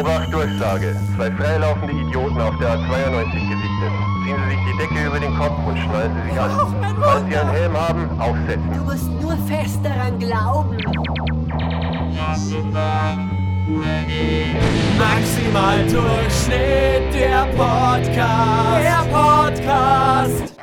Obacht, 0.00 0.32
Durchsage. 0.32 0.96
Zwei 1.14 1.30
freilaufende 1.32 1.92
Idioten 1.92 2.40
auf 2.40 2.56
der 2.58 2.78
A92 2.78 3.32
gesichtet. 3.32 3.92
Ziehen 4.24 4.36
Sie 4.44 4.50
sich 4.50 4.60
die 4.64 4.78
Decke 4.78 5.06
über 5.06 5.20
den 5.20 5.34
Kopf 5.34 5.58
und 5.66 5.76
schnallen 5.76 6.16
Sie 6.16 6.30
sich 6.30 6.40
an. 6.40 6.96
Falls 6.98 7.26
Sie 7.28 7.36
einen 7.36 7.50
Helm 7.50 7.76
haben, 7.76 8.20
aufsetzen. 8.20 8.72
Du 8.72 8.84
musst 8.84 9.10
nur 9.20 9.36
fest 9.46 9.80
daran 9.84 10.18
glauben. 10.18 10.78
Maximal 14.98 15.86
Durchschnitt, 15.86 17.12
der 17.12 17.44
Podcast. 17.54 18.82
Der 18.82 19.06
Podcast. 19.12 20.54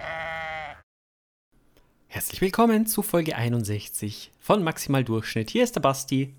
Herzlich 2.07 2.41
willkommen 2.41 2.87
zu 2.87 3.03
Folge 3.03 3.35
61 3.35 4.31
von 4.39 4.63
Maximal 4.63 5.03
Durchschnitt. 5.03 5.51
Hier 5.51 5.63
ist 5.63 5.75
der 5.75 5.81
Basti. 5.81 6.33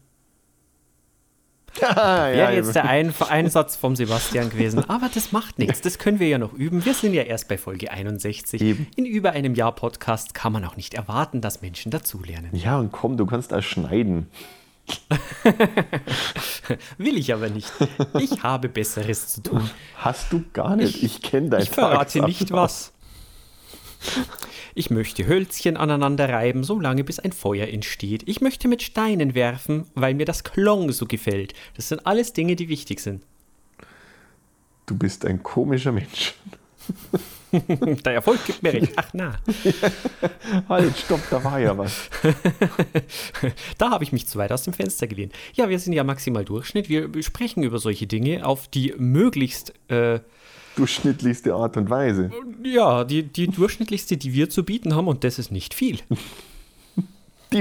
Ah, 1.80 2.30
Wäre 2.30 2.54
jetzt 2.54 2.74
der 2.74 2.84
ein 2.84 3.14
Einsatz 3.28 3.76
vom 3.76 3.94
Sebastian 3.94 4.50
gewesen, 4.50 4.88
aber 4.88 5.08
das 5.12 5.32
macht 5.32 5.58
nichts. 5.58 5.80
Das 5.80 5.98
können 5.98 6.18
wir 6.18 6.28
ja 6.28 6.38
noch 6.38 6.52
üben. 6.52 6.84
Wir 6.84 6.94
sind 6.94 7.14
ja 7.14 7.22
erst 7.22 7.48
bei 7.48 7.56
Folge 7.56 7.90
61. 7.90 8.60
Eben. 8.60 8.86
In 8.96 9.06
über 9.06 9.32
einem 9.32 9.54
Jahr 9.54 9.72
Podcast 9.72 10.34
kann 10.34 10.52
man 10.52 10.64
auch 10.64 10.76
nicht 10.76 10.94
erwarten, 10.94 11.40
dass 11.40 11.62
Menschen 11.62 11.90
dazulernen. 11.90 12.50
Ja, 12.52 12.78
und 12.78 12.90
komm, 12.90 13.16
du 13.16 13.26
kannst 13.26 13.52
das 13.52 13.64
schneiden. 13.64 14.28
Will 16.98 17.16
ich 17.18 17.32
aber 17.32 17.48
nicht. 17.50 17.70
Ich 18.18 18.42
habe 18.42 18.68
Besseres 18.68 19.28
zu 19.28 19.42
tun. 19.42 19.70
Hast 19.96 20.32
du 20.32 20.44
gar 20.52 20.76
nicht. 20.76 21.02
Ich, 21.02 21.22
kenne 21.22 21.50
dein 21.50 21.62
Ich 21.62 21.70
verrate 21.70 22.22
nicht 22.22 22.50
was. 22.52 22.92
Ich 24.74 24.90
möchte 24.90 25.26
Hölzchen 25.26 25.76
aneinander 25.76 26.28
reiben, 26.28 26.62
solange 26.62 27.04
bis 27.04 27.18
ein 27.18 27.32
Feuer 27.32 27.66
entsteht. 27.66 28.22
Ich 28.26 28.40
möchte 28.40 28.68
mit 28.68 28.82
Steinen 28.82 29.34
werfen, 29.34 29.86
weil 29.94 30.14
mir 30.14 30.26
das 30.26 30.44
Klong 30.44 30.92
so 30.92 31.06
gefällt. 31.06 31.54
Das 31.74 31.88
sind 31.88 32.06
alles 32.06 32.32
Dinge, 32.32 32.54
die 32.54 32.68
wichtig 32.68 33.00
sind. 33.00 33.22
Du 34.86 34.96
bist 34.96 35.26
ein 35.26 35.42
komischer 35.42 35.92
Mensch. 35.92 36.34
Der 38.04 38.12
Erfolg 38.12 38.44
gibt 38.44 38.62
mir 38.62 38.72
recht. 38.72 38.92
Ach 38.96 39.08
na, 39.14 39.38
Halt, 40.68 40.96
stopp, 40.96 41.20
da 41.30 41.42
war 41.42 41.58
ja 41.58 41.76
was. 41.76 42.10
da 43.78 43.90
habe 43.90 44.04
ich 44.04 44.12
mich 44.12 44.26
zu 44.26 44.38
weit 44.38 44.52
aus 44.52 44.64
dem 44.64 44.74
Fenster 44.74 45.06
gelehnt. 45.06 45.32
Ja, 45.54 45.68
wir 45.68 45.78
sind 45.78 45.94
ja 45.94 46.04
maximal 46.04 46.44
Durchschnitt. 46.44 46.88
Wir 46.88 47.10
sprechen 47.22 47.62
über 47.62 47.78
solche 47.78 48.06
Dinge 48.06 48.46
auf 48.46 48.68
die 48.68 48.94
möglichst, 48.98 49.72
äh, 49.88 50.20
Durchschnittlichste 50.78 51.54
Art 51.54 51.76
und 51.76 51.90
Weise. 51.90 52.30
ja, 52.62 53.02
die, 53.02 53.24
die 53.24 53.48
durchschnittlichste, 53.48 54.16
die 54.16 54.32
wir 54.32 54.48
zu 54.48 54.64
bieten 54.64 54.94
haben 54.94 55.08
und 55.08 55.24
das 55.24 55.38
ist 55.38 55.50
nicht 55.50 55.74
viel. 55.74 55.98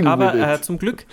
Aber 0.06 0.36
äh, 0.36 0.62
zum 0.62 0.78
Glück, 0.78 1.06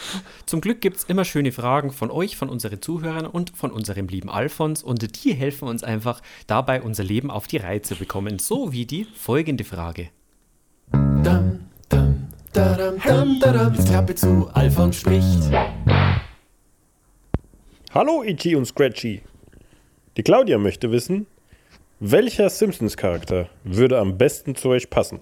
zum 0.47 0.61
Glück 0.61 0.81
gibt 0.81 0.97
es 0.99 1.05
immer 1.05 1.25
schöne 1.25 1.53
Fragen 1.53 1.93
von 1.93 2.11
euch, 2.11 2.37
von 2.37 2.49
unseren 2.49 2.83
Zuhörern 2.83 3.25
und 3.25 3.57
von 3.57 3.71
unserem 3.71 4.09
lieben 4.09 4.29
Alfons. 4.29 4.83
Und 4.83 5.25
die 5.25 5.33
helfen 5.33 5.69
uns 5.69 5.85
einfach 5.85 6.21
dabei, 6.47 6.83
unser 6.83 7.05
Leben 7.05 7.31
auf 7.31 7.47
die 7.47 7.59
Reihe 7.59 7.83
zu 7.83 7.95
bekommen. 7.95 8.39
So 8.39 8.73
wie 8.73 8.85
die 8.85 9.07
folgende 9.17 9.65
Frage. 9.65 10.09
Dam, 10.91 11.61
dam, 11.89 12.29
dadam, 12.53 12.95
dam, 13.03 13.41
dadam. 13.41 13.75
Jetzt 13.75 13.89
Klappe 13.89 14.15
zu, 14.15 14.51
Alfons 14.53 14.97
spricht. 14.97 15.51
Hallo 17.93 18.25
Itchy 18.25 18.57
und 18.57 18.67
Scratchy. 18.67 19.23
Die 20.17 20.23
Claudia 20.23 20.59
möchte 20.59 20.91
wissen, 20.91 21.27
welcher 22.11 22.51
Simpsons-Charakter 22.51 23.49
würde 23.65 23.99
am 23.99 24.19
besten 24.19 24.55
zu 24.55 24.69
euch 24.69 24.91
passen? 24.91 25.21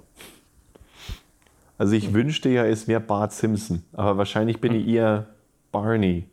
Also 1.78 1.94
ich 1.94 2.12
wünschte 2.12 2.48
ja, 2.48 2.64
es 2.64 2.88
wäre 2.88 3.00
Bart 3.00 3.32
Simpson, 3.32 3.84
aber 3.92 4.18
wahrscheinlich 4.18 4.60
bin 4.60 4.74
ich 4.74 4.86
eher 4.86 5.28
Barney. 5.70 6.26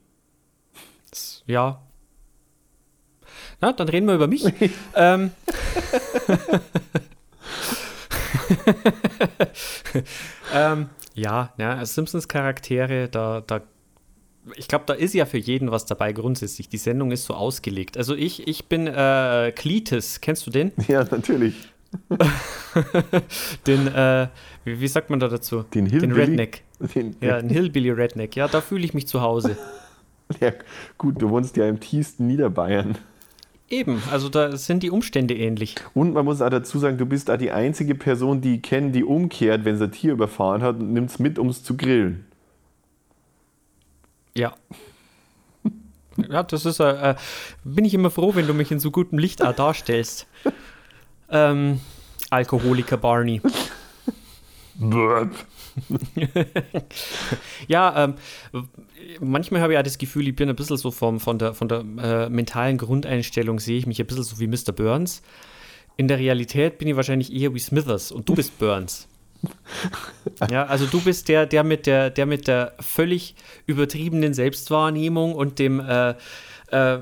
Ja. 1.45 1.81
Na, 3.61 3.73
dann 3.73 3.89
reden 3.89 4.07
wir 4.07 4.15
über 4.15 4.27
mich. 4.27 4.45
ähm. 4.95 5.31
ähm, 10.53 10.89
ja, 11.13 11.53
ja, 11.57 11.85
Simpsons-Charaktere, 11.85 13.09
da, 13.09 13.41
da, 13.41 13.61
ich 14.55 14.67
glaube, 14.67 14.85
da 14.87 14.93
ist 14.93 15.13
ja 15.13 15.25
für 15.25 15.37
jeden 15.37 15.71
was 15.71 15.85
dabei 15.85 16.13
grundsätzlich. 16.13 16.69
Die 16.69 16.77
Sendung 16.77 17.11
ist 17.11 17.25
so 17.25 17.33
ausgelegt. 17.33 17.97
Also 17.97 18.15
ich, 18.15 18.47
ich 18.47 18.65
bin 18.65 18.87
äh, 18.87 19.51
Cletus, 19.55 20.21
kennst 20.21 20.45
du 20.47 20.51
den? 20.51 20.71
Ja, 20.87 21.03
natürlich. 21.03 21.55
Den, 23.67 23.87
äh, 23.87 24.27
wie, 24.63 24.79
wie 24.79 24.87
sagt 24.87 25.09
man 25.09 25.19
da 25.19 25.27
dazu? 25.27 25.63
Den 25.73 25.87
Hillbilly. 25.87 26.13
Redneck. 26.13 26.63
Den, 26.93 27.15
Ja, 27.19 27.37
ein 27.37 27.49
Hillbilly 27.49 27.91
Redneck. 27.91 28.35
Ja, 28.35 28.47
da 28.47 28.61
fühle 28.61 28.85
ich 28.85 28.93
mich 28.93 29.07
zu 29.07 29.21
Hause. 29.21 29.57
ja, 30.39 30.51
gut, 30.97 31.21
du 31.21 31.29
wohnst 31.29 31.57
ja 31.57 31.67
im 31.67 31.79
tiefsten 31.79 32.27
Niederbayern. 32.27 32.97
Eben, 33.69 34.01
also 34.11 34.29
da 34.29 34.57
sind 34.57 34.81
die 34.81 34.89
Umstände 34.89 35.35
ähnlich. 35.35 35.75
Und 35.93 36.13
man 36.13 36.25
muss 36.25 36.41
auch 36.41 36.49
dazu 36.49 36.79
sagen, 36.79 36.97
du 36.97 37.05
bist 37.05 37.29
auch 37.29 37.37
die 37.37 37.51
einzige 37.51 37.93
Person, 37.93 38.41
die 38.41 38.55
ich 38.55 38.61
kenne, 38.63 38.91
die 38.91 39.03
umkehrt, 39.03 39.63
wenn 39.63 39.77
sie 39.77 39.83
ein 39.83 39.91
Tier 39.91 40.13
überfahren 40.13 40.63
hat 40.63 40.79
und 40.79 40.93
nimmt 40.93 41.11
es 41.11 41.19
mit, 41.19 41.37
um 41.37 41.49
es 41.49 41.63
zu 41.63 41.77
grillen. 41.77 42.25
Ja. 44.35 44.53
Ja, 46.29 46.43
das 46.43 46.65
ist, 46.65 46.81
äh, 46.81 47.11
äh, 47.11 47.15
bin 47.63 47.85
ich 47.85 47.93
immer 47.93 48.11
froh, 48.11 48.35
wenn 48.35 48.45
du 48.45 48.53
mich 48.53 48.71
in 48.71 48.79
so 48.81 48.91
gutem 48.91 49.17
Licht 49.17 49.39
darstellst. 49.39 50.27
ähm, 51.29 51.79
Alkoholiker 52.29 52.97
Barney. 52.97 53.41
Ja, 57.67 58.03
ähm, 58.03 58.15
manchmal 59.19 59.61
habe 59.61 59.73
ich 59.73 59.79
auch 59.79 59.83
das 59.83 59.97
Gefühl, 59.97 60.27
ich 60.27 60.35
bin 60.35 60.49
ein 60.49 60.55
bisschen 60.55 60.77
so 60.77 60.91
vom, 60.91 61.19
von 61.19 61.37
der, 61.37 61.53
von 61.53 61.67
der 61.67 61.79
äh, 62.01 62.29
mentalen 62.29 62.77
Grundeinstellung, 62.77 63.59
sehe 63.59 63.77
ich 63.77 63.85
mich 63.85 63.99
ein 63.99 64.07
bisschen 64.07 64.23
so 64.23 64.39
wie 64.39 64.47
Mr. 64.47 64.71
Burns. 64.71 65.21
In 65.97 66.07
der 66.07 66.17
Realität 66.17 66.77
bin 66.77 66.87
ich 66.87 66.95
wahrscheinlich 66.95 67.33
eher 67.33 67.53
wie 67.53 67.59
Smithers 67.59 68.11
und 68.11 68.29
du 68.29 68.35
bist 68.35 68.57
Burns. 68.57 69.08
Ja, 70.51 70.65
also 70.65 70.85
du 70.85 71.01
bist 71.01 71.27
der, 71.27 71.45
der 71.45 71.63
mit 71.63 71.85
der, 71.85 72.09
der 72.09 72.25
mit 72.25 72.47
der 72.47 72.73
völlig 72.79 73.35
übertriebenen 73.65 74.33
Selbstwahrnehmung 74.33 75.33
und 75.35 75.59
dem 75.59 75.79
äh, 75.79 76.15
äh, 76.71 76.99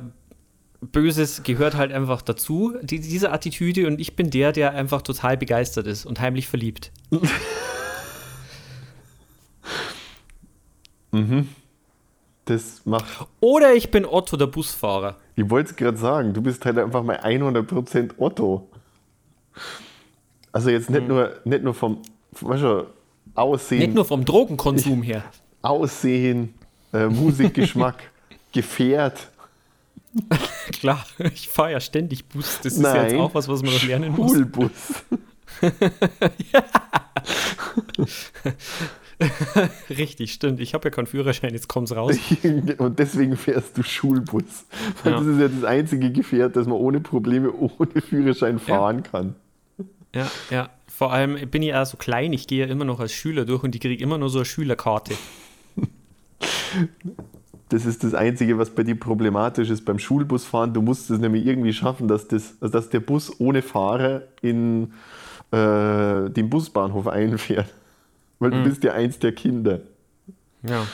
Böses 0.82 1.44
gehört 1.44 1.76
halt 1.76 1.92
einfach 1.92 2.22
dazu, 2.22 2.76
die, 2.82 3.00
diese 3.00 3.32
Attitüde, 3.32 3.88
und 3.88 4.00
ich 4.00 4.16
bin 4.16 4.30
der, 4.30 4.52
der 4.52 4.72
einfach 4.74 5.02
total 5.02 5.38
begeistert 5.38 5.88
ist 5.88 6.06
und 6.06 6.20
heimlich 6.20 6.48
verliebt. 6.48 6.92
Das 12.46 12.86
macht. 12.86 13.28
Oder 13.42 13.74
ich 13.74 13.92
bin 13.92 14.06
Otto, 14.06 14.38
der 14.38 14.48
Busfahrer. 14.48 15.18
Ich 15.36 15.50
wollte 15.50 15.72
es 15.72 15.76
gerade 15.76 15.98
sagen, 15.98 16.34
du 16.34 16.42
bist 16.42 16.64
halt 16.66 16.78
einfach 16.78 17.04
mal 17.04 17.18
100% 17.18 18.12
Otto. 18.18 18.70
Also 20.52 20.70
jetzt 20.70 20.90
Mhm. 20.90 20.96
nicht, 20.96 21.08
nur, 21.08 21.32
nicht 21.44 21.64
nur 21.64 21.74
vom 21.74 22.02
weißt 22.32 22.64
du, 22.64 22.88
Aussehen, 23.36 23.80
Nicht 23.80 23.94
nur 23.94 24.06
vom 24.06 24.26
Drogenkonsum 24.26 25.04
her. 25.04 25.24
Aussehen 25.62 26.54
äh, 26.94 27.08
Musikgeschmack, 27.08 28.04
Gefährt. 28.52 29.30
Klar, 30.80 31.06
ich 31.34 31.50
fahre 31.50 31.74
ja 31.74 31.80
ständig 31.80 32.26
Bus. 32.28 32.60
Das 32.64 32.74
ist 32.74 32.82
ja 32.82 33.04
jetzt 33.04 33.16
auch 33.16 33.36
was, 33.36 33.48
was 33.48 33.62
man 33.62 33.74
noch 33.74 33.84
lernen 33.84 34.14
muss. 34.14 34.32
Schulbus. 34.32 34.72
Richtig, 39.90 40.34
stimmt. 40.34 40.60
Ich 40.60 40.74
habe 40.74 40.86
ja 40.86 40.90
keinen 40.92 41.08
Führerschein, 41.08 41.54
jetzt 41.54 41.68
kommt's 41.68 41.96
raus. 41.96 42.18
Und 42.78 43.00
deswegen 43.00 43.36
fährst 43.36 43.78
du 43.78 43.84
Schulbus. 43.84 44.66
Weil 45.04 45.14
Ja. 45.14 45.20
Das 45.20 45.28
ist 45.28 45.40
ja 45.40 45.48
das 45.48 45.64
einzige 45.64 46.12
Gefährt, 46.12 46.56
das 46.56 46.68
man 46.68 46.78
ohne 46.78 47.00
Probleme, 47.00 47.52
ohne 47.52 48.02
Führerschein 48.02 48.60
fahren 48.60 49.04
kann. 49.04 49.36
Ja, 50.18 50.32
ja. 50.50 50.70
Vor 50.88 51.14
allem 51.14 51.50
bin 51.50 51.62
ich 51.62 51.70
ja 51.70 51.86
so 51.86 51.96
klein, 51.98 52.34
ich 52.34 52.48
gehe 52.48 52.66
ja 52.66 52.72
immer 52.72 52.86
noch 52.86 53.00
als 53.00 53.14
Schüler 53.14 53.46
durch 53.46 53.64
und 53.64 53.76
ich 53.76 53.82
kriege 53.82 54.02
immer 54.04 54.18
nur 54.18 54.30
so 54.30 54.40
eine 54.40 54.46
Schülerkarte. 54.46 55.14
Das 57.70 57.86
ist 57.86 58.04
das 58.04 58.14
Einzige, 58.14 58.58
was 58.58 58.70
bei 58.70 58.84
dir 58.84 58.98
problematisch 58.98 59.70
ist 59.70 59.84
beim 59.86 60.00
Schulbusfahren. 60.00 60.74
Du 60.74 60.82
musst 60.82 61.10
es 61.10 61.20
nämlich 61.20 61.46
irgendwie 61.46 61.74
schaffen, 61.74 62.08
dass, 62.08 62.28
das, 62.28 62.56
also 62.62 62.72
dass 62.72 62.90
der 62.90 63.02
Bus 63.02 63.40
ohne 63.40 63.62
Fahrer 63.62 64.24
in 64.42 64.94
äh, 65.52 66.30
den 66.30 66.50
Busbahnhof 66.50 67.08
einfährt. 67.08 67.74
Weil 68.40 68.52
Mhm. 68.52 68.64
du 68.64 68.70
bist 68.70 68.84
ja 68.84 68.94
eins 68.94 69.20
der 69.20 69.34
Kinder. 69.34 69.82
Ja. 70.64 70.86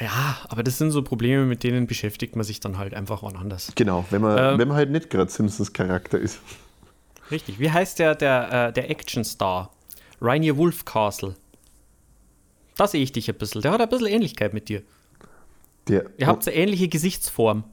Ja, 0.00 0.38
aber 0.48 0.62
das 0.62 0.78
sind 0.78 0.92
so 0.92 1.02
Probleme, 1.02 1.44
mit 1.44 1.62
denen 1.62 1.86
beschäftigt 1.86 2.34
man 2.34 2.44
sich 2.44 2.58
dann 2.60 2.78
halt 2.78 2.94
einfach 2.94 3.22
wann 3.22 3.36
anders. 3.36 3.70
Genau, 3.74 4.06
wenn 4.10 4.22
man, 4.22 4.38
Ähm. 4.54 4.58
wenn 4.58 4.68
man 4.68 4.76
halt 4.78 4.90
nicht 4.90 5.10
gerade 5.10 5.30
Simpsons 5.30 5.72
Charakter 5.74 6.18
ist. 6.18 6.40
Richtig. 7.30 7.58
Wie 7.58 7.70
heißt 7.70 7.98
der, 7.98 8.14
der, 8.14 8.68
äh, 8.68 8.72
der 8.72 8.90
Actionstar? 8.90 9.70
Rainier 10.20 10.56
Wolfcastle. 10.56 11.34
Da 12.76 12.86
sehe 12.86 13.02
ich 13.02 13.12
dich 13.12 13.28
ein 13.28 13.36
bisschen. 13.36 13.62
Der 13.62 13.72
hat 13.72 13.80
ein 13.80 13.88
bisschen 13.88 14.06
Ähnlichkeit 14.08 14.54
mit 14.54 14.68
dir. 14.68 14.82
Der, 15.88 16.06
Ihr 16.18 16.26
habt 16.26 16.46
eine 16.46 16.56
ähnliche 16.56 16.88
Gesichtsform. 16.88 17.64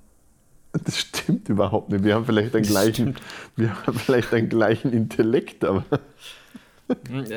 Das 0.83 0.97
stimmt 0.97 1.49
überhaupt 1.49 1.89
nicht. 1.89 2.03
Wir 2.03 2.15
haben 2.15 2.25
vielleicht 2.25 2.55
einen 2.55 2.63
Das 2.63 2.71
gleichen, 2.71 3.15
wir 3.55 3.85
haben 3.85 3.97
vielleicht 3.97 4.33
einen 4.33 4.49
gleichen 4.49 4.93
Intellekt, 4.93 5.63
aber 5.63 5.85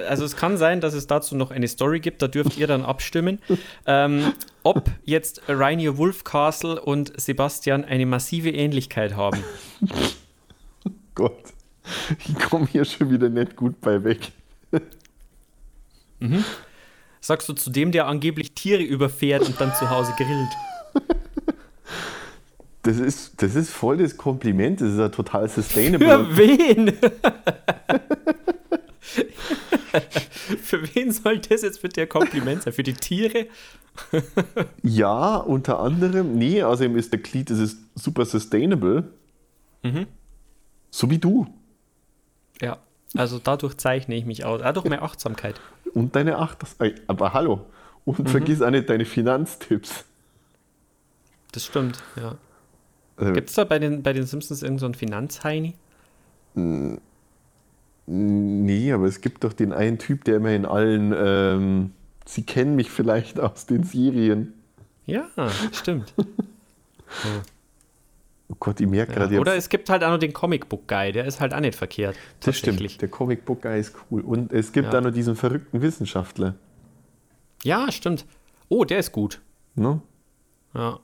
Also 0.09 0.25
es 0.25 0.37
kann 0.37 0.57
sein, 0.57 0.81
dass 0.81 0.95
es 0.95 1.07
dazu 1.07 1.35
noch 1.37 1.51
eine 1.51 1.67
Story 1.67 2.01
gibt, 2.01 2.23
da 2.23 2.29
dürft 2.29 2.57
ihr 2.57 2.67
dann 2.67 2.85
abstimmen, 2.85 3.41
ähm, 3.87 4.33
ob 4.63 4.91
jetzt 5.05 5.43
Rainier 5.49 5.97
Wolfcastle 5.97 6.81
und 6.81 7.19
Sebastian 7.21 7.85
eine 7.85 8.07
massive 8.07 8.51
Ähnlichkeit 8.51 9.17
haben. 9.17 9.43
Gott, 11.15 11.53
ich 12.29 12.39
komme 12.39 12.67
hier 12.67 12.85
schon 12.85 13.11
wieder 13.11 13.29
nicht 13.29 13.57
gut 13.57 13.81
bei 13.81 14.03
weg. 14.05 14.33
Sagst 17.21 17.49
du 17.49 17.53
zu 17.53 17.71
dem, 17.71 17.93
der 17.93 18.07
angeblich 18.07 18.53
Tiere 18.53 18.83
überfährt 18.83 19.47
und 19.47 19.61
dann 19.61 19.75
zu 19.75 19.91
Hause 19.91 20.13
grillt? 20.17 20.51
Das 22.83 22.99
ist, 22.99 23.43
das 23.43 23.57
ist 23.57 23.71
voll 23.71 23.99
das 23.99 24.17
Kompliment, 24.17 24.81
das 24.81 24.93
ist 24.93 24.99
ja 24.99 25.11
total 25.11 25.51
sustainable. 25.51 26.35
Für 26.35 26.39
wen? 26.39 26.93
Für 30.63 30.95
wen 30.95 31.13
soll 31.13 31.41
das 31.41 31.61
jetzt 31.63 31.83
bitte 31.83 32.03
ein 32.03 32.09
Kompliment 32.09 32.63
sein? 32.63 32.73
Für 32.73 32.83
die 32.83 32.95
Tiere? 32.95 33.47
Ja, 34.83 35.37
unter 35.37 35.81
anderem. 35.81 36.39
Nee, 36.39 36.63
außerdem 36.63 36.97
ist 36.97 37.13
der 37.13 37.21
Glied, 37.21 37.51
das 37.51 37.59
ist 37.59 37.79
super 37.95 38.25
sustainable. 38.25 39.13
So 40.91 41.11
wie 41.11 41.19
du. 41.19 41.47
Ja, 42.61 42.79
also 43.17 43.39
dadurch 43.39 43.77
zeichne 43.77 44.15
ich 44.15 44.25
mich 44.25 44.45
aus. 44.45 44.63
Ah, 44.63 44.73
durch 44.73 44.85
meine 44.85 45.03
Achtsamkeit. 45.03 45.61
Und 45.95 46.15
deine 46.15 46.39
Acht. 46.39 46.59
Aber 47.07 47.33
hallo. 47.33 47.67
Und 48.05 48.29
vergiss 48.29 48.63
auch 48.63 48.71
nicht 48.71 48.89
deine 48.89 49.05
Finanztipps. 49.05 50.05
Das 51.53 51.65
stimmt, 51.65 52.03
ja. 52.17 52.37
Äh, 53.19 53.33
Gibt 53.33 53.51
es 53.51 53.55
da 53.55 53.65
bei 53.65 53.79
den, 53.79 54.03
bei 54.03 54.13
den 54.13 54.27
Simpsons 54.27 54.63
irgendeinen 54.63 54.95
so 54.95 54.99
Finanzheini? 54.99 55.75
Nee, 58.07 58.93
aber 58.93 59.07
es 59.07 59.21
gibt 59.21 59.45
doch 59.45 59.53
den 59.53 59.73
einen 59.73 59.99
Typ, 59.99 60.25
der 60.25 60.37
immer 60.37 60.51
in 60.51 60.65
allen. 60.65 61.15
Ähm, 61.17 61.93
Sie 62.27 62.45
kennen 62.45 62.77
mich 62.77 62.91
vielleicht 62.91 63.41
aus 63.41 63.67
den 63.67 63.83
Serien. 63.83 64.55
Ja, 65.07 65.27
stimmt. 65.73 66.15
Oh 68.51 68.57
Gott, 68.59 68.81
ich 68.81 68.89
merke 68.89 69.13
gerade. 69.13 69.27
Ja. 69.27 69.33
ich 69.35 69.41
Oder 69.41 69.55
es 69.55 69.69
gibt 69.69 69.89
halt 69.89 70.03
auch 70.03 70.11
noch 70.11 70.19
den 70.19 70.33
Comic-Book-Guy, 70.33 71.13
der 71.13 71.25
ist 71.25 71.41
halt 71.41 71.55
auch 71.55 71.61
nicht 71.61 71.77
verkehrt. 71.77 72.17
Das 72.41 72.57
stimmt. 72.59 73.01
Der 73.01 73.09
Comic 73.09 73.45
Book 73.45 73.63
Guy 73.63 73.79
ist 73.79 73.95
cool. 74.11 74.23
Und 74.23 74.53
es 74.53 74.73
gibt 74.73 74.87
Ja. 74.87 74.93
da 74.93 75.01
noch 75.01 75.13
diesen 75.13 75.37
verrückten 75.37 75.81
Wissenschaftler. 75.83 76.57
Ja, 77.63 77.93
stimmt. 77.93 78.27
Oh, 78.69 78.85
der 78.85 78.99
ist 78.99 79.13
gut. 79.13 79.41
Ne? 79.77 80.01
Ja. 80.75 80.99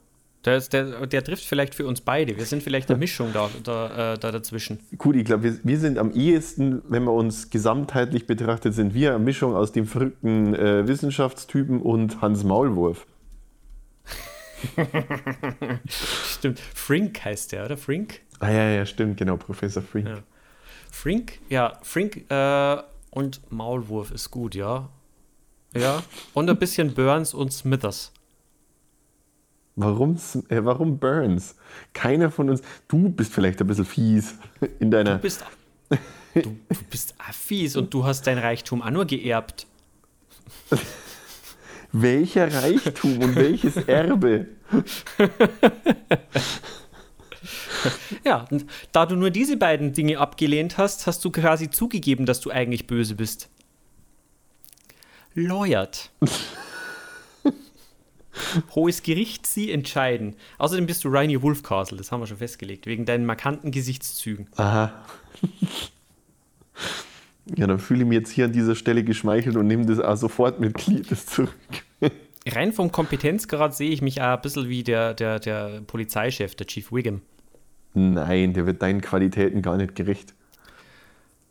Der, 0.45 0.59
der, 0.61 1.07
der 1.07 1.23
trifft 1.23 1.43
vielleicht 1.45 1.73
für 1.75 1.85
uns 1.87 2.01
beide. 2.01 2.37
Wir 2.37 2.45
sind 2.45 2.63
vielleicht 2.63 2.89
eine 2.89 2.99
Mischung 2.99 3.33
da, 3.33 3.49
da, 3.63 4.13
äh, 4.13 4.17
da 4.17 4.31
dazwischen. 4.31 4.79
Gut, 4.97 5.15
ich 5.15 5.25
glaube, 5.25 5.43
wir, 5.43 5.59
wir 5.63 5.77
sind 5.79 5.97
am 5.97 6.11
ehesten, 6.11 6.81
wenn 6.87 7.03
man 7.03 7.15
uns 7.15 7.49
gesamtheitlich 7.49 8.27
betrachtet, 8.27 8.73
sind 8.73 8.93
wir 8.93 9.15
eine 9.15 9.23
Mischung 9.23 9.55
aus 9.55 9.71
dem 9.71 9.85
verrückten 9.85 10.53
äh, 10.53 10.87
Wissenschaftstypen 10.87 11.81
und 11.81 12.21
Hans 12.21 12.43
Maulwurf. 12.43 13.07
Stimmt. 15.87 16.59
Frink 16.59 17.23
heißt 17.23 17.51
der, 17.51 17.65
oder? 17.65 17.77
Frink? 17.77 18.21
Ah 18.39 18.49
ja, 18.49 18.69
ja, 18.69 18.85
stimmt, 18.85 19.17
genau, 19.17 19.37
Professor 19.37 19.81
Frink. 19.83 20.07
Ja. 20.07 20.23
Frink? 20.91 21.39
Ja, 21.49 21.77
Frink 21.83 22.29
äh, 22.29 22.77
und 23.11 23.51
Maulwurf 23.51 24.11
ist 24.11 24.31
gut, 24.31 24.55
ja. 24.55 24.89
Ja. 25.75 26.01
Und 26.33 26.49
ein 26.49 26.57
bisschen 26.57 26.93
Burns 26.93 27.33
und 27.33 27.51
Smithers. 27.51 28.11
Warum, 29.75 30.15
äh, 30.49 30.63
warum 30.63 30.97
Burns? 30.97 31.55
Keiner 31.93 32.31
von 32.31 32.49
uns. 32.49 32.61
Du 32.87 33.09
bist 33.09 33.31
vielleicht 33.33 33.61
ein 33.61 33.67
bisschen 33.67 33.85
fies 33.85 34.35
in 34.79 34.89
Du 34.89 34.97
deiner. 34.97 35.17
bist, 35.19 35.43
du, 36.33 36.41
du 36.41 36.57
bist 36.89 37.13
fies 37.31 37.75
und 37.75 37.93
du 37.93 38.03
hast 38.03 38.25
dein 38.25 38.39
Reichtum 38.39 38.81
auch 38.81 38.89
nur 38.89 39.05
geerbt. 39.05 39.67
Welcher 41.91 42.53
Reichtum 42.63 43.19
und 43.19 43.35
welches 43.35 43.77
Erbe? 43.77 44.47
Ja, 48.23 48.45
da 48.91 49.05
du 49.05 49.15
nur 49.15 49.29
diese 49.29 49.57
beiden 49.57 49.93
Dinge 49.93 50.19
abgelehnt 50.19 50.77
hast, 50.77 51.07
hast 51.07 51.23
du 51.23 51.31
quasi 51.31 51.69
zugegeben, 51.69 52.25
dass 52.25 52.41
du 52.41 52.51
eigentlich 52.51 52.87
böse 52.87 53.15
bist. 53.15 53.49
Lawyered. 55.33 56.11
Hohes 58.75 59.01
Gericht, 59.03 59.47
Sie 59.47 59.71
entscheiden. 59.71 60.35
Außerdem 60.57 60.85
bist 60.85 61.03
du 61.03 61.09
Rainier 61.09 61.41
Wolfcastle, 61.41 61.97
das 61.97 62.11
haben 62.11 62.19
wir 62.21 62.27
schon 62.27 62.37
festgelegt, 62.37 62.85
wegen 62.85 63.05
deinen 63.05 63.25
markanten 63.25 63.71
Gesichtszügen. 63.71 64.47
Aha. 64.57 65.05
Ja, 67.55 67.67
dann 67.67 67.79
fühle 67.79 68.01
ich 68.01 68.07
mich 68.07 68.17
jetzt 68.17 68.31
hier 68.31 68.45
an 68.45 68.51
dieser 68.51 68.75
Stelle 68.75 69.03
geschmeichelt 69.03 69.55
und 69.55 69.67
nehme 69.67 69.85
das 69.85 69.99
auch 69.99 70.17
sofort 70.17 70.59
mit 70.59 70.73
Glied 70.73 71.07
zurück. 71.17 71.51
Rein 72.47 72.71
vom 72.73 72.91
Kompetenzgrad 72.91 73.75
sehe 73.75 73.89
ich 73.89 74.01
mich 74.01 74.21
auch 74.21 74.35
ein 74.35 74.41
bisschen 74.41 74.69
wie 74.69 74.83
der, 74.83 75.13
der, 75.13 75.39
der 75.39 75.81
Polizeichef, 75.85 76.55
der 76.55 76.67
Chief 76.67 76.91
Wiggum. 76.91 77.21
Nein, 77.93 78.53
der 78.53 78.65
wird 78.65 78.81
deinen 78.81 79.01
Qualitäten 79.01 79.61
gar 79.61 79.77
nicht 79.77 79.95
gerecht. 79.95 80.33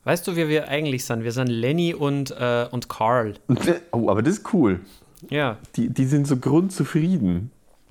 Weißt 0.04 0.26
du, 0.26 0.36
wer 0.36 0.48
wir 0.48 0.68
eigentlich 0.68 1.04
sind? 1.04 1.24
Wir 1.24 1.32
sind 1.32 1.48
Lenny 1.48 1.92
und, 1.92 2.30
äh, 2.30 2.66
und 2.70 2.88
Carl. 2.88 3.34
Oh, 3.92 4.08
aber 4.08 4.22
das 4.22 4.38
ist 4.38 4.54
cool. 4.54 4.80
Ja, 5.28 5.58
Die, 5.74 5.88
die 5.88 6.04
sind 6.04 6.26
so 6.26 6.36
grundzufrieden. 6.36 7.50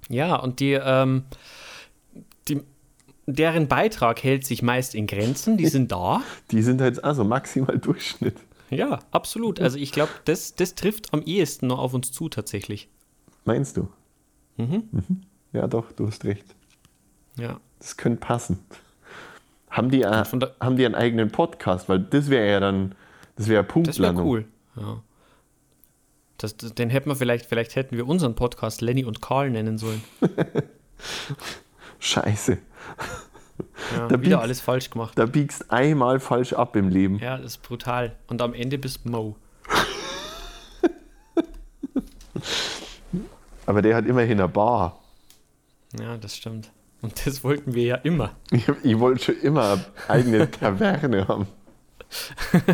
Ja, 0.10 0.36
und 0.38 0.60
die, 0.60 0.74
ähm, 0.74 1.24
die, 2.48 2.62
deren 3.28 3.68
Beitrag 3.68 4.24
hält 4.24 4.46
sich 4.46 4.62
meist 4.62 4.96
in 4.96 5.08
Grenzen, 5.08 5.58
die 5.58 5.68
sind 5.68 5.92
da. 5.92 6.22
Die 6.52 6.62
sind 6.62 6.82
halt 6.82 7.04
also 7.04 7.24
maximal 7.24 7.78
Durchschnitt. 7.80 8.36
Ja, 8.70 9.00
absolut. 9.12 9.60
Also 9.62 9.78
ich 9.78 9.92
glaube, 9.92 10.12
das, 10.26 10.56
das 10.56 10.76
trifft 10.76 11.14
am 11.14 11.22
ehesten 11.24 11.68
noch 11.68 11.80
auf 11.80 11.94
uns 11.94 12.12
zu 12.12 12.30
tatsächlich. 12.30 12.90
Meinst 13.46 13.78
du? 13.78 13.88
Mhm. 14.58 14.84
Ja, 15.54 15.68
doch, 15.68 15.92
du 15.92 16.08
hast 16.08 16.26
recht. 16.26 16.46
Ja. 17.38 17.60
Das 17.80 17.98
könnte 17.98 18.20
passen. 18.20 18.60
Haben 19.70 19.90
die, 19.92 20.02
äh, 20.04 20.24
der- 20.34 20.56
haben 20.62 20.78
die 20.78 20.86
einen 20.86 20.96
eigenen 20.96 21.30
Podcast? 21.32 21.90
Weil 21.90 22.00
das 22.00 22.30
wäre 22.30 22.50
ja 22.50 22.60
dann, 22.60 22.96
das 23.36 23.48
wäre 23.48 23.64
Das 23.64 23.74
wäre 24.00 24.14
Punktlandung. 24.14 24.26
cool. 24.28 24.46
Ja. 24.78 25.02
Das, 26.38 26.58
das, 26.58 26.74
den 26.76 26.90
hätten 26.90 27.10
wir 27.10 27.16
vielleicht, 27.16 27.46
vielleicht 27.46 27.76
hätten 27.76 27.96
wir 27.98 28.08
unseren 28.08 28.36
Podcast 28.36 28.82
Lenny 28.82 29.06
und 29.06 29.22
Carl 29.22 29.50
nennen 29.52 29.78
sollen. 29.78 30.02
Scheiße. 32.06 32.58
Ja, 33.96 34.08
Da 34.08 34.10
wieder 34.10 34.18
biegst- 34.18 34.38
alles 34.42 34.62
falsch 34.62 34.90
gemacht. 34.92 35.18
Da 35.18 35.26
biegst 35.26 35.72
einmal 35.72 36.20
falsch 36.20 36.54
ab 36.54 36.76
im 36.76 36.90
Leben. 36.90 37.18
Ja, 37.20 37.38
das 37.38 37.54
ist 37.54 37.62
brutal. 37.64 38.16
Und 38.28 38.42
am 38.42 38.54
Ende 38.54 38.78
bist 38.78 39.06
Mo. 39.06 39.36
Aber 43.66 43.82
der 43.82 43.96
hat 43.96 44.06
immerhin 44.06 44.40
eine 44.40 44.48
Bar. 44.48 45.00
Ja, 46.00 46.18
das 46.18 46.38
stimmt. 46.38 46.70
Und 47.02 47.26
das 47.26 47.44
wollten 47.44 47.74
wir 47.74 47.84
ja 47.84 47.96
immer. 47.96 48.32
Ich, 48.52 48.68
ich 48.84 49.00
wollte 49.00 49.24
schon 49.26 49.40
immer 49.42 49.80
eine 50.08 50.08
eigene 50.08 50.52
Taverne 50.52 51.28
haben. 51.28 51.48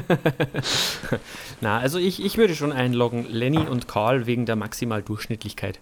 Na, 1.61 1.79
also 1.79 1.97
ich, 1.97 2.23
ich 2.23 2.37
würde 2.37 2.53
schon 2.55 2.71
einloggen, 2.73 3.25
Lenny 3.29 3.59
und 3.59 3.87
Carl 3.87 4.25
wegen 4.25 4.45
der 4.45 4.55
Maximaldurchschnittlichkeit. 4.57 5.79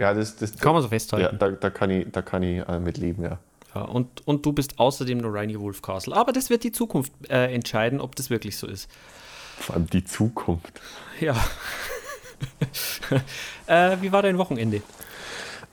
Ja, 0.00 0.14
das, 0.14 0.34
das 0.36 0.56
Kann 0.56 0.72
man 0.72 0.80
so 0.80 0.86
ja, 0.86 0.90
festhalten. 0.90 1.38
da, 1.38 1.50
da 1.50 1.68
kann 1.68 1.90
ich, 1.90 2.10
da 2.10 2.22
kann 2.22 2.42
ich 2.42 2.66
äh, 2.66 2.80
mit 2.80 2.96
leben, 2.96 3.22
ja. 3.22 3.38
Ja, 3.74 3.82
und, 3.82 4.26
und 4.26 4.46
du 4.46 4.52
bist 4.54 4.78
außerdem 4.80 5.18
nur 5.18 5.34
Rainy 5.34 5.60
Wolfcastle. 5.60 6.16
Aber 6.16 6.32
das 6.32 6.48
wird 6.48 6.64
die 6.64 6.72
Zukunft 6.72 7.12
äh, 7.28 7.52
entscheiden, 7.54 8.00
ob 8.00 8.16
das 8.16 8.30
wirklich 8.30 8.56
so 8.56 8.66
ist. 8.66 8.90
Vor 9.58 9.76
allem 9.76 9.88
die 9.90 10.02
Zukunft. 10.02 10.80
Ja. 11.20 11.36
äh, 13.66 13.98
wie 14.00 14.10
war 14.10 14.22
dein 14.22 14.38
Wochenende? 14.38 14.82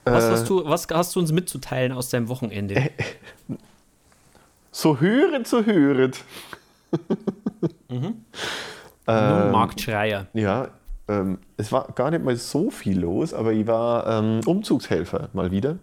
Was, 0.04 0.24
Äh, 0.24 0.30
hast 0.32 0.48
du, 0.50 0.64
was 0.66 0.86
hast 0.92 1.16
du 1.16 1.20
uns 1.20 1.32
mitzuteilen 1.32 1.92
aus 1.92 2.10
deinem 2.10 2.28
Wochenende? 2.28 2.90
So 4.70 5.00
höret, 5.00 5.48
so 5.48 5.64
höret. 5.64 6.22
Nun, 7.88 8.24
ähm, 9.06 9.50
Markt 9.50 9.80
Schreier. 9.80 10.26
Ja, 10.34 10.68
ähm, 11.08 11.38
es 11.56 11.72
war 11.72 11.88
gar 11.94 12.10
nicht 12.10 12.24
mal 12.24 12.36
so 12.36 12.70
viel 12.70 13.00
los, 13.00 13.34
aber 13.34 13.52
ich 13.52 13.66
war 13.66 14.06
ähm, 14.06 14.40
Umzugshelfer 14.46 15.30
mal 15.32 15.50
wieder. 15.50 15.78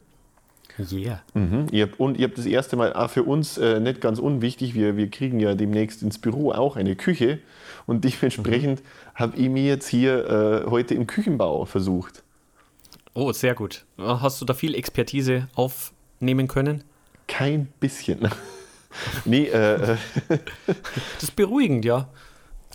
Yeah. 0.92 1.22
Mhm. 1.34 1.68
Ihr 1.72 1.86
habt, 1.86 2.00
und 2.02 2.18
ihr 2.18 2.28
habt 2.28 2.38
das 2.38 2.46
erste 2.46 2.76
Mal, 2.76 2.92
auch 2.94 3.10
für 3.10 3.24
uns 3.24 3.58
äh, 3.58 3.80
nicht 3.80 4.02
ganz 4.02 4.20
unwichtig, 4.20 4.76
wir, 4.76 4.98
wir 4.98 5.10
kriegen 5.10 5.40
ja 5.40 5.56
demnächst 5.56 6.04
ins 6.04 6.18
Büro 6.18 6.52
auch 6.52 6.76
eine 6.76 6.98
Küche 6.98 7.40
und 7.86 8.04
dementsprechend 8.04 8.82
habe 9.14 9.38
ich 9.38 9.50
mir 9.50 9.64
jetzt 9.64 9.88
hier 9.88 10.66
äh, 10.66 10.70
heute 10.70 10.94
im 10.94 11.08
Küchenbau 11.08 11.66
versucht. 11.66 12.24
Oh, 13.14 13.32
sehr 13.32 13.56
gut. 13.56 13.86
Hast 13.98 14.42
du 14.42 14.46
da 14.46 14.54
viel 14.54 14.76
Expertise 14.76 15.48
aufnehmen 15.56 16.50
können? 16.50 16.84
Kein 17.28 17.68
bisschen. 17.80 18.28
nee, 19.26 19.46
äh, 19.46 19.94
äh, 19.94 19.98
Das 20.28 21.24
ist 21.24 21.36
beruhigend, 21.38 21.86
ja. 21.86 22.10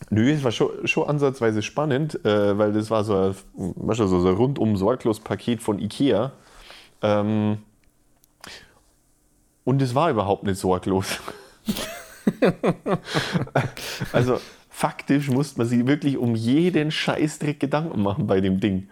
Nö, 0.08 0.30
es 0.30 0.42
war 0.42 0.52
schon, 0.52 0.86
schon 0.86 1.08
ansatzweise 1.08 1.62
spannend, 1.62 2.24
äh, 2.24 2.56
weil 2.56 2.72
das 2.72 2.90
war 2.90 3.04
so 3.04 3.14
ein, 3.14 3.34
weißt 3.54 4.00
du, 4.00 4.06
so 4.06 4.26
ein 4.26 4.34
rundum 4.34 4.76
sorglos 4.76 5.20
Paket 5.20 5.62
von 5.62 5.78
Ikea. 5.78 6.32
Ähm, 7.02 7.58
und 9.64 9.82
es 9.82 9.94
war 9.94 10.10
überhaupt 10.10 10.44
nicht 10.44 10.58
sorglos. 10.58 11.18
also, 14.12 14.40
faktisch 14.68 15.28
musste 15.28 15.58
man 15.58 15.68
sich 15.68 15.86
wirklich 15.86 16.16
um 16.16 16.34
jeden 16.34 16.90
Scheißdreck 16.90 17.60
Gedanken 17.60 18.02
machen 18.02 18.26
bei 18.26 18.40
dem 18.40 18.60
Ding. 18.60 18.88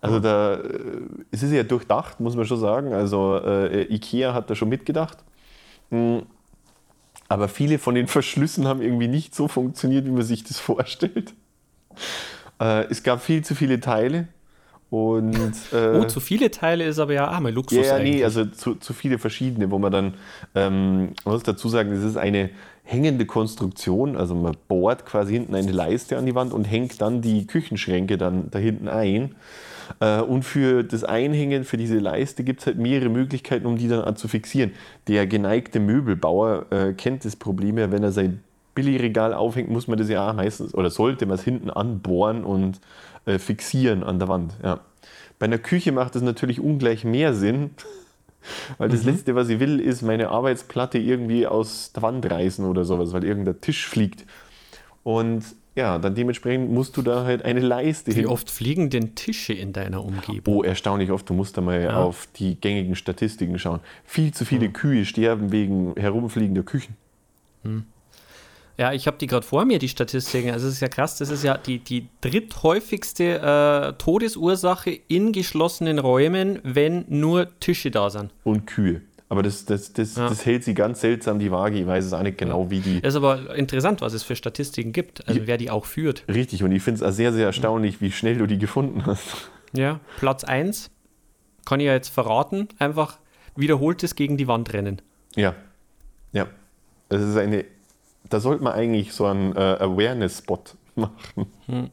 Also 0.00 0.20
da, 0.20 0.54
äh, 0.54 1.00
es 1.30 1.42
ist 1.42 1.52
ja 1.52 1.62
durchdacht, 1.62 2.20
muss 2.20 2.36
man 2.36 2.44
schon 2.44 2.60
sagen. 2.60 2.92
Also 2.92 3.36
äh, 3.38 3.84
Ikea 3.92 4.34
hat 4.34 4.50
da 4.50 4.54
schon 4.54 4.68
mitgedacht. 4.68 5.18
Aber 7.28 7.48
viele 7.48 7.78
von 7.78 7.94
den 7.94 8.06
Verschlüssen 8.06 8.66
haben 8.66 8.82
irgendwie 8.82 9.08
nicht 9.08 9.34
so 9.34 9.48
funktioniert, 9.48 10.06
wie 10.06 10.10
man 10.10 10.22
sich 10.22 10.44
das 10.44 10.58
vorstellt. 10.58 11.34
Äh, 12.60 12.84
es 12.90 13.02
gab 13.02 13.22
viel 13.22 13.44
zu 13.44 13.54
viele 13.54 13.80
Teile. 13.80 14.28
Und, 14.90 15.54
äh, 15.72 15.98
Oh, 15.98 16.04
zu 16.04 16.20
viele 16.20 16.50
Teile 16.50 16.84
ist 16.84 16.98
aber 16.98 17.14
ja 17.14 17.26
armer 17.26 17.50
Luxus 17.50 17.78
ja, 17.78 17.84
ja, 17.84 17.94
eigentlich. 17.96 18.16
nee, 18.16 18.24
also 18.24 18.44
zu, 18.44 18.76
zu 18.76 18.92
viele 18.92 19.18
verschiedene, 19.18 19.70
wo 19.70 19.78
man 19.78 19.90
dann, 19.90 20.14
ähm, 20.54 21.14
man 21.24 21.34
muss 21.34 21.42
dazu 21.42 21.68
sagen, 21.68 21.90
das 21.90 22.04
ist 22.04 22.16
eine 22.16 22.50
hängende 22.84 23.26
Konstruktion, 23.26 24.16
also 24.16 24.34
man 24.34 24.56
bohrt 24.68 25.06
quasi 25.06 25.32
hinten 25.32 25.54
eine 25.54 25.72
Leiste 25.72 26.18
an 26.18 26.26
die 26.26 26.34
Wand 26.34 26.52
und 26.52 26.64
hängt 26.64 27.00
dann 27.00 27.22
die 27.22 27.46
Küchenschränke 27.46 28.18
dann 28.18 28.50
da 28.50 28.58
hinten 28.58 28.88
ein. 28.88 29.34
Äh, 30.00 30.20
und 30.20 30.44
für 30.44 30.82
das 30.82 31.04
Einhängen, 31.04 31.64
für 31.64 31.76
diese 31.76 31.98
Leiste 31.98 32.44
gibt 32.44 32.60
es 32.60 32.66
halt 32.66 32.78
mehrere 32.78 33.08
Möglichkeiten, 33.08 33.66
um 33.66 33.76
die 33.76 33.88
dann 33.88 34.16
zu 34.16 34.28
fixieren. 34.28 34.72
Der 35.08 35.26
geneigte 35.26 35.80
Möbelbauer 35.80 36.66
äh, 36.70 36.92
kennt 36.92 37.24
das 37.24 37.36
Problem 37.36 37.78
ja, 37.78 37.90
wenn 37.90 38.02
er 38.02 38.12
sein 38.12 38.42
Billigregal 38.74 39.34
aufhängt, 39.34 39.70
muss 39.70 39.86
man 39.86 39.98
das 39.98 40.08
ja 40.08 40.32
meistens, 40.32 40.74
oder 40.74 40.90
sollte 40.90 41.26
man 41.26 41.36
es 41.36 41.44
hinten 41.44 41.70
anbohren 41.70 42.44
und 42.44 42.80
äh, 43.24 43.38
fixieren 43.38 44.02
an 44.02 44.18
der 44.18 44.28
Wand. 44.28 44.54
Ja. 44.62 44.80
Bei 45.38 45.46
einer 45.46 45.58
Küche 45.58 45.92
macht 45.92 46.14
das 46.14 46.22
natürlich 46.22 46.60
ungleich 46.60 47.04
mehr 47.04 47.34
Sinn, 47.34 47.70
weil 48.78 48.88
das 48.88 49.04
Letzte, 49.04 49.34
was 49.34 49.48
ich 49.48 49.60
will, 49.60 49.80
ist 49.80 50.02
meine 50.02 50.30
Arbeitsplatte 50.30 50.98
irgendwie 50.98 51.46
aus 51.46 51.92
der 51.92 52.02
Wand 52.02 52.28
reißen 52.28 52.64
oder 52.64 52.84
sowas, 52.84 53.12
weil 53.12 53.24
irgendein 53.24 53.60
Tisch 53.60 53.86
fliegt. 53.86 54.24
Und 55.02 55.44
ja, 55.76 55.98
dann 55.98 56.14
dementsprechend 56.14 56.70
musst 56.70 56.96
du 56.96 57.02
da 57.02 57.24
halt 57.24 57.44
eine 57.44 57.60
Leiste 57.60 58.12
Wie 58.12 58.20
hin. 58.20 58.26
oft 58.26 58.50
fliegen 58.50 58.90
denn 58.90 59.14
Tische 59.14 59.52
in 59.52 59.72
deiner 59.72 60.04
Umgebung? 60.04 60.54
Oh, 60.54 60.62
erstaunlich 60.62 61.10
oft. 61.10 61.28
Du 61.28 61.34
musst 61.34 61.56
da 61.56 61.60
mal 61.60 61.90
auf 61.90 62.28
die 62.36 62.60
gängigen 62.60 62.94
Statistiken 62.94 63.58
schauen. 63.58 63.80
Viel 64.04 64.32
zu 64.32 64.44
viele 64.44 64.70
Kühe 64.70 65.04
sterben 65.04 65.50
wegen 65.50 65.94
herumfliegender 65.96 66.62
Küchen. 66.62 66.96
Ja, 68.76 68.92
ich 68.92 69.06
habe 69.06 69.16
die 69.18 69.26
gerade 69.26 69.46
vor 69.46 69.64
mir, 69.64 69.78
die 69.78 69.88
Statistiken. 69.88 70.50
Also 70.50 70.68
es 70.68 70.74
ist 70.74 70.80
ja 70.80 70.88
krass, 70.88 71.18
das 71.18 71.30
ist 71.30 71.44
ja 71.44 71.56
die, 71.56 71.78
die 71.78 72.08
dritthäufigste 72.20 73.94
äh, 73.94 73.98
Todesursache 73.98 74.98
in 75.08 75.32
geschlossenen 75.32 75.98
Räumen, 75.98 76.60
wenn 76.62 77.04
nur 77.08 77.48
Tische 77.60 77.90
da 77.90 78.10
sind. 78.10 78.32
Und 78.42 78.66
Kühe. 78.66 79.02
Aber 79.28 79.42
das, 79.42 79.64
das, 79.64 79.92
das, 79.94 80.16
Ja. 80.16 80.28
das 80.28 80.44
hält 80.44 80.64
sie 80.64 80.74
ganz 80.74 81.00
seltsam 81.00 81.38
die 81.38 81.50
Waage. 81.50 81.78
Ich 81.78 81.86
weiß 81.86 82.04
es 82.04 82.12
auch 82.12 82.22
nicht 82.22 82.38
genau, 82.38 82.70
wie 82.70 82.80
die. 82.80 83.00
Das 83.00 83.14
ist 83.14 83.16
aber 83.16 83.56
interessant, 83.56 84.00
was 84.02 84.12
es 84.12 84.22
für 84.22 84.36
Statistiken 84.36 84.92
gibt, 84.92 85.26
also 85.26 85.40
wer 85.46 85.56
die 85.56 85.70
auch 85.70 85.86
führt. 85.86 86.24
Richtig, 86.28 86.62
und 86.62 86.72
ich 86.72 86.82
finde 86.82 87.04
es 87.04 87.16
sehr, 87.16 87.32
sehr 87.32 87.46
erstaunlich, 87.46 88.00
wie 88.00 88.12
schnell 88.12 88.36
du 88.38 88.46
die 88.46 88.58
gefunden 88.58 89.04
hast. 89.06 89.50
Ja, 89.72 89.98
Platz 90.18 90.44
1 90.44 90.90
kann 91.64 91.80
ich 91.80 91.86
ja 91.86 91.94
jetzt 91.94 92.10
verraten, 92.10 92.68
einfach 92.78 93.18
wiederholtes 93.56 94.14
gegen 94.14 94.36
die 94.36 94.46
Wand 94.46 94.72
rennen. 94.72 95.00
Ja. 95.34 95.54
Ja. 96.32 96.46
Das 97.08 97.22
ist 97.22 97.36
eine. 97.36 97.64
Da 98.28 98.40
sollte 98.40 98.62
man 98.62 98.72
eigentlich 98.74 99.12
so 99.12 99.26
einen 99.26 99.54
äh, 99.56 99.58
Awareness-Spot 99.58 100.62
machen. 100.96 101.90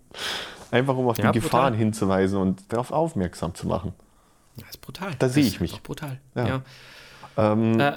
Einfach 0.72 0.96
um 0.96 1.08
auf 1.08 1.18
Ja, 1.18 1.32
die 1.32 1.40
Gefahren 1.40 1.74
brutal. 1.74 1.78
hinzuweisen 1.78 2.40
und 2.40 2.72
darauf 2.72 2.92
aufmerksam 2.92 3.54
zu 3.56 3.68
machen. 3.68 3.94
Das 4.58 4.70
ist 4.72 4.82
brutal. 4.82 5.12
Da 5.20 5.28
sehe 5.30 5.44
Das 5.44 5.54
ich 5.54 5.60
mich. 5.60 5.72
ist 5.72 5.78
doch 5.80 5.84
brutal. 5.84 6.20
Ja. 6.36 6.48
Ja. 6.48 6.62
Ähm, 7.38 7.80
Äh, 7.80 7.94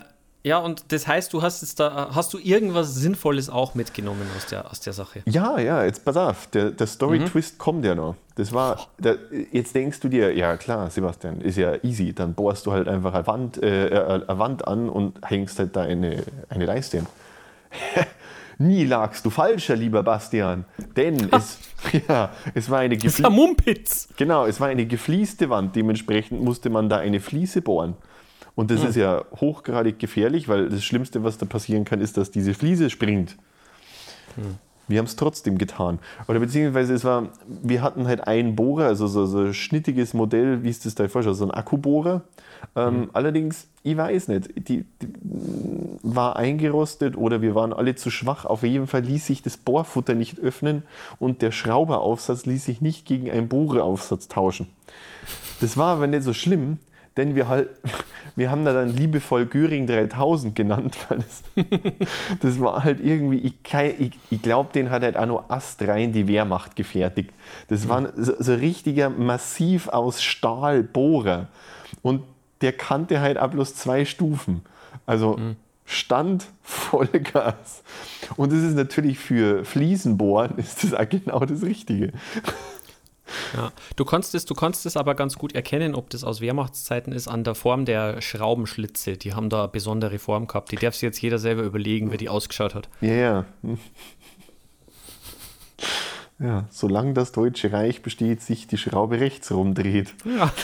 ja, 0.47 0.59
und 0.59 0.93
das 0.93 1.07
heißt, 1.07 1.33
du 1.33 1.41
hast 1.41 1.62
jetzt 1.62 1.81
da, 1.81 2.11
hast 2.14 2.35
du 2.35 2.38
irgendwas 2.38 2.95
Sinnvolles 2.95 3.49
auch 3.49 3.75
mitgenommen 3.75 4.26
aus 4.37 4.45
der, 4.47 4.71
aus 4.71 4.79
der 4.81 4.93
Sache? 4.93 5.23
Ja, 5.25 5.59
ja, 5.59 5.83
jetzt 5.85 6.05
pass 6.05 6.19
auf, 6.19 6.49
der, 6.49 6.71
der 6.71 6.87
Story-Twist 6.87 7.57
kommt 7.59 7.83
ja 7.87 7.95
noch. 7.95 8.17
Das 8.35 8.53
war, 8.53 8.88
der, 8.99 9.17
jetzt 9.53 9.75
denkst 9.75 10.00
du 10.00 10.09
dir, 10.09 10.35
ja 10.37 10.59
klar, 10.59 10.91
Sebastian, 10.91 11.41
ist 11.41 11.57
ja 11.57 11.83
easy, 11.83 12.12
dann 12.12 12.35
bohrst 12.35 12.67
du 12.67 12.73
halt 12.73 12.88
einfach 12.88 13.14
eine 13.14 13.26
Wand, 13.26 13.62
äh, 13.62 13.88
äh, 13.88 14.25
eine 14.29 14.38
Wand 14.38 14.69
an 14.69 14.91
und 14.91 15.19
hängst 15.26 15.59
halt 15.59 15.75
da 15.76 15.83
eine, 15.83 16.23
eine 16.50 16.67
Leiste 16.67 16.99
hin. 16.99 17.07
Nie 18.59 18.85
lagst 18.85 19.25
du 19.25 19.31
falscher, 19.31 19.75
lieber 19.76 20.03
Bastian, 20.03 20.64
denn 20.97 21.29
es, 21.33 21.59
ja, 22.07 22.31
es 22.55 22.71
war 22.71 22.81
eine 22.81 22.97
Das 22.97 23.07
ist 23.07 23.21
gefli- 23.21 23.26
ein 23.26 23.33
Mumpitz. 23.33 24.09
Genau, 24.17 24.47
es 24.47 24.61
war 24.61 24.69
eine 24.69 24.87
geflieste 24.87 25.49
Wand, 25.50 25.75
dementsprechend 25.75 26.43
musste 26.43 26.71
man 26.71 26.88
da 26.88 26.99
eine 26.99 27.19
Fliese 27.21 27.62
bohren. 27.62 27.95
Und 28.56 28.70
das 28.70 28.84
ist 28.84 28.96
ja 28.96 29.25
hochgradig 29.40 29.99
gefährlich, 29.99 30.49
weil 30.49 30.68
das 30.68 30.84
Schlimmste, 30.84 31.25
was 31.25 31.38
da 31.38 31.46
passieren 31.46 31.84
kann, 31.84 32.00
ist, 32.00 32.16
dass 32.16 32.30
diese 32.30 32.54
Fliese 32.54 32.88
springt. 32.88 33.37
Wir 34.87 34.99
haben 34.99 35.06
es 35.06 35.16
trotzdem 35.16 35.58
getan. 35.58 35.99
Oder 36.28 36.40
beziehungsweise 36.40 36.94
es 36.94 37.04
war, 37.04 37.30
wir 37.46 37.82
hatten 37.82 38.06
halt 38.06 38.26
einen 38.26 38.54
Bohrer, 38.54 38.87
also 38.87 39.06
so, 39.06 39.26
so 39.26 39.38
ein 39.40 39.54
schnittiges 39.54 40.14
Modell, 40.14 40.62
wie 40.62 40.68
es 40.68 40.80
das 40.80 40.94
da 40.94 41.08
vorstellt, 41.08 41.37
so 41.37 41.44
ein 41.44 41.50
Akkubohrer. 41.50 42.23
Ähm, 42.76 43.11
Allerdings, 43.12 43.66
ich 43.82 43.96
weiß 43.96 44.28
nicht, 44.28 44.68
die, 44.68 44.84
die 45.00 45.08
war 46.02 46.37
eingerostet 46.37 47.16
oder 47.16 47.40
wir 47.42 47.54
waren 47.54 47.73
alle 47.73 47.94
zu 47.94 48.11
schwach. 48.11 48.44
Auf 48.44 48.62
jeden 48.62 48.87
Fall 48.87 49.02
ließ 49.02 49.26
sich 49.26 49.42
das 49.42 49.56
Bohrfutter 49.56 50.14
nicht 50.14 50.38
öffnen 50.38 50.82
und 51.18 51.42
der 51.42 51.50
Schrauberaufsatz 51.50 52.46
ließ 52.46 52.64
sich 52.64 52.80
nicht 52.80 53.06
gegen 53.06 53.30
einen 53.30 53.49
Bohreraufsatz 53.49 54.28
tauschen. 54.28 54.68
Das 55.61 55.76
war 55.76 55.96
aber 55.96 56.06
nicht 56.06 56.23
so 56.23 56.34
schlimm, 56.34 56.78
denn 57.16 57.35
wir 57.35 57.49
halt, 57.49 57.71
wir 58.37 58.50
haben 58.50 58.64
da 58.64 58.73
dann 58.73 58.88
liebevoll 58.88 59.47
Göring 59.47 59.87
3000 59.87 60.54
genannt, 60.54 60.97
weil 61.09 61.18
das, 61.18 61.42
das 62.40 62.61
war 62.61 62.85
halt 62.85 63.04
irgendwie, 63.04 63.38
ich, 63.38 63.54
ich, 63.99 64.12
ich 64.30 64.42
glaube, 64.42 64.71
den 64.73 64.90
hat 64.90 65.02
halt 65.02 65.16
auch 65.16 65.26
nur 65.26 65.50
astrein 65.50 66.12
die 66.12 66.26
Wehrmacht 66.26 66.76
gefertigt. 66.76 67.30
Das 67.68 67.88
war 67.88 68.12
so, 68.16 68.35
so 68.38 68.54
richtiger 68.54 69.11
massiv 69.11 69.88
aus 69.88 70.23
Stahl 70.23 70.83
Bohrer 70.83 71.49
und 72.02 72.23
der 72.61 72.73
kannte 72.73 73.21
halt 73.21 73.37
ab 73.37 73.52
bloß 73.52 73.75
zwei 73.75 74.04
Stufen. 74.04 74.62
Also 75.06 75.38
Stand, 75.85 76.47
Vollgas. 76.62 77.83
Und 78.37 78.52
das 78.52 78.61
ist 78.61 78.75
natürlich 78.75 79.18
für 79.18 79.64
Fliesenbohren 79.64 80.56
ist 80.56 80.83
das 80.83 80.94
auch 80.94 81.09
genau 81.09 81.40
das 81.40 81.62
Richtige. 81.62 82.12
Ja. 83.54 83.73
Du 83.97 84.04
konntest 84.04 84.35
es, 84.35 84.45
du 84.45 84.54
konntest 84.54 84.87
es 84.87 84.97
aber 84.97 85.14
ganz 85.14 85.37
gut 85.37 85.54
erkennen, 85.54 85.95
ob 85.95 86.11
das 86.11 86.25
aus 86.25 86.40
Wehrmachtszeiten 86.40 87.12
ist, 87.12 87.28
an 87.28 87.45
der 87.45 87.54
Form 87.54 87.85
der 87.85 88.21
Schraubenschlitze. 88.21 89.16
Die 89.16 89.35
haben 89.35 89.49
da 89.49 89.64
eine 89.64 89.69
besondere 89.69 90.19
Form 90.19 90.47
gehabt. 90.47 90.73
Die 90.73 90.76
darf 90.76 90.95
sich 90.95 91.02
jetzt 91.02 91.21
jeder 91.21 91.38
selber 91.38 91.62
überlegen, 91.62 92.12
wie 92.12 92.16
die 92.16 92.28
ausgeschaut 92.28 92.75
hat. 92.75 92.88
Ja, 93.00 93.14
ja. 93.14 93.45
Ja, 96.40 96.66
solange 96.69 97.14
das 97.14 97.33
Deutsche 97.33 97.73
Reich 97.73 98.02
besteht, 98.02 98.43
sich 98.43 98.66
die 98.66 98.76
Schraube 98.76 99.21
rechts 99.21 99.52
rumdreht. 99.52 100.14
Ja. 100.25 100.52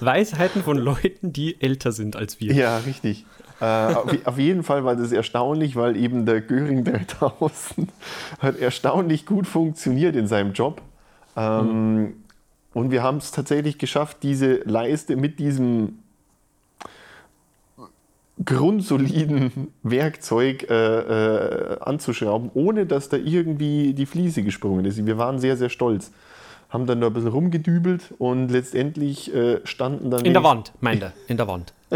Weisheiten 0.00 0.62
von 0.62 0.76
Leuten, 0.76 1.32
die 1.32 1.60
älter 1.60 1.92
sind 1.92 2.16
als 2.16 2.40
wir. 2.40 2.54
Ja, 2.54 2.78
richtig. 2.78 3.24
Äh, 3.62 3.94
auf, 3.94 4.26
auf 4.26 4.38
jeden 4.38 4.64
Fall 4.64 4.84
war 4.84 4.96
das 4.96 5.12
erstaunlich, 5.12 5.76
weil 5.76 5.96
eben 5.96 6.26
der 6.26 6.40
Göring 6.40 6.82
3000 6.82 7.88
hat 8.40 8.58
erstaunlich 8.58 9.24
gut 9.24 9.46
funktioniert 9.46 10.16
in 10.16 10.26
seinem 10.26 10.52
Job. 10.52 10.82
Ähm, 11.36 12.14
Und 12.74 12.90
wir 12.90 13.04
haben 13.04 13.18
es 13.18 13.30
tatsächlich 13.30 13.78
geschafft, 13.78 14.18
diese 14.22 14.56
Leiste 14.64 15.14
mit 15.14 15.38
diesem 15.38 16.00
grundsoliden 18.44 19.68
Werkzeug 19.84 20.68
äh, 20.68 21.74
äh, 21.74 21.78
anzuschrauben, 21.80 22.50
ohne 22.54 22.86
dass 22.86 23.08
da 23.10 23.16
irgendwie 23.16 23.92
die 23.94 24.06
Fliese 24.06 24.42
gesprungen 24.42 24.84
ist. 24.84 25.04
Wir 25.04 25.18
waren 25.18 25.38
sehr, 25.38 25.56
sehr 25.56 25.68
stolz. 25.68 26.10
Haben 26.70 26.86
dann 26.86 27.00
da 27.00 27.08
ein 27.08 27.12
bisschen 27.12 27.30
rumgedübelt 27.30 28.14
und 28.18 28.48
letztendlich 28.48 29.32
äh, 29.32 29.60
standen 29.64 30.10
dann. 30.10 30.24
In 30.24 30.32
der 30.32 30.42
Wand, 30.42 30.72
meint 30.80 31.02
er. 31.02 31.12
In 31.28 31.36
der 31.36 31.46
Wand. 31.46 31.72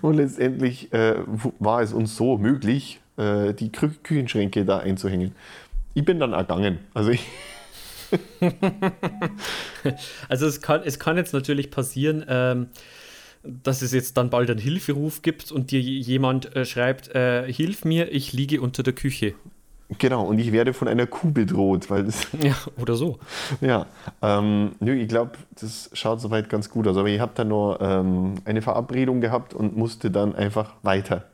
Und 0.00 0.16
letztendlich 0.16 0.92
äh, 0.92 1.16
war 1.58 1.82
es 1.82 1.92
uns 1.92 2.16
so 2.16 2.38
möglich, 2.38 3.00
äh, 3.16 3.52
die 3.52 3.70
Kü 3.70 3.90
Küchenschränke 4.02 4.64
da 4.64 4.78
einzuhängen. 4.78 5.32
Ich 5.94 6.04
bin 6.04 6.18
dann 6.18 6.32
ergangen. 6.32 6.78
Also 6.94 7.10
ich, 7.10 7.26
Also 10.28 10.46
es 10.46 10.60
kann, 10.60 10.82
es 10.84 10.98
kann 10.98 11.16
jetzt 11.16 11.32
natürlich 11.32 11.70
passieren, 11.70 12.24
ähm, 12.28 12.68
dass 13.42 13.82
es 13.82 13.92
jetzt 13.92 14.16
dann 14.16 14.30
bald 14.30 14.50
einen 14.50 14.60
Hilferuf 14.60 15.22
gibt 15.22 15.50
und 15.50 15.70
dir 15.70 15.80
jemand 15.80 16.54
äh, 16.54 16.64
schreibt, 16.64 17.14
äh, 17.14 17.50
hilf 17.52 17.84
mir, 17.84 18.12
ich 18.12 18.32
liege 18.32 18.60
unter 18.60 18.82
der 18.82 18.92
Küche. 18.92 19.34
Genau, 20.02 20.24
und 20.24 20.38
ich 20.38 20.50
werde 20.52 20.74
von 20.74 20.88
einer 20.88 21.06
Kuh 21.06 21.30
bedroht, 21.30 21.88
weil 21.88 22.04
das, 22.04 22.26
Ja, 22.42 22.56
oder 22.78 22.94
so. 22.96 23.18
ja, 23.60 23.86
ähm, 24.20 24.72
nö, 24.80 24.92
ich 24.94 25.08
glaube, 25.08 25.32
das 25.58 25.88
schaut 25.94 26.20
soweit 26.20 26.50
ganz 26.50 26.68
gut 26.68 26.86
aus. 26.88 26.96
Aber 26.96 27.08
ich 27.08 27.20
habe 27.20 27.32
dann 27.34 27.48
nur 27.48 27.80
ähm, 27.80 28.34
eine 28.44 28.60
Verabredung 28.60 29.20
gehabt 29.20 29.54
und 29.54 29.76
musste 29.76 30.10
dann 30.10 30.34
einfach 30.34 30.74
weiter. 30.82 31.24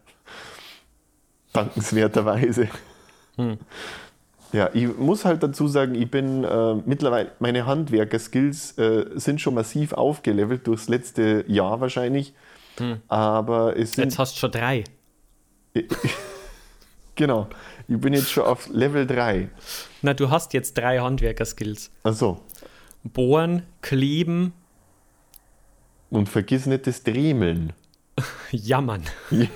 Dankenswerterweise. 1.52 2.68
Ja, 4.52 4.70
ich 4.74 4.96
muss 4.98 5.24
halt 5.24 5.42
dazu 5.42 5.66
sagen, 5.66 5.94
ich 5.94 6.10
bin 6.10 6.44
äh, 6.44 6.74
mittlerweile, 6.84 7.32
meine 7.38 7.64
Handwerker-Skills 7.64 8.76
äh, 8.78 9.06
sind 9.14 9.40
schon 9.40 9.54
massiv 9.54 9.94
aufgelevelt 9.94 10.66
durchs 10.66 10.88
letzte 10.88 11.44
Jahr 11.48 11.80
wahrscheinlich. 11.80 12.34
Aber 13.08 13.76
es 13.76 13.92
sind. 13.92 14.04
Jetzt 14.04 14.18
hast 14.18 14.36
du 14.36 14.40
schon 14.40 14.50
drei. 14.52 14.84
Genau. 17.18 17.48
Ich 17.88 17.98
bin 17.98 18.12
jetzt 18.14 18.30
schon 18.30 18.44
auf 18.44 18.68
Level 18.68 19.04
3. 19.04 19.48
Na, 20.02 20.14
du 20.14 20.30
hast 20.30 20.54
jetzt 20.54 20.78
drei 20.78 21.00
Handwerker-Skills. 21.00 21.90
Achso. 22.04 22.40
Bohren, 23.02 23.64
kleben, 23.82 24.52
Und 26.10 26.28
vergiss 26.28 26.66
nicht 26.66 26.86
das 26.86 27.02
Dremeln. 27.02 27.72
Jammern. 28.50 29.02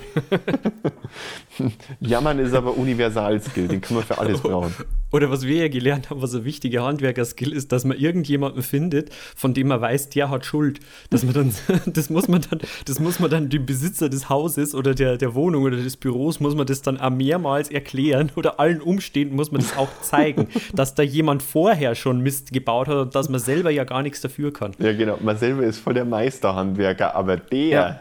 Jammern 1.99 2.39
ist 2.39 2.53
aber 2.53 2.75
Universalskill, 2.77 3.67
den 3.67 3.81
kann 3.81 3.97
man 3.97 4.05
für 4.05 4.17
alles 4.17 4.41
brauchen. 4.41 4.73
Oder 5.11 5.29
was 5.29 5.45
wir 5.45 5.57
ja 5.57 5.67
gelernt 5.67 6.09
haben, 6.09 6.23
was 6.23 6.33
ein 6.33 6.43
wichtiger 6.43 6.83
Handwerker-Skill 6.83 7.53
ist, 7.53 7.71
dass 7.71 7.85
man 7.85 7.97
irgendjemanden 7.97 8.63
findet, 8.63 9.13
von 9.35 9.53
dem 9.53 9.67
man 9.67 9.79
weiß, 9.79 10.09
der 10.09 10.31
hat 10.31 10.43
Schuld. 10.43 10.79
Dass 11.11 11.23
man 11.23 11.35
dann, 11.35 11.53
das 11.85 12.09
muss 12.09 12.27
man 12.27 12.41
dann, 12.49 12.59
das 12.85 12.99
muss 12.99 13.19
man 13.19 13.29
dann 13.29 13.49
dem 13.49 13.67
Besitzer 13.67 14.09
des 14.09 14.29
Hauses 14.29 14.73
oder 14.73 14.95
der, 14.95 15.17
der 15.17 15.35
Wohnung 15.35 15.63
oder 15.63 15.77
des 15.77 15.97
Büros, 15.97 16.39
muss 16.39 16.55
man 16.55 16.65
das 16.65 16.81
dann 16.81 16.99
auch 16.99 17.11
mehrmals 17.11 17.69
erklären 17.69 18.31
oder 18.35 18.59
allen 18.59 18.81
Umstehenden 18.81 19.35
muss 19.35 19.51
man 19.51 19.61
das 19.61 19.77
auch 19.77 19.89
zeigen, 20.01 20.47
dass 20.73 20.95
da 20.95 21.03
jemand 21.03 21.43
vorher 21.43 21.93
schon 21.93 22.21
Mist 22.21 22.51
gebaut 22.51 22.87
hat 22.87 22.97
und 22.97 23.15
dass 23.15 23.29
man 23.29 23.39
selber 23.39 23.69
ja 23.69 23.83
gar 23.83 24.01
nichts 24.01 24.21
dafür 24.21 24.51
kann. 24.51 24.71
Ja, 24.79 24.93
genau. 24.93 25.19
Man 25.21 25.37
selber 25.37 25.61
ist 25.61 25.77
voll 25.77 25.93
der 25.93 26.05
Meisterhandwerker, 26.05 27.15
aber 27.15 27.37
der. 27.37 27.69
Ja. 27.69 27.99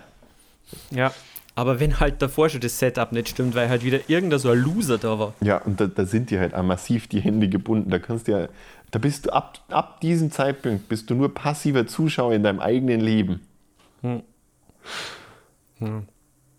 Ja. 0.90 1.12
Aber 1.54 1.80
wenn 1.80 2.00
halt 2.00 2.22
davor 2.22 2.48
schon 2.48 2.62
das 2.62 2.78
Setup 2.78 3.12
nicht 3.12 3.28
stimmt, 3.28 3.54
weil 3.54 3.68
halt 3.68 3.84
wieder 3.84 4.08
irgendein 4.08 4.38
so 4.38 4.48
ein 4.48 4.58
Loser 4.58 4.96
da 4.96 5.18
war. 5.18 5.34
Ja, 5.42 5.58
und 5.58 5.80
da, 5.80 5.86
da 5.86 6.06
sind 6.06 6.30
dir 6.30 6.40
halt 6.40 6.54
auch 6.54 6.62
massiv 6.62 7.08
die 7.08 7.20
Hände 7.20 7.48
gebunden. 7.48 7.90
Da 7.90 7.98
kannst 7.98 8.26
du 8.26 8.32
ja, 8.32 8.48
da 8.90 8.98
bist 8.98 9.26
du 9.26 9.30
ab, 9.34 9.58
ab 9.68 10.00
diesem 10.00 10.30
Zeitpunkt 10.30 10.88
bist 10.88 11.10
du 11.10 11.14
nur 11.14 11.34
passiver 11.34 11.86
Zuschauer 11.86 12.32
in 12.32 12.42
deinem 12.42 12.60
eigenen 12.60 13.00
Leben. 13.00 13.40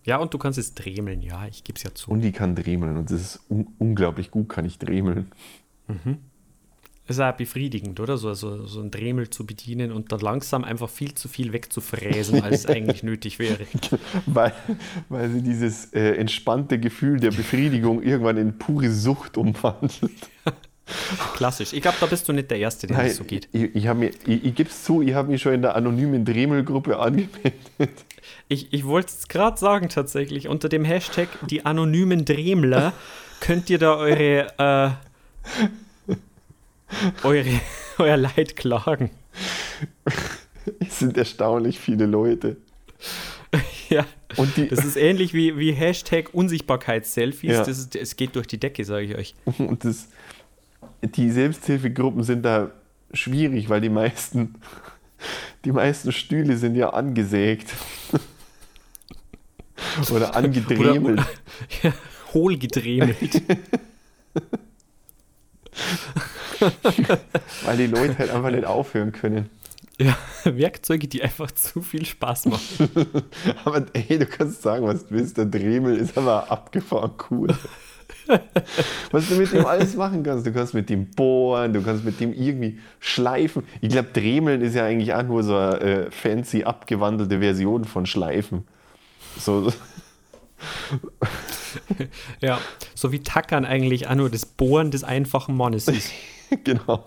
Ja, 0.05 0.17
und 0.17 0.33
du 0.33 0.37
kannst 0.37 0.59
es 0.59 0.75
dremeln, 0.75 1.21
ja, 1.21 1.47
ich 1.47 1.63
gebe 1.63 1.77
es 1.77 1.83
ja 1.83 1.93
zu. 1.95 2.11
Und 2.11 2.21
die 2.21 2.31
kann 2.31 2.55
dremeln 2.55 2.97
und 2.97 3.09
das 3.09 3.21
ist 3.21 3.39
un 3.49 3.67
unglaublich 3.79 4.31
gut, 4.31 4.49
kann 4.49 4.65
ich 4.65 4.77
dremeln. 4.77 5.31
Ist 7.07 7.19
auch 7.19 7.33
befriedigend, 7.33 7.99
oder? 7.99 8.17
So, 8.17 8.33
so, 8.33 8.65
so 8.65 8.79
ein 8.81 8.89
Dremel 8.91 9.29
zu 9.29 9.45
bedienen 9.45 9.91
und 9.91 10.11
dann 10.11 10.19
langsam 10.21 10.63
einfach 10.63 10.89
viel 10.89 11.13
zu 11.15 11.27
viel 11.27 11.51
wegzufräsen, 11.51 12.41
als 12.43 12.59
es 12.59 12.65
eigentlich 12.67 13.03
nötig 13.03 13.39
wäre. 13.39 13.59
Weil, 14.25 14.53
weil 15.09 15.29
sie 15.29 15.41
dieses 15.41 15.91
äh, 15.93 16.15
entspannte 16.15 16.79
Gefühl 16.79 17.19
der 17.19 17.31
Befriedigung 17.31 18.01
irgendwann 18.01 18.37
in 18.37 18.57
pure 18.57 18.89
Sucht 18.89 19.37
umwandelt. 19.37 20.11
Klassisch. 21.35 21.71
Ich 21.73 21.81
glaube, 21.81 21.97
da 21.99 22.05
bist 22.07 22.27
du 22.27 22.33
nicht 22.33 22.51
der 22.51 22.59
Erste, 22.59 22.87
der 22.87 23.03
das 23.03 23.15
so 23.15 23.23
geht. 23.23 23.47
Ich, 23.53 23.73
ich, 23.75 23.83
mir- 23.93 24.11
ich, 24.25 24.43
ich 24.45 24.55
gebe 24.55 24.69
es 24.69 24.83
zu, 24.83 25.01
ich 25.01 25.13
habe 25.13 25.31
mich 25.31 25.41
schon 25.41 25.53
in 25.53 25.61
der 25.61 25.75
anonymen 25.75 26.25
Dremel-Gruppe 26.25 26.99
angemeldet. 26.99 27.53
Ich, 28.49 28.71
ich 28.73 28.85
wollte 28.85 29.07
es 29.09 29.27
gerade 29.29 29.57
sagen, 29.57 29.87
tatsächlich. 29.89 30.47
Unter 30.49 30.67
dem 30.69 30.83
Hashtag 30.83 31.29
die 31.49 31.65
anonymen 31.65 32.25
Dremler 32.25 32.91
könnt 33.39 33.69
ihr 33.69 33.77
da 33.79 33.95
eure, 33.95 34.47
äh, 34.57 34.89
eure, 37.23 37.59
euer 37.97 38.17
Leid 38.17 38.55
klagen. 38.55 39.09
Es 40.79 40.99
sind 40.99 41.17
erstaunlich 41.17 41.79
viele 41.79 42.05
Leute. 42.05 42.57
Ja. 43.89 44.05
Und 44.37 44.55
die, 44.57 44.67
Das 44.67 44.83
ist 44.83 44.95
ähnlich 44.95 45.33
wie, 45.35 45.57
wie 45.59 45.73
Hashtag 45.73 46.33
Unsichtbarkeits-Selfies. 46.33 47.51
Ja. 47.51 47.59
Das 47.63 47.77
ist, 47.77 47.95
es 47.95 48.15
geht 48.15 48.35
durch 48.35 48.47
die 48.47 48.59
Decke, 48.59 48.83
sage 48.85 49.05
ich 49.05 49.15
euch. 49.15 49.35
Und 49.59 49.83
das, 49.85 50.07
die 51.03 51.29
Selbsthilfegruppen 51.29 52.23
sind 52.23 52.41
da 52.43 52.71
schwierig, 53.13 53.69
weil 53.69 53.81
die 53.81 53.89
meisten, 53.89 54.55
die 55.65 55.71
meisten 55.71 56.11
Stühle 56.11 56.57
sind 56.57 56.73
ja 56.75 56.89
angesägt. 56.91 57.73
Oder 60.11 60.35
angedremelt. 60.35 61.19
Oder- 61.19 61.27
Ja, 61.83 61.93
hohl 62.33 62.57
gedremelt. 62.57 63.43
Weil 67.65 67.77
die 67.77 67.87
Leute 67.87 68.17
halt 68.17 68.31
einfach 68.31 68.51
nicht 68.51 68.65
aufhören 68.65 69.11
können. 69.11 69.49
ja, 69.99 70.17
Werkzeuge, 70.43 71.07
die 71.07 71.23
einfach 71.23 71.51
zu 71.51 71.81
viel 71.81 72.05
Spaß 72.05 72.45
machen. 72.45 72.89
Aber 73.65 73.85
ey, 73.93 74.19
du 74.19 74.25
kannst 74.25 74.61
sagen, 74.61 74.85
was 74.85 75.07
du 75.07 75.15
willst. 75.15 75.37
Der 75.37 75.45
Dremel 75.45 75.97
ist 75.97 76.17
aber 76.17 76.51
abgefahren 76.51 77.11
cool. 77.29 77.49
was 79.11 79.27
du 79.27 79.35
mit 79.35 79.51
dem 79.51 79.65
alles 79.65 79.95
machen 79.95 80.23
kannst. 80.23 80.45
Du 80.45 80.53
kannst 80.53 80.73
mit 80.73 80.89
dem 80.89 81.11
bohren, 81.11 81.73
du 81.73 81.81
kannst 81.81 82.05
mit 82.05 82.19
dem 82.19 82.33
irgendwie 82.33 82.79
schleifen. 82.99 83.63
Ich 83.81 83.89
glaube, 83.89 84.09
Dremeln 84.13 84.61
ist 84.61 84.75
ja 84.75 84.85
eigentlich 84.85 85.13
auch 85.13 85.23
nur 85.23 85.43
so 85.43 85.55
eine 85.55 85.79
äh, 85.79 86.11
fancy 86.11 86.63
abgewandelte 86.63 87.39
Version 87.39 87.83
von 87.85 88.05
Schleifen. 88.05 88.65
So, 89.37 89.71
Ja, 92.41 92.59
so 92.95 93.11
wie 93.11 93.19
Tackern 93.19 93.65
eigentlich 93.65 94.07
auch 94.07 94.15
nur 94.15 94.29
das 94.29 94.45
Bohren 94.45 94.91
des 94.91 95.03
einfachen 95.03 95.55
Mannes 95.55 95.87
ist. 95.87 96.11
genau. 96.63 97.05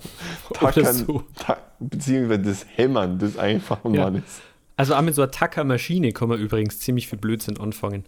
Tackern, 0.53 0.95
so. 1.07 1.25
ta 1.37 1.59
beziehungsweise 1.79 2.43
das 2.43 2.67
Hämmern 2.75 3.19
des 3.19 3.37
einfachen 3.37 3.95
Ja. 3.95 4.05
Mannes. 4.05 4.41
Also 4.77 4.95
auch 4.95 5.03
mit 5.03 5.15
so 5.15 5.23
einer 5.23 5.31
Tackermaschine 5.31 6.13
kann 6.13 6.29
man 6.29 6.39
übrigens 6.39 6.79
ziemlich 6.81 7.09
viel 7.09 7.19
Blödsinn 7.19 7.59
anfangen. 7.59 8.05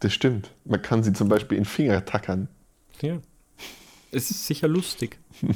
Das 0.00 0.12
stimmt. 0.12 0.50
Man 0.64 0.80
kann 0.82 1.02
sie 1.02 1.12
zum 1.12 1.28
Beispiel 1.28 1.58
in 1.58 1.64
Finger 1.64 2.04
tackern. 2.04 2.48
Ja. 3.02 3.18
Es 4.12 4.30
ist 4.30 4.46
sicher 4.46 4.68
lustig. 4.68 5.18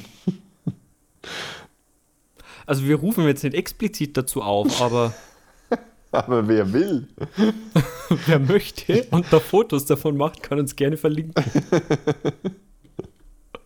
Also 2.66 2.86
wir 2.86 2.96
rufen 2.96 3.24
jetzt 3.26 3.42
nicht 3.42 3.54
explizit 3.54 4.16
dazu 4.16 4.42
auf, 4.42 4.80
aber 4.80 5.12
Aber 6.12 6.48
wer 6.48 6.72
will? 6.72 7.08
wer 8.26 8.38
möchte 8.38 9.04
und 9.10 9.26
da 9.32 9.38
Fotos 9.40 9.86
davon 9.86 10.16
macht, 10.16 10.42
kann 10.42 10.58
uns 10.58 10.74
gerne 10.76 10.96
verlinken. 10.96 11.44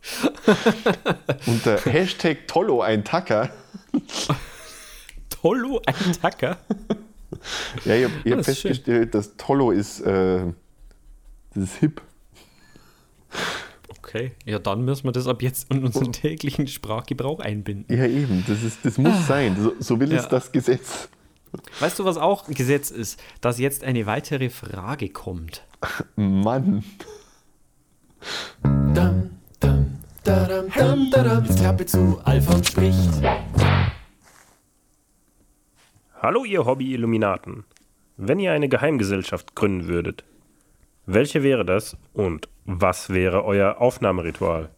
Unter 1.47 1.79
Hashtag 1.85 2.47
Tollo 2.49 2.83
ein 2.83 3.05
Tacker. 3.05 3.51
Tollo, 5.31 5.81
ein 5.87 6.13
Tacker. 6.21 6.59
Ja, 7.85 7.95
ich 7.97 8.05
habe 8.05 8.15
hab 8.31 8.39
Das 8.39 8.49
ist 8.49 8.61
schön. 8.61 8.71
festgestellt, 8.71 9.15
dass 9.15 9.37
Tollo 9.37 9.71
ist, 9.71 10.01
äh, 10.01 10.45
das 11.55 11.65
ist 11.65 11.77
hip. 11.77 12.03
Okay, 13.99 14.33
ja 14.45 14.59
dann 14.59 14.85
müssen 14.85 15.05
wir 15.05 15.13
das 15.13 15.27
ab 15.27 15.43
jetzt 15.43 15.71
in 15.73 15.83
unseren 15.85 16.13
täglichen 16.13 16.69
Sprachgebrauch 16.69 17.41
einbinden. 17.41 17.97
Ja, 17.97 18.05
eben. 18.07 18.45
Das, 18.47 18.63
ist, 18.63 18.85
das 18.85 18.99
muss 18.99 19.27
sein. 19.27 19.57
So, 19.61 19.73
so 19.81 19.99
will 19.99 20.13
es 20.13 20.25
Ja. 20.25 20.29
das 20.29 20.53
Gesetz. 20.53 21.09
Weißt 21.81 21.99
du, 21.99 22.05
was 22.05 22.17
auch 22.17 22.47
Gesetz 22.49 22.91
ist? 22.91 23.19
Dass 23.41 23.59
jetzt 23.59 23.85
eine 23.85 24.07
weitere 24.07 24.51
Frage 24.51 25.09
kommt. 25.09 25.65
Mann. 26.17 26.85
Dam, 28.95 29.34
dadam, 30.35 30.71
dam, 30.75 31.11
dadam. 31.11 31.45
Jetzt 31.45 31.59
Klappe 31.59 31.87
zu, 31.87 32.21
Alfons 32.25 32.69
spricht. 32.69 33.23
Hallo 36.21 36.45
ihr 36.45 36.65
Hobby-Illuminaten. 36.65 37.65
Wenn 38.17 38.39
ihr 38.39 38.53
eine 38.53 38.69
Geheimgesellschaft 38.69 39.55
gründen 39.55 39.89
würdet, 39.89 40.25
welche 41.07 41.43
wäre 41.43 41.65
das 41.65 41.97
und 42.13 42.49
was 42.65 43.11
wäre 43.11 43.45
euer 43.45 43.81
Aufnahmeritual? 43.81 44.71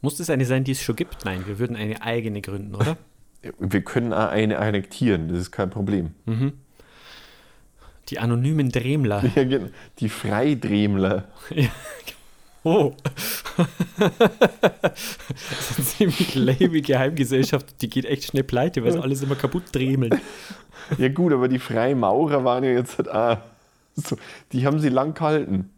Muss 0.00 0.16
das 0.16 0.30
eine 0.30 0.46
sein, 0.46 0.64
die 0.64 0.72
es 0.72 0.82
schon 0.82 0.96
gibt? 0.96 1.24
Nein, 1.24 1.46
wir 1.46 1.58
würden 1.58 1.76
eine 1.76 2.02
eigene 2.02 2.40
gründen, 2.40 2.74
oder? 2.74 2.96
Wir 3.58 3.82
können 3.82 4.12
eine 4.12 4.60
annektieren, 4.60 5.26
das 5.26 5.38
ist 5.40 5.50
kein 5.50 5.68
Problem. 5.68 6.14
Die 8.08 8.20
anonymen 8.20 8.70
Dremler. 8.70 9.24
Ja, 9.34 9.42
genau. 9.42 9.68
Die 9.98 10.08
Freidremler. 10.08 11.24
Oh. 12.64 12.94
das 14.80 15.70
ist 15.70 15.78
eine 15.78 15.86
ziemlich 15.86 16.34
lame 16.34 16.80
Geheimgesellschaft. 16.80 17.82
Die 17.82 17.88
geht 17.88 18.04
echt 18.04 18.24
schnell 18.24 18.44
pleite, 18.44 18.84
weil 18.84 18.92
sie 18.92 19.02
alles 19.02 19.22
immer 19.22 19.34
kaputt 19.34 19.64
dremeln. 19.72 20.20
Ja, 20.98 21.08
gut, 21.08 21.32
aber 21.32 21.48
die 21.48 21.58
Freimaurer 21.58 22.44
waren 22.44 22.64
ja 22.64 22.70
jetzt 22.70 22.98
halt 22.98 23.10
auch. 23.10 23.38
So, 23.94 24.16
die 24.52 24.66
haben 24.66 24.78
sie 24.78 24.88
lang 24.88 25.14
gehalten. 25.14 25.70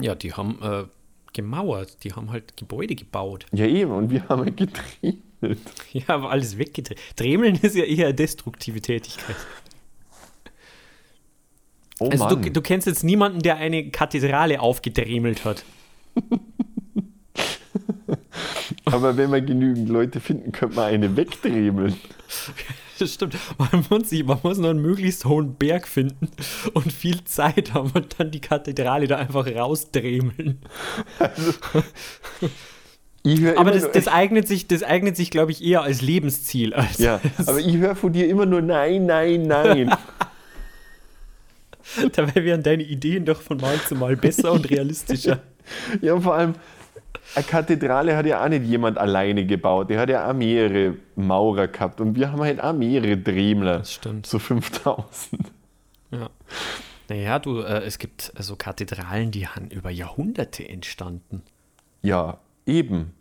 Ja, 0.00 0.14
die 0.14 0.32
haben 0.32 0.58
äh, 0.62 0.84
gemauert. 1.32 2.04
Die 2.04 2.12
haben 2.12 2.30
halt 2.30 2.56
Gebäude 2.56 2.94
gebaut. 2.94 3.46
Ja, 3.52 3.66
eben. 3.66 3.90
Und 3.90 4.10
wir 4.10 4.28
haben 4.28 4.44
ja 4.44 4.50
gedremelt. 4.50 5.60
Ja, 5.92 6.04
aber 6.08 6.30
alles 6.30 6.58
weggedreht. 6.58 7.00
Dremeln 7.16 7.56
ist 7.62 7.74
ja 7.74 7.84
eher 7.84 8.06
eine 8.06 8.14
destruktive 8.14 8.80
Tätigkeit. 8.80 9.36
Oh 12.00 12.08
Also 12.10 12.24
Mann. 12.24 12.42
du, 12.42 12.50
du 12.50 12.60
kennst 12.62 12.86
jetzt 12.88 13.04
niemanden, 13.04 13.40
der 13.40 13.56
eine 13.56 13.90
Kathedrale 13.90 14.60
aufgedremelt 14.60 15.44
hat. 15.44 15.64
aber 18.86 19.16
wenn 19.16 19.30
wir 19.30 19.40
genügend 19.40 19.88
Leute 19.88 20.18
finden, 20.20 20.50
könnte 20.52 20.76
man 20.76 20.86
eine 20.86 21.16
wegdremeln. 21.16 21.94
Das 22.98 23.14
stimmt. 23.14 23.34
Man 23.56 23.86
muss, 23.88 24.12
man 24.12 24.38
muss 24.42 24.58
noch 24.58 24.68
einen 24.68 24.82
möglichst 24.82 25.24
hohen 25.24 25.54
Berg 25.54 25.88
finden 25.88 26.28
und 26.74 26.92
viel 26.92 27.24
Zeit 27.24 27.72
haben 27.72 27.90
und 27.94 28.16
dann 28.20 28.30
die 28.30 28.42
Kathedrale 28.42 29.06
da 29.06 29.16
einfach 29.16 29.46
rausdremeln. 29.46 30.58
Hör 33.26 33.58
Aber 33.58 33.70
das, 33.70 33.84
nur- 33.84 33.92
das 33.92 34.06
eignet 34.06 34.46
sich, 34.46 34.68
das 34.68 34.82
eignet 34.82 35.16
sich, 35.16 35.30
glaube 35.30 35.50
ich, 35.50 35.64
eher 35.64 35.80
als 35.80 36.02
Lebensziel. 36.02 36.74
Als 36.74 36.98
Ja, 36.98 37.22
aber 37.46 37.58
ich 37.58 37.74
höre 37.78 37.96
von 37.96 38.12
dir 38.12 38.28
immer 38.28 38.44
nur 38.44 38.60
nein, 38.60 39.06
nein, 39.06 39.44
nein. 39.46 39.96
Dabei 42.12 42.44
wären 42.44 42.62
deine 42.62 42.82
Ideen 42.82 43.24
doch 43.24 43.40
von 43.40 43.58
Mal 43.58 43.78
zu 43.86 43.94
Mal 43.94 44.16
besser 44.16 44.52
und 44.52 44.70
realistischer. 44.70 45.40
Ja, 46.00 46.18
vor 46.18 46.34
allem, 46.34 46.54
eine 47.36 47.44
Kathedrale 47.44 48.16
hat 48.16 48.26
ja 48.26 48.42
auch 48.44 48.48
nicht 48.48 48.64
jemand 48.64 48.98
alleine 48.98 49.46
gebaut. 49.46 49.88
Der 49.88 50.00
hat 50.00 50.08
ja 50.08 50.28
auch 50.28 50.34
mehrere 50.34 50.96
Maurer 51.14 51.68
gehabt. 51.68 52.00
Und 52.00 52.16
wir 52.16 52.32
haben 52.32 52.40
halt 52.40 52.60
auch 52.60 52.72
mehrere 52.72 53.16
Dremler. 53.16 53.78
Das 53.78 53.92
stimmt. 53.92 54.26
So 54.26 54.40
5000. 54.40 55.42
Ja. 56.10 56.28
Naja, 57.08 57.38
du, 57.38 57.60
äh, 57.60 57.84
es 57.84 57.98
gibt 57.98 58.32
so 58.36 58.56
Kathedralen, 58.56 59.30
die 59.30 59.46
haben 59.46 59.68
über 59.68 59.90
Jahrhunderte 59.90 60.68
entstanden. 60.68 61.42
Ja, 62.02 62.38
eben. 62.66 63.12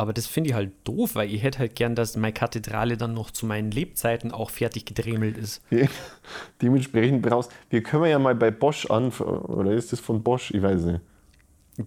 Aber 0.00 0.12
das 0.12 0.28
finde 0.28 0.50
ich 0.50 0.54
halt 0.54 0.70
doof, 0.84 1.16
weil 1.16 1.34
ich 1.34 1.42
hätte 1.42 1.58
halt 1.58 1.74
gern, 1.74 1.96
dass 1.96 2.16
meine 2.16 2.32
Kathedrale 2.32 2.96
dann 2.96 3.14
noch 3.14 3.32
zu 3.32 3.46
meinen 3.46 3.72
Lebzeiten 3.72 4.30
auch 4.30 4.50
fertig 4.50 4.86
gedremelt 4.86 5.36
ist. 5.36 5.60
Dementsprechend 6.62 7.20
brauchst 7.20 7.50
Wir 7.68 7.82
können 7.82 8.06
ja 8.06 8.20
mal 8.20 8.36
bei 8.36 8.52
Bosch 8.52 8.86
an. 8.86 9.10
Oder 9.10 9.72
ist 9.72 9.92
das 9.92 9.98
von 9.98 10.22
Bosch? 10.22 10.52
Ich 10.52 10.62
weiß 10.62 10.84
nicht. 10.84 11.00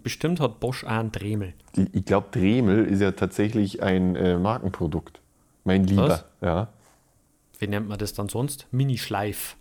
Bestimmt 0.04 0.42
hat 0.42 0.60
Bosch 0.60 0.84
auch 0.84 0.90
einen 0.90 1.14
Dremel. 1.14 1.54
Ich, 1.78 1.88
ich 1.94 2.06
glaube, 2.06 2.28
Dremel 2.32 2.86
ist 2.86 3.02
ja 3.02 3.12
tatsächlich 3.12 3.82
ein 3.82 4.18
äh, 4.18 4.38
Markenprodukt. 4.38 5.22
Mein 5.64 5.86
Lieber. 5.86 6.10
Was? 6.10 6.26
Ja. 6.42 6.68
Wie 7.60 7.68
nennt 7.68 7.88
man 7.88 7.98
das 7.98 8.14
dann 8.14 8.28
sonst? 8.28 8.68
Mini-Schleif. 8.72 9.56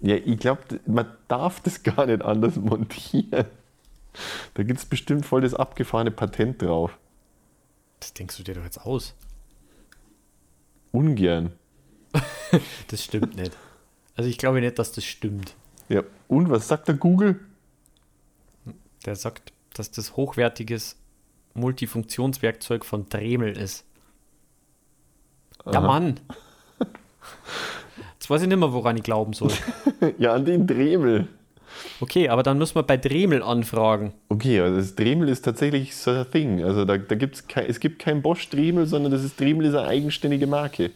Ja, 0.00 0.16
ich 0.16 0.38
glaube, 0.38 0.62
man 0.86 1.06
darf 1.28 1.60
das 1.60 1.82
gar 1.84 2.06
nicht 2.06 2.22
anders 2.22 2.56
montieren. 2.56 3.44
Da 4.54 4.62
gibt 4.64 4.80
es 4.80 4.84
bestimmt 4.84 5.24
voll 5.24 5.42
das 5.42 5.54
abgefahrene 5.54 6.10
Patent 6.10 6.60
drauf. 6.60 6.98
Das 8.04 8.12
denkst 8.12 8.36
du 8.36 8.42
dir 8.42 8.54
doch 8.54 8.64
jetzt 8.64 8.82
aus. 8.82 9.14
Ungern. 10.92 11.52
Das 12.88 13.02
stimmt 13.02 13.34
nicht. 13.34 13.56
Also 14.14 14.28
ich 14.28 14.36
glaube 14.36 14.60
nicht, 14.60 14.78
dass 14.78 14.92
das 14.92 15.04
stimmt. 15.04 15.56
Ja, 15.88 16.04
und 16.28 16.50
was 16.50 16.68
sagt 16.68 16.86
der 16.86 16.94
Google? 16.96 17.40
Der 19.06 19.16
sagt, 19.16 19.52
dass 19.72 19.90
das 19.90 20.16
hochwertiges 20.16 20.96
Multifunktionswerkzeug 21.54 22.84
von 22.84 23.08
Dremel 23.08 23.56
ist. 23.56 23.84
Aha. 25.64 25.80
Mann. 25.80 26.20
Jetzt 28.12 28.28
weiß 28.28 28.42
ich 28.42 28.48
nicht 28.48 28.58
mehr, 28.58 28.72
woran 28.72 28.98
ich 28.98 29.02
glauben 29.02 29.32
soll. 29.32 29.50
Ja, 30.18 30.34
an 30.34 30.44
den 30.44 30.66
Dremel. 30.66 31.26
Okay, 32.00 32.28
aber 32.28 32.42
dann 32.42 32.58
müssen 32.58 32.74
wir 32.76 32.82
bei 32.82 32.96
Dremel 32.96 33.42
anfragen. 33.42 34.12
Okay, 34.28 34.60
also 34.60 34.76
das 34.76 34.94
Dremel 34.94 35.28
ist 35.28 35.42
tatsächlich 35.42 35.94
so 35.96 36.10
ein 36.10 36.30
Thing. 36.30 36.62
Also 36.64 36.84
da, 36.84 36.96
da 36.98 37.14
gibt's 37.14 37.46
kein, 37.46 37.66
es 37.66 37.80
gibt 37.80 37.98
kein 38.00 38.22
Bosch 38.22 38.48
Dremel, 38.50 38.86
sondern 38.86 39.12
das 39.12 39.24
ist 39.24 39.38
Dremel 39.40 39.66
ist 39.66 39.74
eine 39.74 39.86
eigenständige 39.88 40.46
Marke. 40.46 40.90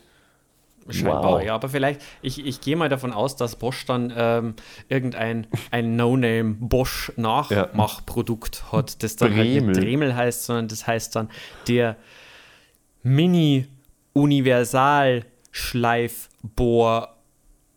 Scheinbar, 0.91 1.23
Wow. 1.33 1.43
ja, 1.43 1.55
aber 1.55 1.69
vielleicht, 1.69 2.01
ich, 2.23 2.47
ich 2.47 2.63
gehe 2.63 2.75
mal 2.75 2.89
davon 2.89 3.13
aus, 3.13 3.37
dass 3.37 3.57
Bosch 3.57 3.85
dann 3.85 4.11
ähm, 4.17 4.55
irgendein 4.89 5.47
ein 5.71 5.97
No-Name 5.97 6.57
Bosch 6.61 7.13
Nachmachprodukt 7.17 8.73
hat, 8.73 9.03
das 9.03 9.17
dann 9.17 9.37
halt 9.37 9.47
Dremel. 9.47 9.67
nicht 9.75 9.83
Dremel 9.83 10.17
heißt, 10.17 10.45
sondern 10.45 10.69
das 10.69 10.87
heißt 10.87 11.15
dann 11.15 11.29
der 11.69 11.97
Mini 13.03 13.67
Universal 14.15 15.27
Schleifbohr 15.51 17.15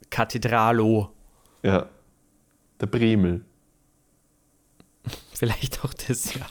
Kathedralo. 0.10 1.10
Ja. 1.64 1.88
Der 2.82 2.88
Bremel. 2.88 3.46
Vielleicht 5.34 5.86
auch 5.86 5.94
das, 5.94 6.34
ja. 6.34 6.46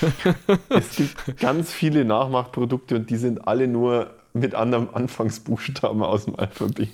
Es 0.68 0.96
gibt 0.96 1.38
ganz 1.38 1.72
viele 1.72 2.04
Nachmachprodukte 2.04 2.94
und 2.94 3.10
die 3.10 3.16
sind 3.16 3.48
alle 3.48 3.66
nur 3.66 4.14
mit 4.32 4.54
anderem 4.54 4.90
Anfangsbuchstaben 4.92 6.02
aus 6.02 6.26
dem 6.26 6.36
Alphabet. 6.36 6.90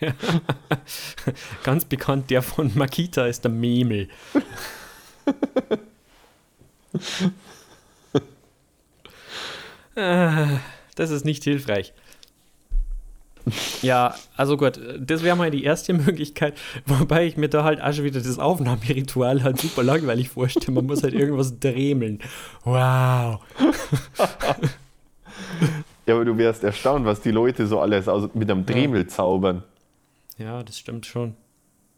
Ganz 1.64 1.84
bekannt, 1.84 2.30
der 2.30 2.42
von 2.42 2.72
Makita 2.76 3.26
ist 3.26 3.44
der 3.44 3.50
Memel. 3.50 4.08
Äh, 9.94 10.46
das 10.94 11.10
ist 11.10 11.24
nicht 11.24 11.44
hilfreich. 11.44 11.92
Ja, 13.82 14.14
also 14.36 14.56
gut, 14.56 14.80
das 14.98 15.22
wäre 15.22 15.36
mal 15.36 15.50
die 15.50 15.64
erste 15.64 15.92
Möglichkeit, 15.92 16.54
wobei 16.86 17.26
ich 17.26 17.36
mir 17.36 17.48
da 17.48 17.64
halt 17.64 17.80
auch 17.80 17.92
schon 17.92 18.04
wieder 18.04 18.20
das 18.20 18.38
Aufnahmeritual 18.38 19.42
halt 19.42 19.60
super 19.60 19.82
langweilig 19.82 20.28
vorstelle. 20.28 20.72
Man 20.72 20.86
muss 20.86 21.02
halt 21.02 21.14
irgendwas 21.14 21.58
dremeln. 21.58 22.20
Wow. 22.64 23.40
Ja, 26.06 26.14
aber 26.14 26.24
du 26.24 26.38
wärst 26.38 26.64
erstaunt, 26.64 27.04
was 27.04 27.20
die 27.20 27.30
Leute 27.30 27.66
so 27.66 27.80
alles 27.80 28.08
aus, 28.08 28.30
mit 28.34 28.50
einem 28.50 28.64
Dremel 28.64 29.06
zaubern. 29.06 29.62
Ja, 30.38 30.62
das 30.62 30.78
stimmt 30.78 31.04
schon. 31.04 31.34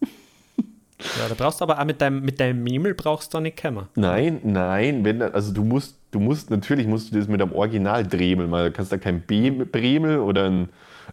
Ja, 0.01 1.29
da 1.29 1.35
brauchst 1.35 1.61
du 1.61 1.65
aber 1.65 1.79
auch 1.79 1.85
mit 1.85 2.01
deinem, 2.01 2.21
mit 2.23 2.41
deinem 2.41 2.63
Memel 2.63 2.95
brauchst 2.95 3.33
du 3.33 3.39
da 3.39 3.41
nicht 3.41 3.57
kämmer. 3.57 3.89
Nein, 3.95 4.41
nein, 4.43 5.05
wenn, 5.05 5.23
also 5.23 5.53
du 5.53 5.65
musst, 5.65 5.97
du 6.11 6.21
musst, 6.21 6.51
natürlich 6.51 6.87
musst 6.87 7.13
du 7.13 7.19
das 7.19 7.29
mit 7.29 7.41
einem 7.41 7.53
Original 7.53 8.07
Dremel. 8.07 8.49
Du 8.49 8.73
kannst 8.73 8.93
da 8.93 8.99
kein 8.99 9.23
B 9.23 9.51
Bremel 9.51 10.19
oder 10.19 10.45
ein, 10.47 10.69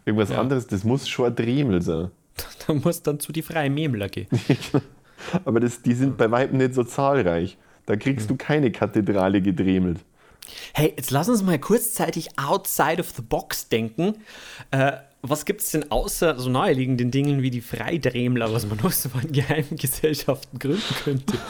irgendwas 0.08 0.30
Ja. 0.30 0.39
anderes, 0.39 0.65
das 0.67 0.84
muss 0.84 1.08
schon 1.08 1.26
ein 1.28 1.36
Dremel 1.36 1.82
sein. 1.82 2.10
Da 2.67 2.74
musst 2.74 3.08
dann 3.08 3.20
zu 3.20 3.32
die 3.32 3.41
freien 3.41 3.74
Memler 3.74 4.10
gehen. 4.10 4.28
Aber 5.46 5.60
das, 5.60 5.82
die 5.82 5.93
sind 5.93 6.17
bei 6.17 6.30
Weitem 6.32 6.58
nicht 6.58 6.74
so 6.74 6.84
zahlreich. 6.84 7.58
Da 7.86 7.96
kriegst 7.96 8.30
du 8.30 8.36
keine 8.36 8.72
Kathedrale 8.72 9.41
gedremelt. 9.41 10.00
Hey, 10.74 10.93
jetzt 10.96 11.12
lass 11.12 11.30
uns 11.30 11.41
mal 11.43 11.58
kurzzeitig 11.60 12.30
outside 12.38 13.00
of 13.00 13.10
the 13.15 13.22
box 13.22 13.70
denken. 13.70 14.15
Äh, 14.72 14.93
was 15.21 15.45
gibt 15.45 15.62
es 15.62 15.71
denn 15.71 15.91
außer 15.91 16.39
so 16.39 16.49
naheliegenden 16.49 17.12
Dingen 17.12 17.41
wie 17.41 17.49
die 17.49 17.62
Freidremler, 17.62 18.53
was 18.53 18.67
man 18.67 18.77
noch 18.84 18.91
so 18.91 19.10
von 19.10 19.32
Geheimgesellschaften 19.32 20.60
gründen 20.60 20.95
könnte? 21.03 21.38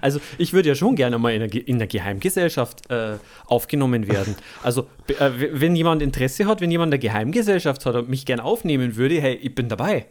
Also, 0.00 0.20
ich 0.38 0.52
würde 0.52 0.70
ja 0.70 0.74
schon 0.74 0.96
gerne 0.96 1.18
mal 1.18 1.32
in 1.34 1.42
einer, 1.42 1.52
in 1.52 1.76
einer 1.76 1.86
Geheimgesellschaft 1.86 2.90
äh, 2.90 3.18
aufgenommen 3.46 4.08
werden. 4.08 4.34
Also, 4.62 4.86
äh, 5.08 5.30
wenn 5.52 5.76
jemand 5.76 6.02
Interesse 6.02 6.46
hat, 6.46 6.60
wenn 6.60 6.70
jemand 6.70 6.92
eine 6.92 6.98
Geheimgesellschaft 6.98 7.84
hat 7.84 7.94
und 7.94 8.08
mich 8.08 8.24
gerne 8.24 8.44
aufnehmen 8.44 8.96
würde, 8.96 9.20
hey, 9.20 9.34
ich 9.34 9.54
bin 9.54 9.68
dabei. 9.68 10.06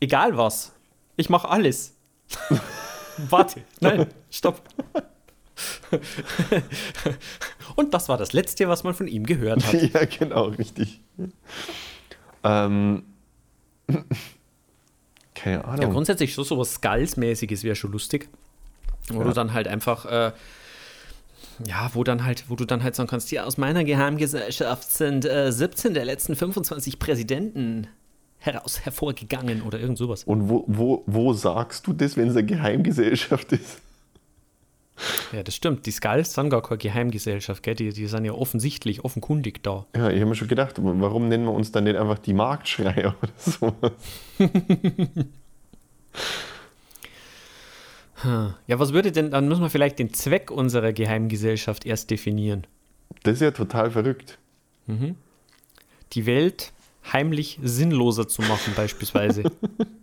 Egal 0.00 0.36
was. 0.36 0.72
Ich 1.16 1.28
mache 1.28 1.48
alles. 1.48 1.94
Warte, 3.28 3.60
nein, 3.80 4.06
stopp. 4.30 4.62
Und 7.76 7.94
das 7.94 8.08
war 8.08 8.18
das 8.18 8.32
Letzte, 8.32 8.68
was 8.68 8.84
man 8.84 8.94
von 8.94 9.06
ihm 9.06 9.24
gehört 9.26 9.64
hat. 9.64 9.74
ja, 9.94 10.04
genau, 10.04 10.46
richtig. 10.46 11.00
Ähm, 12.44 13.02
keine 15.34 15.56
Ja, 15.56 15.64
Ahnung. 15.64 15.90
grundsätzlich 15.92 16.34
so 16.34 16.42
sowas 16.44 16.74
Skulls-mäßiges 16.74 17.64
wäre 17.64 17.76
schon 17.76 17.92
lustig. 17.92 18.28
Wo 19.08 19.20
Ja. 19.20 19.24
du 19.24 19.32
dann 19.32 19.52
halt 19.52 19.66
einfach, 19.68 20.04
äh, 20.06 20.32
ja, 21.66 21.90
wo 21.94 22.04
dann 22.04 22.24
halt, 22.24 22.44
wo 22.48 22.56
du 22.56 22.64
dann 22.64 22.82
halt 22.82 22.94
sagen 22.94 23.08
kannst, 23.08 23.30
ja, 23.32 23.44
aus 23.44 23.56
meiner 23.58 23.84
Geheimgesellschaft 23.84 24.90
sind 24.90 25.24
äh, 25.24 25.50
17 25.52 25.94
der 25.94 26.04
letzten 26.04 26.36
25 26.36 26.98
Präsidenten 26.98 27.88
heraus 28.38 28.80
hervorgegangen 28.84 29.62
oder 29.62 29.78
irgend 29.78 29.98
sowas. 29.98 30.24
Und 30.24 30.48
wo, 30.48 30.64
wo, 30.66 31.02
wo 31.06 31.32
sagst 31.32 31.86
du 31.86 31.92
das, 31.92 32.16
wenn 32.16 32.28
es 32.28 32.36
eine 32.36 32.46
Geheimgesellschaft 32.46 33.52
ist? 33.52 33.80
Ja, 35.32 35.42
das 35.42 35.54
stimmt. 35.54 35.86
Die 35.86 35.90
Skulls 35.90 36.34
sind 36.34 36.50
gar 36.50 36.62
keine 36.62 36.78
Geheimgesellschaft, 36.78 37.62
gell? 37.62 37.74
Die, 37.74 37.92
die 37.92 38.06
sind 38.06 38.24
ja 38.24 38.32
offensichtlich, 38.32 39.04
offenkundig 39.04 39.62
da. 39.62 39.86
Ja, 39.96 40.10
ich 40.10 40.20
habe 40.20 40.26
mir 40.26 40.34
schon 40.34 40.48
gedacht, 40.48 40.76
warum 40.78 41.28
nennen 41.28 41.44
wir 41.44 41.52
uns 41.52 41.72
dann 41.72 41.84
nicht 41.84 41.96
einfach 41.96 42.18
die 42.18 42.34
Marktschreier 42.34 43.14
oder 43.22 43.32
sowas? 43.38 43.92
Ja, 48.24 48.78
was 48.78 48.92
würde 48.92 49.10
denn, 49.10 49.30
dann 49.30 49.48
müssen 49.48 49.62
wir 49.62 49.70
vielleicht 49.70 49.98
den 49.98 50.12
Zweck 50.14 50.50
unserer 50.50 50.92
Geheimgesellschaft 50.92 51.84
erst 51.86 52.10
definieren. 52.10 52.66
Das 53.24 53.34
ist 53.34 53.40
ja 53.40 53.50
total 53.50 53.90
verrückt. 53.90 54.38
Die 56.12 56.26
Welt 56.26 56.72
heimlich 57.12 57.58
sinnloser 57.62 58.28
zu 58.28 58.42
machen, 58.42 58.74
beispielsweise. 58.76 59.44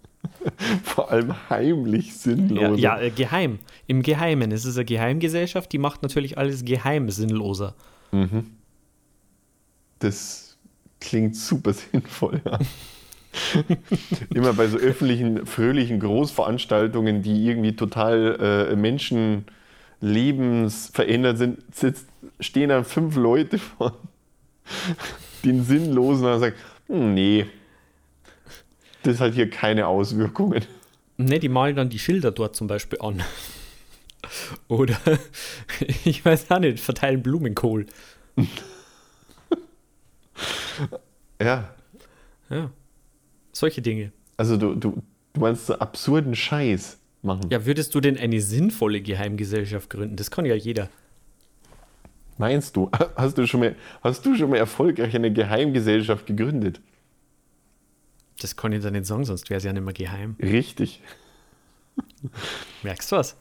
Vor 0.83 1.11
allem 1.11 1.33
heimlich 1.49 2.07
Ja, 2.07 2.13
sinnlos. 2.13 2.79
ja 2.79 2.99
äh, 2.99 3.09
geheim. 3.09 3.59
Im 3.87 4.01
Geheimen. 4.03 4.51
Es 4.51 4.65
ist 4.65 4.75
eine 4.77 4.85
Geheimgesellschaft, 4.85 5.71
die 5.71 5.77
macht 5.77 6.01
natürlich 6.03 6.37
alles 6.37 6.65
geheim 6.65 7.09
sinnloser. 7.09 7.75
Das 9.99 10.57
klingt 10.99 11.35
super 11.35 11.73
sinnvoll, 11.91 12.41
ja. 12.45 12.59
Immer 14.33 14.53
bei 14.53 14.67
so 14.67 14.77
öffentlichen, 14.77 15.45
fröhlichen 15.45 15.99
Großveranstaltungen, 15.99 17.21
die 17.21 17.45
irgendwie 17.45 17.75
total 17.75 18.69
äh, 18.71 18.75
menschenlebensverändert 20.01 21.37
sind, 21.37 21.59
sitzt, 21.75 22.07
stehen 22.39 22.69
dann 22.69 22.85
fünf 22.85 23.15
Leute 23.15 23.59
vor 23.59 23.93
den 25.45 25.63
Sinnlosen 25.63 26.25
und 26.25 26.39
sagen, 26.39 26.55
"Hm, 26.87 27.13
nee, 27.13 27.45
das 29.03 29.19
hat 29.19 29.33
hier 29.33 29.49
keine 29.49 29.87
Auswirkungen. 29.87 30.65
Ne, 31.17 31.39
die 31.39 31.49
malen 31.49 31.75
dann 31.75 31.89
die 31.89 31.99
Schilder 31.99 32.31
dort 32.31 32.55
zum 32.55 32.67
Beispiel 32.67 32.99
an. 33.01 33.21
Oder, 34.67 34.97
ich 36.05 36.23
weiß 36.23 36.49
auch 36.51 36.59
nicht, 36.59 36.79
verteilen 36.79 37.21
Blumenkohl. 37.21 37.85
Ja, 41.41 41.73
Ja. 42.49 42.71
Solche 43.51 43.81
Dinge. 43.81 44.11
Also 44.37 44.55
du, 44.55 44.75
du, 44.75 45.03
du 45.33 45.41
meinst 45.41 45.65
so 45.65 45.75
absurden 45.75 46.35
Scheiß 46.35 46.97
machen. 47.21 47.49
Ja, 47.49 47.65
würdest 47.65 47.93
du 47.93 47.99
denn 47.99 48.17
eine 48.17 48.39
sinnvolle 48.39 49.01
Geheimgesellschaft 49.01 49.89
gründen? 49.89 50.15
Das 50.15 50.31
kann 50.31 50.45
ja 50.45 50.55
jeder. 50.55 50.89
Meinst 52.37 52.75
du? 52.77 52.89
Hast 53.17 53.37
du 53.37 53.45
schon 53.45 53.59
mal, 53.59 53.75
hast 54.01 54.25
du 54.25 54.35
schon 54.35 54.49
mal 54.49 54.57
erfolgreich 54.57 55.13
eine 55.13 55.33
Geheimgesellschaft 55.33 56.25
gegründet? 56.25 56.79
Das 58.41 58.55
kann 58.55 58.71
ich 58.71 58.81
da 58.81 58.91
nicht 58.91 59.05
sagen, 59.05 59.25
sonst 59.25 59.49
wäre 59.49 59.57
es 59.57 59.63
ja 59.63 59.73
nicht 59.73 59.83
mehr 59.83 59.93
geheim. 59.93 60.35
Richtig. 60.41 61.01
Merkst 62.83 63.11
du 63.11 63.17
was? 63.17 63.35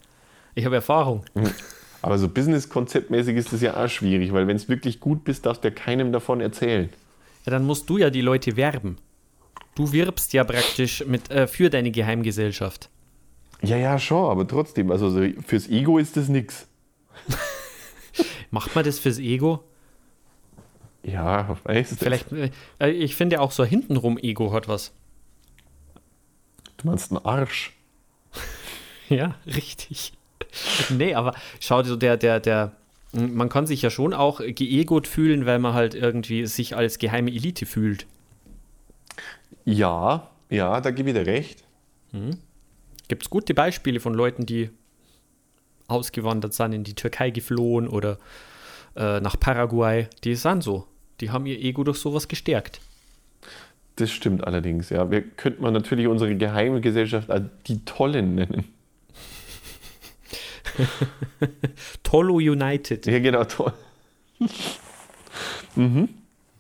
Ich 0.55 0.65
habe 0.65 0.77
Erfahrung. 0.77 1.25
Aber 2.03 2.19
so 2.19 2.29
business-konzeptmäßig 2.29 3.37
ist 3.37 3.53
das 3.53 3.61
ja 3.61 3.83
auch 3.83 3.89
schwierig, 3.89 4.33
weil 4.33 4.47
wenn 4.47 4.57
es 4.57 4.69
wirklich 4.69 5.01
gut 5.01 5.25
bist, 5.25 5.47
darfst 5.47 5.65
du 5.65 5.69
ja 5.69 5.75
keinem 5.75 6.13
davon 6.13 6.41
erzählen. 6.41 6.91
Ja, 7.45 7.51
dann 7.51 7.67
musst 7.67 7.91
du 7.91 7.99
ja 7.99 8.11
die 8.11 8.21
Leute 8.21 8.57
werben. 8.57 8.99
Du 9.75 9.93
wirbst 9.93 10.33
ja 10.33 10.45
praktisch 10.45 11.05
mit, 11.07 11.31
äh, 11.31 11.47
für 11.47 11.71
deine 11.71 11.91
Geheimgesellschaft. 11.91 12.89
Ja, 13.63 13.77
ja, 13.77 13.99
schon, 13.99 14.31
aber 14.31 14.47
trotzdem, 14.47 14.91
also 14.91 15.11
so 15.11 15.27
fürs 15.45 15.69
Ego 15.69 15.99
ist 15.99 16.17
das 16.17 16.29
nix. 16.29 16.69
Macht 18.51 18.75
man 18.75 18.85
das 18.85 18.99
fürs 18.99 19.19
Ego? 19.19 19.65
Ja, 21.12 21.57
weißt 21.64 21.92
du. 21.92 21.97
Vielleicht, 21.97 22.27
äh, 22.33 22.90
ich 22.90 23.14
finde 23.14 23.40
auch 23.40 23.53
so 23.53 23.64
hintenrum 23.64 24.18
Ego 24.18 24.53
hat 24.53 24.68
was. 24.68 24.92
Du 26.77 26.87
meinst 26.87 27.11
einen 27.11 27.25
Arsch. 27.25 27.75
Ja, 29.11 29.37
richtig. 29.47 30.12
nee, 30.90 31.14
aber 31.14 31.35
schau 31.61 31.81
dir, 31.81 31.97
der, 31.97 32.18
der, 32.18 32.40
der, 32.40 32.73
man 33.12 33.49
kann 33.49 33.66
sich 33.66 33.81
ja 33.81 33.88
schon 33.88 34.12
auch 34.12 34.40
geegot 34.40 35.07
fühlen, 35.07 35.47
weil 35.47 35.59
man 35.59 35.73
halt 35.73 35.94
irgendwie 35.94 36.44
sich 36.44 36.77
als 36.77 36.99
geheime 36.99 37.31
Elite 37.31 37.64
fühlt. 37.64 38.07
Ja, 39.64 40.29
ja, 40.51 40.83
da 40.83 40.90
gebe 40.90 41.09
ich 41.09 41.16
dir 41.16 41.27
recht. 41.27 41.64
Gibt 43.09 43.23
es 43.23 43.31
gute 43.31 43.55
Beispiele 43.55 43.99
von 43.99 44.12
Leuten, 44.12 44.44
die 44.44 44.68
ausgewandert 45.87 46.53
sind, 46.53 46.73
in 46.75 46.85
die 46.85 46.94
Türkei 46.94 47.31
geflohen 47.31 47.88
oder 47.88 48.18
äh, 48.94 49.21
nach 49.21 49.40
Paraguay? 49.40 50.07
Die 50.25 50.35
sind 50.35 50.62
so. 50.62 50.87
Die 51.20 51.31
haben 51.31 51.46
ihr 51.46 51.59
Ego 51.59 51.85
durch 51.85 51.98
sowas 51.98 52.28
gestärkt. 52.28 52.81
Das 53.96 54.11
stimmt 54.11 54.44
allerdings, 54.46 54.90
ja. 54.90 55.11
Wir 55.11 55.22
könnten 55.22 55.62
man 55.62 55.72
natürlich 55.72 56.07
unsere 56.07 56.37
geheime 56.37 56.81
Gesellschaft 56.81 57.28
die 57.66 57.85
Tollen 57.85 58.37
nennen. 58.37 58.64
Tolo 62.04 62.35
United. 62.35 63.07
Ja, 63.07 63.18
genau, 63.18 63.44
toll. 63.44 63.72
mhm. 65.74 66.09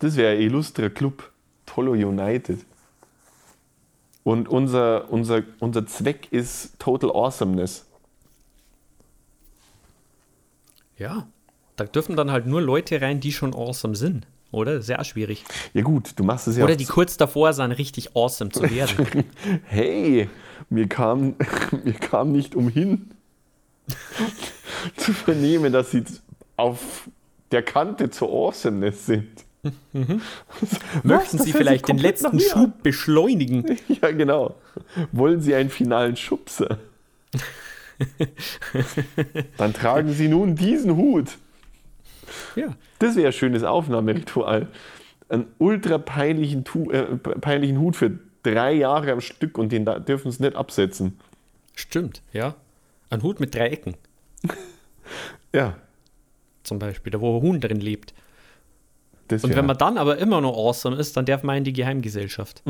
Das 0.00 0.16
wäre 0.16 0.36
ein 0.36 0.40
illustrer 0.40 0.90
Club. 0.90 1.30
Tollo 1.66 1.92
United. 1.92 2.58
Und 4.24 4.48
unser, 4.48 5.10
unser, 5.10 5.42
unser 5.60 5.86
Zweck 5.86 6.28
ist 6.32 6.78
Total 6.78 7.10
Awesomeness. 7.10 7.86
Ja. 10.96 11.28
Da 11.76 11.84
dürfen 11.84 12.16
dann 12.16 12.32
halt 12.32 12.46
nur 12.46 12.60
Leute 12.60 13.00
rein, 13.00 13.20
die 13.20 13.30
schon 13.32 13.54
awesome 13.54 13.94
sind. 13.94 14.26
Oder? 14.50 14.80
Sehr 14.80 15.02
schwierig. 15.04 15.44
Ja 15.74 15.82
gut, 15.82 16.12
du 16.16 16.24
machst 16.24 16.48
es 16.48 16.56
ja 16.56 16.64
Oder 16.64 16.76
die 16.76 16.86
kurz 16.86 17.16
davor 17.16 17.52
sind, 17.52 17.72
richtig 17.72 18.16
awesome 18.16 18.50
zu 18.50 18.62
werden. 18.62 19.24
Hey, 19.64 20.28
mir 20.70 20.88
kam, 20.88 21.34
mir 21.84 21.92
kam 21.94 22.32
nicht 22.32 22.54
umhin 22.54 23.10
zu 24.96 25.12
vernehmen, 25.12 25.72
dass 25.72 25.90
sie 25.90 26.04
auf 26.56 27.08
der 27.50 27.62
Kante 27.62 28.10
zur 28.10 28.28
Awesomeness 28.28 29.06
sind. 29.06 29.44
Möchten 29.92 31.38
Was? 31.38 31.44
Sie 31.44 31.52
vielleicht 31.52 31.88
den 31.88 31.98
letzten. 31.98 32.40
Schub 32.40 32.82
beschleunigen? 32.82 33.76
Ja, 34.00 34.12
genau. 34.12 34.54
Wollen 35.12 35.40
Sie 35.40 35.54
einen 35.54 35.70
finalen 35.70 36.16
Schubser? 36.16 36.78
Dann 39.56 39.72
tragen 39.72 40.12
Sie 40.12 40.28
nun 40.28 40.54
diesen 40.54 40.96
Hut. 40.96 41.36
Ja. 42.56 42.74
Das 42.98 43.16
wäre 43.16 43.28
ein 43.28 43.32
schönes 43.32 43.62
Aufnahmeritual. 43.64 44.68
Einen 45.28 45.46
ultra 45.58 45.98
peinlichen, 45.98 46.64
Tu- 46.64 46.90
äh, 46.90 47.16
peinlichen 47.16 47.78
Hut 47.80 47.96
für 47.96 48.18
drei 48.42 48.72
Jahre 48.72 49.12
am 49.12 49.20
Stück 49.20 49.58
und 49.58 49.72
den 49.72 49.84
dürfen 50.06 50.30
Sie 50.30 50.42
nicht 50.42 50.56
absetzen. 50.56 51.18
Stimmt, 51.74 52.22
ja. 52.32 52.54
Ein 53.10 53.22
Hut 53.22 53.40
mit 53.40 53.54
drei 53.54 53.68
Ecken, 53.68 53.94
Ja, 55.54 55.76
zum 56.62 56.78
Beispiel, 56.78 57.10
da 57.10 57.20
wo 57.20 57.36
ein 57.36 57.42
Huhn 57.42 57.60
drin 57.60 57.80
lebt. 57.80 58.12
das 59.28 59.44
Und 59.44 59.54
wenn 59.56 59.64
man 59.66 59.78
dann 59.78 59.96
aber 59.98 60.18
immer 60.18 60.40
noch 60.40 60.56
awesome 60.56 60.96
ist, 60.96 61.16
dann 61.16 61.24
darf 61.24 61.42
man 61.42 61.56
in 61.58 61.64
die 61.64 61.72
Geheimgesellschaft. 61.72 62.62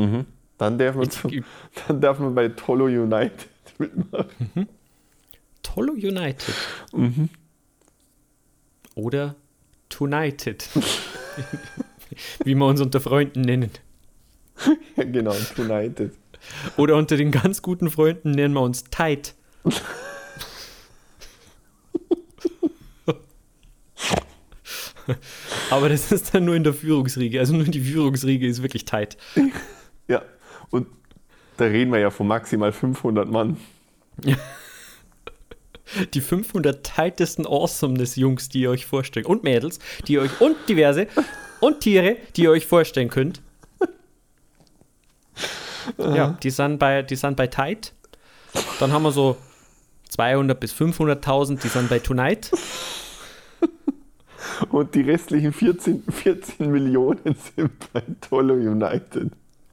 dann, 0.59 0.79
darf 0.79 0.95
man 0.95 1.05
Jetzt 1.05 1.21
zu, 1.21 1.29
gibt- 1.29 1.47
dann 1.89 2.01
darf 2.01 2.19
man 2.21 2.35
bei 2.35 2.49
Tolo 2.49 2.85
United 2.85 3.49
mitmachen. 3.79 4.69
Tolo 5.63 5.93
United. 5.95 6.55
Mhm. 6.93 7.29
Oder 8.95 9.35
Tonighted. 9.89 10.69
Wie 12.45 12.55
wir 12.55 12.67
uns 12.67 12.81
unter 12.81 13.01
Freunden 13.01 13.43
nennen. 13.43 13.71
Ja, 14.97 15.05
genau, 15.05 15.35
United. 15.57 16.13
Oder 16.77 16.97
unter 16.97 17.17
den 17.17 17.31
ganz 17.31 17.63
guten 17.63 17.91
Freunden 17.91 18.33
nennen 18.33 18.55
wir 18.55 18.63
uns 18.63 18.85
Tight. 18.85 19.35
Aber 25.71 25.89
das 25.89 26.13
ist 26.13 26.35
dann 26.35 26.45
nur 26.45 26.55
in 26.55 26.65
der 26.65 26.75
Führungsriege. 26.75 27.41
Also 27.41 27.55
nur 27.55 27.65
die 27.65 27.81
Führungsriege 27.81 28.47
ist 28.47 28.63
wirklich 28.63 28.85
tight. 28.85 29.17
Ja, 30.07 30.23
und 30.71 30.87
da 31.57 31.65
reden 31.65 31.93
wir 31.93 31.99
ja 31.99 32.11
von 32.11 32.27
maximal 32.27 32.73
500 32.73 33.31
Mann. 33.31 33.57
Die 36.15 36.21
500 36.21 36.85
tightesten 36.85 37.47
Awesomeness-Jungs, 37.47 38.49
die 38.49 38.63
ihr 38.63 38.71
euch 38.71 38.87
vorstellt. 38.87 39.27
Und 39.27 39.45
Mädels, 39.45 39.79
die 40.07 40.15
ihr 40.15 40.23
euch, 40.23 40.41
und 40.41 40.57
diverse, 40.69 41.07
und 41.61 41.81
Tiere, 41.81 42.17
die 42.37 42.43
ihr 42.43 42.51
euch 42.51 42.67
vorstellen 42.67 43.09
könnt. 43.09 43.41
Ja, 45.97 46.37
die 46.43 46.51
sind 46.51 46.79
bei, 46.79 47.03
die 47.03 47.17
sind 47.17 47.37
bei 47.37 47.47
Tight. 47.47 47.95
Dann 48.79 48.93
haben 48.93 49.03
wir 49.03 49.13
so 49.13 49.37
200 50.11 50.59
bis 50.59 50.73
500.000, 50.75 51.61
die 51.63 51.69
sind 51.69 51.89
bei 51.89 51.99
Tonight. 51.99 52.51
Und 54.71 54.95
die 54.95 55.03
restlichen 55.03 55.53
14, 55.53 56.03
14 56.11 56.71
Millionen 56.71 57.37
sind 57.57 57.93
bei 57.93 58.03
Tolo 58.21 58.55
United. 58.55 59.31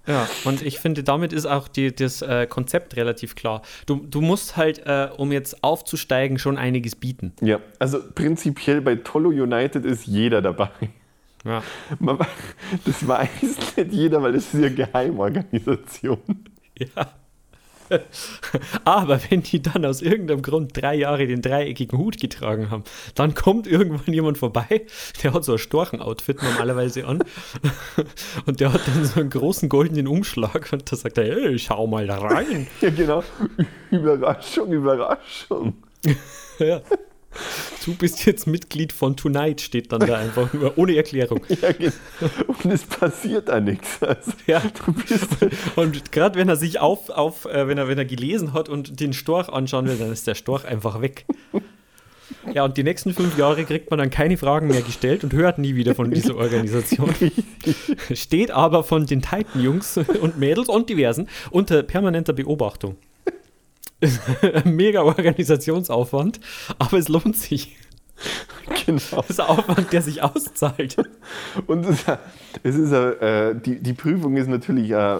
Ja, 0.08 0.28
und 0.44 0.62
ich 0.62 0.80
finde, 0.80 1.04
damit 1.04 1.34
ist 1.34 1.46
auch 1.46 1.68
die, 1.68 1.94
das 1.94 2.22
äh, 2.22 2.48
Konzept 2.48 2.96
relativ 2.96 3.36
klar. 3.36 3.62
Du, 3.86 4.06
du 4.08 4.22
musst 4.22 4.58
halt, 4.58 4.86
äh, 4.86 5.10
um 5.18 5.32
jetzt 5.32 5.64
aufzusteigen, 5.64 6.38
schon 6.38 6.58
einiges 6.58 6.96
bieten. 6.96 7.34
Ja, 7.42 7.60
also 7.80 8.00
prinzipiell 8.14 8.82
bei 8.82 8.96
Tolo 8.96 9.30
United 9.30 9.86
ist 9.86 10.06
jeder 10.06 10.42
dabei. 10.42 10.70
Ja. 11.44 11.64
Man, 12.00 12.18
das 12.86 13.08
weiß 13.08 13.78
nicht 13.78 13.94
jeder, 13.94 14.22
weil 14.22 14.34
das 14.34 14.54
ist 14.54 14.62
ja 14.62 14.70
Geheimorganisation. 14.70 16.20
Ja. 16.78 17.08
Aber 18.86 19.20
wenn 19.30 19.44
die 19.44 19.62
dann 19.62 19.86
aus 19.86 20.02
irgendeinem 20.02 20.42
Grund 20.42 20.72
drei 20.80 20.96
Jahre 20.96 21.28
den 21.28 21.42
dreieckigen 21.42 21.98
Hut 21.98 22.20
getragen 22.20 22.70
haben, 22.70 22.84
dann 23.16 23.34
kommt 23.34 23.68
irgendwann 23.68 24.14
jemand 24.14 24.38
vorbei, 24.38 24.86
der 25.24 25.34
hat 25.34 25.44
so 25.44 25.54
ein 25.54 25.58
Storchen-Outfit 25.58 26.42
normalerweise 26.42 27.06
an 27.06 27.24
und 28.46 28.60
der 28.60 28.74
hat 28.74 28.82
dann 28.88 29.06
so 29.06 29.20
einen 29.20 29.30
großen 29.30 29.70
goldenen 29.70 30.08
Umschlag 30.08 30.70
und 30.72 30.92
da 30.92 30.96
sagt 30.96 31.18
er, 31.18 31.26
hey, 31.26 31.60
schau 31.60 31.88
mal 31.88 32.10
rein. 32.10 32.68
Ja, 32.82 32.90
genau. 32.90 33.24
Überraschung, 33.92 34.72
Überraschung. 34.72 35.74
Ja. 36.60 36.82
Du 37.86 37.94
bist 37.96 38.26
jetzt 38.26 38.48
Mitglied 38.48 38.94
von 38.94 39.16
Tonight, 39.16 39.62
steht 39.62 39.92
dann 39.92 40.02
da 40.02 40.18
einfach 40.18 40.54
nur, 40.54 40.78
ohne 40.78 40.96
Erklärung. 40.96 41.42
Ja. 41.56 41.70
Und 42.48 42.72
es 42.72 42.84
passiert 42.84 43.50
da 43.50 43.60
nichts. 43.60 44.02
Also, 44.02 44.32
Ja. 44.46 44.62
Und 45.76 46.12
gerade 46.12 46.38
wenn 46.38 46.50
er 46.50 46.56
sich 46.56 46.80
auf, 46.80 47.10
auf 47.10 47.46
äh, 47.46 47.68
wenn 47.68 47.78
er, 47.78 47.88
wenn 47.88 47.98
er 47.98 48.06
gelesen 48.06 48.54
hat 48.54 48.70
und 48.70 49.00
den 49.00 49.14
Storch 49.14 49.50
anschauen 49.50 49.88
will, 49.88 49.98
dann 49.98 50.12
ist 50.12 50.28
der 50.28 50.36
Storch 50.36 50.66
einfach 50.66 51.02
weg. 51.02 51.26
Ja, 52.54 52.64
und 52.64 52.78
die 52.78 52.84
nächsten 52.84 53.14
fünf 53.14 53.38
Jahre 53.38 53.66
kriegt 53.66 53.90
man 53.90 54.00
dann 54.00 54.10
keine 54.10 54.38
Fragen 54.38 54.68
mehr 54.68 54.82
gestellt 54.82 55.24
und 55.24 55.34
hört 55.34 55.58
nie 55.58 55.76
wieder 55.76 55.96
von 55.96 56.12
dieser 56.12 56.36
Organisation. 56.36 57.14
Steht 58.14 58.52
aber 58.52 58.84
von 58.84 59.06
den 59.06 59.22
Titan-Jungs 59.22 59.98
und 59.98 60.38
Mädels 60.38 60.70
und 60.70 60.90
diversen 60.90 61.28
unter 61.52 61.84
permanenter 61.84 62.34
Beobachtung. 62.34 62.98
Mega 64.66 65.04
Organisationsaufwand, 65.04 66.40
aber 66.80 66.98
es 66.98 67.08
lohnt 67.08 67.38
sich. 67.38 67.78
genau. 68.86 69.00
Das 69.12 69.30
ist 69.30 69.40
ein 69.40 69.48
Aufwand, 69.48 69.92
der 69.92 70.02
sich 70.02 70.22
auszahlt. 70.24 70.98
Und 71.68 71.86
es, 72.64 72.76
ist, 72.76 72.92
äh, 72.92 73.56
die, 73.56 73.82
die 73.82 73.94
Prüfung 73.94 74.38
ist 74.38 74.48
natürlich 74.48 74.92
äh, 74.92 75.20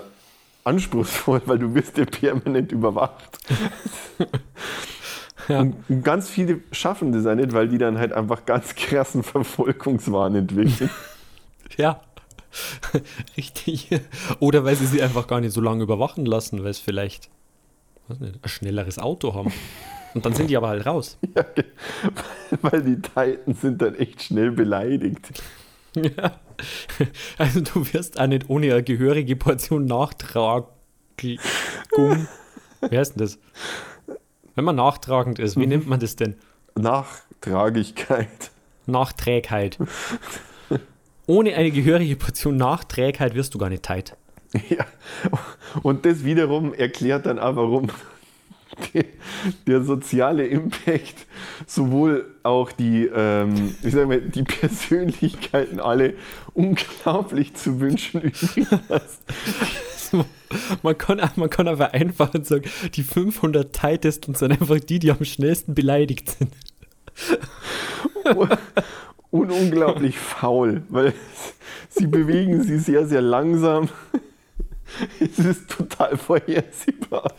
anspruchsvoll, 0.64 1.42
weil 1.46 1.60
du 1.60 1.74
wirst 1.74 1.98
ja 1.98 2.06
permanent 2.06 2.72
überwacht. 2.72 3.38
Und, 5.48 5.76
und 5.90 6.04
ganz 6.04 6.28
viele 6.28 6.62
schaffen 6.72 7.12
das 7.12 7.28
auch 7.28 7.36
nicht, 7.36 7.54
weil 7.54 7.68
die 7.68 7.78
dann 7.78 8.00
halt 8.00 8.14
einfach 8.14 8.46
ganz 8.46 8.74
krassen 8.74 9.24
Verfolgungswahn 9.24 10.36
entwickeln. 10.36 10.90
Ja. 11.78 12.00
Richtig. 13.36 13.90
Oder 14.40 14.64
weil 14.64 14.76
sie 14.78 14.86
sie 14.86 15.02
einfach 15.02 15.28
gar 15.28 15.42
nicht 15.42 15.52
so 15.52 15.60
lange 15.60 15.84
überwachen 15.84 16.26
lassen, 16.26 16.64
weil 16.64 16.70
es 16.70 16.80
vielleicht 16.80 17.30
nicht, 18.08 18.44
ein 18.44 18.50
schnelleres 18.50 19.00
Auto 19.00 19.34
haben. 19.34 19.52
Und 20.14 20.26
dann 20.26 20.34
sind 20.34 20.50
die 20.50 20.58
aber 20.58 20.70
halt 20.70 20.86
raus. 20.86 21.18
Ja, 21.36 21.46
weil 22.62 22.84
die 22.84 23.02
Titans 23.02 23.62
sind 23.62 23.82
dann 23.82 23.96
echt 23.96 24.22
schnell 24.22 24.52
beleidigt. 24.52 25.42
Ja. 25.96 26.40
Also 27.38 27.62
du 27.62 27.94
wirst 27.94 28.20
auch 28.20 28.28
nicht 28.28 28.50
ohne 28.50 28.72
eine 28.72 28.84
gehörige 28.84 29.36
Portion 29.36 29.86
Nachtragung. 29.86 30.68
Wie 31.18 31.40
heißt 32.98 33.16
denn 33.16 33.20
das? 33.20 33.40
Wenn 34.56 34.64
man 34.64 34.76
nachtragend 34.76 35.40
ist, 35.40 35.58
wie 35.58 35.68
nennt 35.68 35.88
man 35.88 36.00
das 36.00 36.16
denn? 36.16 36.36
Nachtragigkeit. 36.76 38.52
Nachträgheit. 38.86 39.78
Ohne 41.28 41.56
eine 41.56 41.72
gehörige 41.72 42.16
Portion 42.16 42.56
Nachträgheit 42.58 43.34
wirst 43.34 43.54
du 43.54 43.58
gar 43.58 43.70
nicht 43.70 43.84
tight. 43.84 44.16
Ja. 44.70 44.86
Und 45.84 46.06
das 46.06 46.24
wiederum 46.24 46.74
erklärt 46.74 47.26
dann 47.26 47.40
auch, 47.40 47.56
warum 47.56 47.88
die, 48.94 49.06
der 49.68 49.84
soziale 49.84 50.48
Impact 50.48 51.26
sowohl 51.66 52.26
auch 52.44 52.72
die, 52.72 53.10
ähm, 53.14 53.76
ich 53.84 53.94
sag 53.94 54.08
mal, 54.08 54.22
die 54.22 54.44
Persönlichkeiten 54.44 55.80
alle 55.80 56.16
unglaublich 56.54 57.54
zu 57.56 57.80
wünschen 57.80 58.22
übrig 58.22 58.68
lässt. 58.90 59.24
Man 60.84 60.98
kann, 60.98 61.20
man 61.36 61.50
kann 61.50 61.68
aber 61.68 61.94
einfach 61.94 62.32
sagen, 62.44 62.70
die 62.94 63.04
500 63.04 63.74
tightesten 63.74 64.36
sind 64.36 64.52
einfach 64.52 64.80
die, 64.80 65.00
die 65.00 65.12
am 65.12 65.26
schnellsten 65.26 65.74
beleidigt 65.74 66.38
sind. 66.38 66.56
Und 69.32 69.52
unglaublich 69.52 70.18
faul, 70.18 70.84
weil 70.88 71.14
sie 71.90 72.08
bewegen 72.08 72.64
sie 72.64 72.78
sehr, 72.78 73.06
sehr 73.06 73.22
langsam. 73.22 73.90
Es 75.20 75.40
ist 75.40 75.70
total 75.70 76.18
vorhersehbar. 76.18 77.34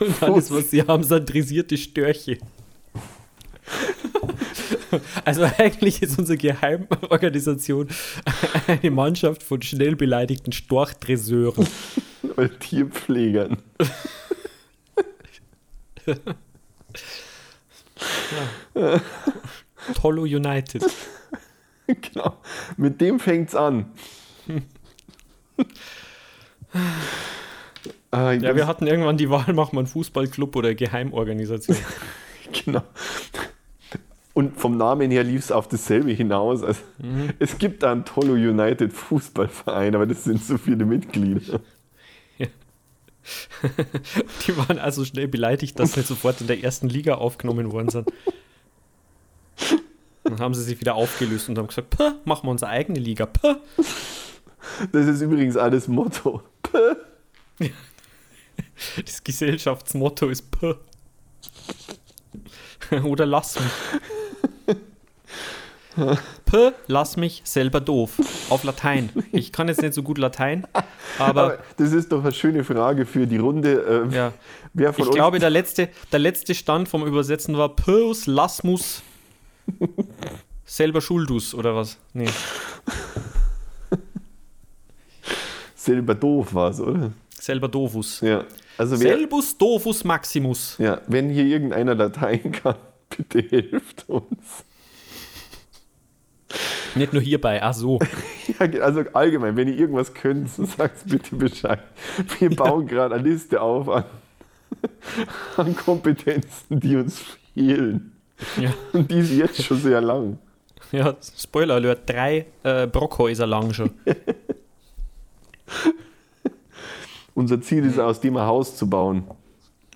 Und 0.00 0.22
alles, 0.22 0.50
was 0.50 0.70
sie 0.70 0.82
haben, 0.82 1.02
sind 1.02 1.32
dressierte 1.32 1.76
Störche. 1.76 2.38
Also 5.24 5.44
eigentlich 5.44 6.00
ist 6.00 6.18
unsere 6.18 6.38
Geheimorganisation 6.38 7.88
eine 8.66 8.90
Mannschaft 8.90 9.42
von 9.42 9.60
schnell 9.60 9.96
beleidigten 9.96 10.52
Storchdresseuren. 10.52 11.68
Oder 12.22 12.58
Tierpflegern. 12.58 13.58
Tollo 19.94 20.22
United. 20.22 20.84
Genau. 21.86 22.38
Mit 22.78 23.00
dem 23.00 23.20
fängt's 23.20 23.54
an. 23.54 23.92
Ich 26.72 27.92
Ja, 28.12 28.56
wir 28.56 28.66
hatten 28.66 28.86
irgendwann 28.86 29.16
die 29.16 29.30
Wahl, 29.30 29.52
machen 29.52 29.74
wir 29.74 29.80
einen 29.80 29.86
Fußballclub 29.86 30.56
oder 30.56 30.74
Geheimorganisation. 30.74 31.76
Genau. 32.64 32.82
Und 34.32 34.58
vom 34.58 34.78
Namen 34.78 35.10
her 35.10 35.22
lief 35.22 35.40
es 35.44 35.52
auf 35.52 35.68
dasselbe 35.68 36.12
hinaus. 36.12 36.62
Also, 36.62 36.80
Es 37.38 37.58
gibt 37.58 37.82
da 37.82 37.92
einen 37.92 38.06
Tolo 38.06 38.32
United 38.32 38.90
Fußballverein, 38.90 39.94
aber 39.94 40.06
das 40.06 40.24
sind 40.24 40.42
so 40.42 40.56
viele 40.56 40.86
Mitglieder. 40.86 41.60
Die 44.46 44.56
waren 44.56 44.78
also 44.78 45.04
schnell 45.04 45.28
beleidigt, 45.28 45.78
dass 45.78 45.92
sie 45.92 46.00
sofort 46.00 46.40
in 46.40 46.46
der 46.46 46.62
ersten 46.64 46.88
Liga 46.88 47.16
aufgenommen 47.16 47.70
worden 47.72 47.90
sind. 47.90 48.10
Dann 50.24 50.38
haben 50.40 50.54
sie 50.54 50.62
sich 50.62 50.80
wieder 50.80 50.94
aufgelöst 50.94 51.48
und 51.48 51.58
haben 51.58 51.66
gesagt, 51.66 51.90
"Puh, 51.90 52.12
machen 52.24 52.46
wir 52.46 52.50
unsere 52.50 52.70
eigene 52.70 52.98
Liga. 52.98 53.26
Puh. 53.26 53.56
Das 54.92 55.06
ist 55.06 55.20
übrigens 55.20 55.54
das 55.54 55.88
Motto. 55.88 56.42
Das 59.04 59.24
Gesellschaftsmotto 59.24 60.28
ist 60.28 60.52
Puh. 60.52 60.74
Oder 63.04 63.26
lass 63.26 63.58
mich. 63.58 63.72
Puh, 66.44 66.70
lass 66.86 67.16
mich 67.16 67.42
selber 67.44 67.80
doof. 67.80 68.12
Auf 68.50 68.64
Latein. 68.64 69.10
Ich 69.32 69.52
kann 69.52 69.68
jetzt 69.68 69.82
nicht 69.82 69.94
so 69.94 70.02
gut 70.02 70.18
Latein, 70.18 70.66
aber, 71.18 71.42
Aber 71.42 71.58
das 71.76 71.92
ist 71.92 72.12
doch 72.12 72.22
eine 72.22 72.32
schöne 72.32 72.62
Frage 72.64 73.04
für 73.04 73.26
die 73.26 73.38
Runde. 73.38 74.04
Ähm, 74.06 74.12
ja. 74.12 74.32
Wer 74.74 74.92
von 74.92 75.06
Ich 75.06 75.10
glaube, 75.10 75.38
der 75.38 75.50
letzte, 75.50 75.88
der 76.12 76.20
letzte 76.20 76.54
Stand 76.54 76.88
vom 76.88 77.04
Übersetzen 77.06 77.58
war 77.58 77.74
Pus 77.74 78.26
Lasmus 78.26 79.02
selber 80.64 81.00
Schuldus 81.00 81.54
oder 81.54 81.74
was? 81.74 81.98
Nee. 82.12 82.28
Selber 85.88 86.14
doof 86.14 86.54
war, 86.54 86.78
oder? 86.80 87.12
Selber 87.40 87.68
Dovus. 87.68 88.20
Ja. 88.20 88.44
Also 88.76 89.00
wer, 89.00 89.16
Selbus 89.16 89.56
Dovus 89.56 90.04
Maximus. 90.04 90.76
ja, 90.78 91.00
wenn 91.06 91.30
hier 91.30 91.44
irgendeiner 91.44 91.94
Latein 91.94 92.52
kann, 92.52 92.76
bitte 93.16 93.40
hilft 93.40 94.08
uns. 94.08 94.64
Nicht 96.94 97.12
nur 97.12 97.22
hierbei, 97.22 97.62
ach 97.62 97.74
so. 97.74 97.98
Ja, 98.58 98.80
also 98.80 99.00
allgemein, 99.12 99.56
wenn 99.56 99.68
ihr 99.68 99.76
irgendwas 99.76 100.14
könnt, 100.14 100.48
sagt 100.48 101.06
bitte 101.06 101.36
Bescheid. 101.36 101.80
Wir 102.38 102.48
bauen 102.48 102.86
gerade 102.86 103.14
eine 103.16 103.28
Liste 103.28 103.60
auf 103.60 103.90
an, 103.90 104.04
an 105.58 105.76
Kompetenzen, 105.76 106.80
die 106.80 106.96
uns 106.96 107.20
fehlen. 107.52 108.12
Ja, 108.58 108.72
Und 108.94 109.10
die 109.10 109.18
ist 109.18 109.32
jetzt 109.32 109.62
schon 109.62 109.78
sehr 109.78 110.00
lang. 110.00 110.38
ja 110.92 111.14
Spoiler 111.36 111.74
Alert, 111.74 112.08
drei 112.08 112.46
äh, 112.62 112.86
Brockhäuser 112.86 113.46
lang 113.46 113.74
schon. 113.74 113.90
Unser 117.34 117.60
Ziel 117.60 117.84
ist, 117.84 117.98
aus 117.98 118.20
dem 118.20 118.36
ein 118.36 118.46
Haus 118.46 118.76
zu 118.76 118.88
bauen. 118.88 119.24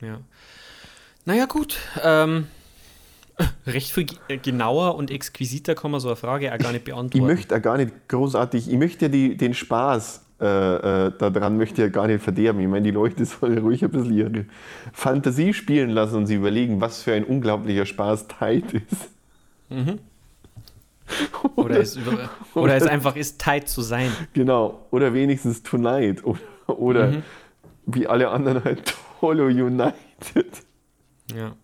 Ja. 0.01 0.19
Naja, 1.25 1.47
gut. 1.47 1.77
Ähm, 2.03 2.47
recht 3.67 3.91
viel 3.93 4.05
ge- 4.05 4.39
genauer 4.43 4.95
und 4.97 5.11
exquisiter 5.11 5.75
kann 5.75 5.91
man 5.91 6.01
so 6.01 6.09
eine 6.09 6.17
Frage 6.17 6.53
auch 6.53 6.59
gar 6.59 6.73
nicht 6.73 6.87
Ich 6.87 6.93
beantworten. 6.95 7.27
möchte 7.27 7.57
auch 7.57 7.63
gar 7.63 7.77
nicht 7.79 7.93
großartig, 8.09 8.71
ich 8.71 8.79
möchte 8.79 9.07
ja 9.07 9.09
die, 9.11 9.37
den 9.37 9.55
Spaß 9.55 10.21
äh, 10.41 11.07
äh, 11.07 11.13
daran 11.19 11.57
möchte 11.57 11.83
ja 11.83 11.89
gar 11.89 12.09
nicht 12.09 12.23
verderben. 12.23 12.61
Ich 12.61 12.67
meine, 12.69 12.83
die 12.83 12.91
Leute 12.91 13.25
sollen 13.27 13.59
ruhig 13.59 13.85
ein 13.85 13.91
bisschen 13.91 14.13
ihre 14.17 14.45
Fantasie 14.93 15.55
spielen 15.55 15.91
lassen 15.91 16.17
und 16.17 16.27
sie 16.27 16.35
überlegen, 16.35 16.81
was 16.81 17.03
für 17.03 17.13
ein 17.15 17.25
unglaublicher 17.25 17.87
Spaß 17.87 18.27
Tide 18.29 18.83
ist. 18.91 19.09
Oder, 21.57 21.81
es, 21.81 21.97
über- 21.97 22.31
oder 22.55 22.75
es 22.77 22.85
einfach 22.87 23.17
ist, 23.17 23.41
tight 23.41 23.69
zu 23.69 23.83
sein. 23.83 24.11
Genau. 24.33 24.87
Oder 24.91 25.15
wenigstens 25.15 25.63
Tonight. 25.63 26.25
Oder, 26.25 26.39
oder 26.67 27.07
Mhm. 27.09 27.23
wie 27.87 28.07
alle 28.07 28.29
anderen 28.31 28.63
halt 28.65 28.95
Tolo 29.21 29.47
United. 29.47 29.95
Ja. 31.35 31.55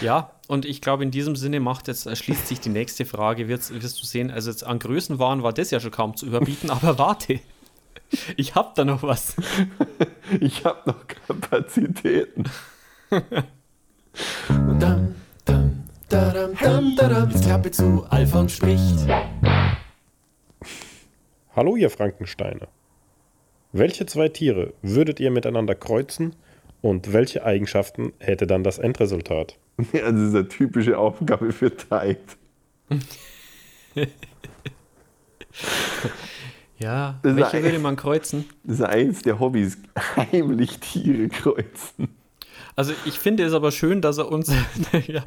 Ja, 0.00 0.30
und 0.46 0.64
ich 0.64 0.80
glaube, 0.80 1.02
in 1.02 1.10
diesem 1.10 1.36
Sinne 1.36 1.60
macht 1.60 1.88
jetzt, 1.88 2.06
erschließt 2.06 2.46
sich 2.48 2.60
die 2.60 2.70
nächste 2.70 3.04
Frage, 3.04 3.48
wirst, 3.48 3.70
wirst 3.82 4.00
du 4.00 4.06
sehen, 4.06 4.30
also 4.30 4.50
jetzt 4.50 4.64
an 4.64 4.78
Größenwahn 4.78 5.42
war 5.42 5.52
das 5.52 5.70
ja 5.70 5.78
schon 5.80 5.90
kaum 5.90 6.16
zu 6.16 6.24
überbieten, 6.24 6.70
aber 6.70 6.98
warte, 6.98 7.40
ich 8.36 8.54
hab 8.54 8.74
da 8.76 8.84
noch 8.84 9.02
was. 9.02 9.36
Ich 10.40 10.64
habe 10.66 10.78
noch 10.90 11.06
Kapazitäten. 11.26 12.44
Dam, 14.78 15.14
dadam, 16.08 16.54
dam, 16.60 16.96
dadam. 16.96 17.30
Jetzt 17.30 17.44
Klappe 17.44 17.70
zu, 17.70 18.04
Alfons 18.10 18.52
spricht. 18.52 19.06
Hallo, 21.54 21.76
ihr 21.76 21.90
Frankensteiner. 21.90 22.68
Welche 23.72 24.06
zwei 24.06 24.28
Tiere 24.28 24.72
würdet 24.82 25.20
ihr 25.20 25.30
miteinander 25.30 25.74
kreuzen 25.74 26.34
und 26.80 27.12
welche 27.12 27.44
Eigenschaften 27.44 28.12
hätte 28.18 28.46
dann 28.46 28.64
das 28.64 28.78
Endresultat? 28.78 29.58
Ja, 29.92 30.10
das 30.10 30.20
ist 30.20 30.34
eine 30.34 30.48
typische 30.48 30.98
Aufgabe 30.98 31.52
für 31.52 31.74
Tide. 31.76 32.18
Ja, 36.80 37.18
Das 37.24 37.34
welche 37.34 37.64
würde 37.64 37.80
man 37.80 37.96
kreuzen? 37.96 38.44
Das 38.62 38.78
ist 38.78 38.84
eins 38.84 39.22
der 39.22 39.40
Hobbys. 39.40 39.78
Heimlich 40.16 40.78
Tiere 40.78 41.28
kreuzen. 41.28 42.08
Also 42.78 42.92
ich 43.06 43.18
finde 43.18 43.42
es 43.42 43.54
aber 43.54 43.72
schön, 43.72 44.00
dass 44.02 44.18
er 44.18 44.30
uns, 44.30 44.52
ja, 45.08 45.24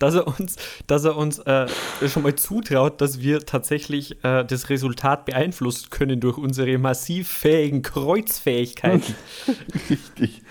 dass 0.00 0.16
er 0.16 0.26
uns, 0.26 0.56
dass 0.88 1.04
er 1.04 1.16
uns 1.16 1.38
äh, 1.38 1.68
schon 2.08 2.24
mal 2.24 2.34
zutraut, 2.34 3.00
dass 3.00 3.20
wir 3.20 3.46
tatsächlich 3.46 4.24
äh, 4.24 4.44
das 4.44 4.70
Resultat 4.70 5.24
beeinflussen 5.24 5.88
können 5.90 6.18
durch 6.18 6.36
unsere 6.36 6.78
massiv 6.78 7.28
fähigen 7.28 7.82
Kreuzfähigkeiten. 7.82 9.14
Richtig. 9.88 10.42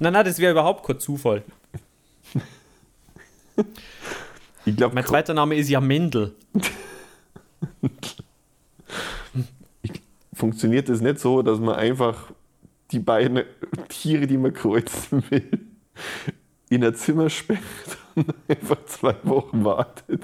nein, 0.00 0.12
nein, 0.12 0.24
das 0.24 0.40
wäre 0.40 0.50
überhaupt 0.50 0.84
kein 0.84 0.98
Zufall. 0.98 1.44
Ich 4.64 4.76
glaube, 4.76 4.92
Mein 4.96 5.06
zweiter 5.06 5.34
Name 5.34 5.54
ist 5.54 5.68
ja 5.68 5.80
Mendel. 5.80 6.34
funktioniert 10.34 10.88
es 10.88 11.00
nicht 11.00 11.20
so, 11.20 11.42
dass 11.42 11.60
man 11.60 11.76
einfach 11.76 12.32
die 12.90 12.98
beiden 12.98 13.44
Tiere, 13.88 14.26
die 14.26 14.38
man 14.38 14.52
kreuzen 14.52 15.22
will, 15.30 15.48
in 16.68 16.84
ein 16.84 16.94
Zimmer 16.94 17.30
sperrt 17.30 17.60
und 18.14 18.34
einfach 18.48 18.84
zwei 18.86 19.16
Wochen 19.24 19.64
wartet. 19.64 20.22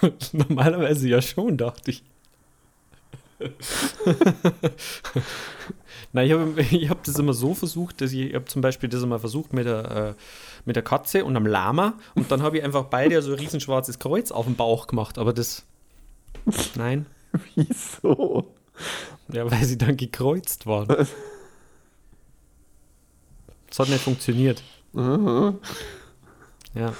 Normalerweise 0.32 1.08
ja 1.08 1.22
schon, 1.22 1.56
dachte 1.56 1.90
ich. 1.92 2.04
Na, 6.12 6.22
ich 6.22 6.32
habe 6.32 6.60
ich 6.60 6.88
hab 6.88 7.02
das 7.02 7.18
immer 7.18 7.32
so 7.32 7.54
versucht, 7.54 8.00
dass 8.00 8.12
ich, 8.12 8.20
ich 8.20 8.34
habe 8.34 8.44
zum 8.44 8.62
Beispiel 8.62 8.88
das 8.88 9.02
immer 9.02 9.18
versucht 9.18 9.52
mit 9.52 9.66
der, 9.66 9.90
äh, 9.90 10.14
mit 10.64 10.76
der 10.76 10.84
Katze 10.84 11.24
und 11.24 11.36
einem 11.36 11.46
Lama 11.46 11.94
und 12.14 12.30
dann 12.30 12.42
habe 12.42 12.58
ich 12.58 12.64
einfach 12.64 12.84
beide 12.84 13.20
so 13.22 13.32
ein 13.32 13.38
riesenschwarzes 13.38 13.98
Kreuz 13.98 14.30
auf 14.30 14.46
dem 14.46 14.54
Bauch 14.54 14.86
gemacht, 14.86 15.18
aber 15.18 15.32
das. 15.32 15.64
Nein. 16.76 17.06
Wieso? 17.54 18.54
Ja, 19.32 19.50
weil 19.50 19.64
sie 19.64 19.78
dann 19.78 19.96
gekreuzt 19.96 20.66
waren. 20.66 21.06
Das 23.74 23.80
hat 23.80 23.88
nicht 23.88 24.02
funktioniert. 24.04 24.62
Ja. 24.94 26.92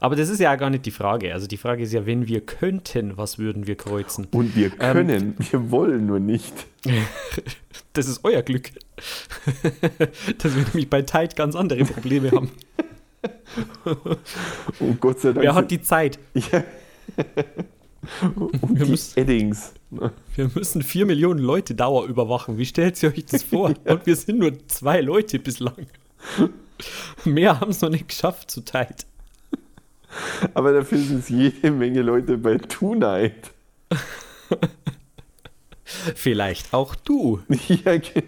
Aber 0.00 0.16
das 0.16 0.30
ist 0.30 0.40
ja 0.40 0.56
gar 0.56 0.70
nicht 0.70 0.86
die 0.86 0.90
Frage. 0.90 1.34
Also 1.34 1.46
die 1.46 1.58
Frage 1.58 1.82
ist 1.82 1.92
ja, 1.92 2.06
wenn 2.06 2.26
wir 2.26 2.40
könnten, 2.40 3.18
was 3.18 3.38
würden 3.38 3.66
wir 3.66 3.76
kreuzen? 3.76 4.26
Und 4.30 4.56
wir 4.56 4.70
können, 4.70 5.34
wir 5.50 5.70
wollen 5.70 6.06
nur 6.06 6.18
nicht. 6.20 6.54
Das 7.92 8.08
ist 8.08 8.20
euer 8.24 8.42
Glück. 8.42 8.72
Dass 10.38 10.54
wir 10.54 10.64
nämlich 10.64 10.90
bei 10.90 11.00
Tide 11.00 11.34
ganz 11.34 11.56
andere 11.56 11.82
Probleme 11.86 12.30
haben. 12.30 12.50
Und 14.80 15.00
Gott 15.00 15.20
sei 15.20 15.32
Dank. 15.32 15.42
Wer 15.44 15.54
hat 15.54 15.70
die 15.70 15.80
Zeit? 15.80 16.18
Ja. 16.34 16.62
Und 18.34 18.78
Wir 18.78 18.84
die 18.84 18.90
müssen- 18.90 19.18
Eddings. 19.18 19.72
Wir 20.34 20.50
müssen 20.54 20.82
vier 20.82 21.06
Millionen 21.06 21.40
Leute 21.40 21.74
Dauer 21.74 22.04
überwachen. 22.06 22.58
Wie 22.58 22.66
stellt 22.66 23.02
ihr 23.02 23.08
euch 23.08 23.24
das 23.24 23.42
vor? 23.44 23.72
Und 23.84 24.04
wir 24.06 24.14
sind 24.14 24.40
nur 24.40 24.52
zwei 24.68 25.00
Leute 25.00 25.38
bislang. 25.38 25.86
Mehr 27.24 27.60
haben 27.60 27.70
es 27.70 27.80
noch 27.80 27.88
nicht 27.90 28.08
geschafft 28.08 28.50
zu 28.50 28.60
Tide. 28.60 28.94
Aber 30.54 30.72
dafür 30.72 30.98
sind 30.98 31.18
es 31.20 31.28
jede 31.28 31.70
Menge 31.70 32.02
Leute 32.02 32.38
bei 32.38 32.56
Tonight. 32.58 33.50
Vielleicht 35.84 36.72
auch 36.74 36.94
du. 36.94 37.40
Ja, 37.68 37.96
ge- 37.98 38.22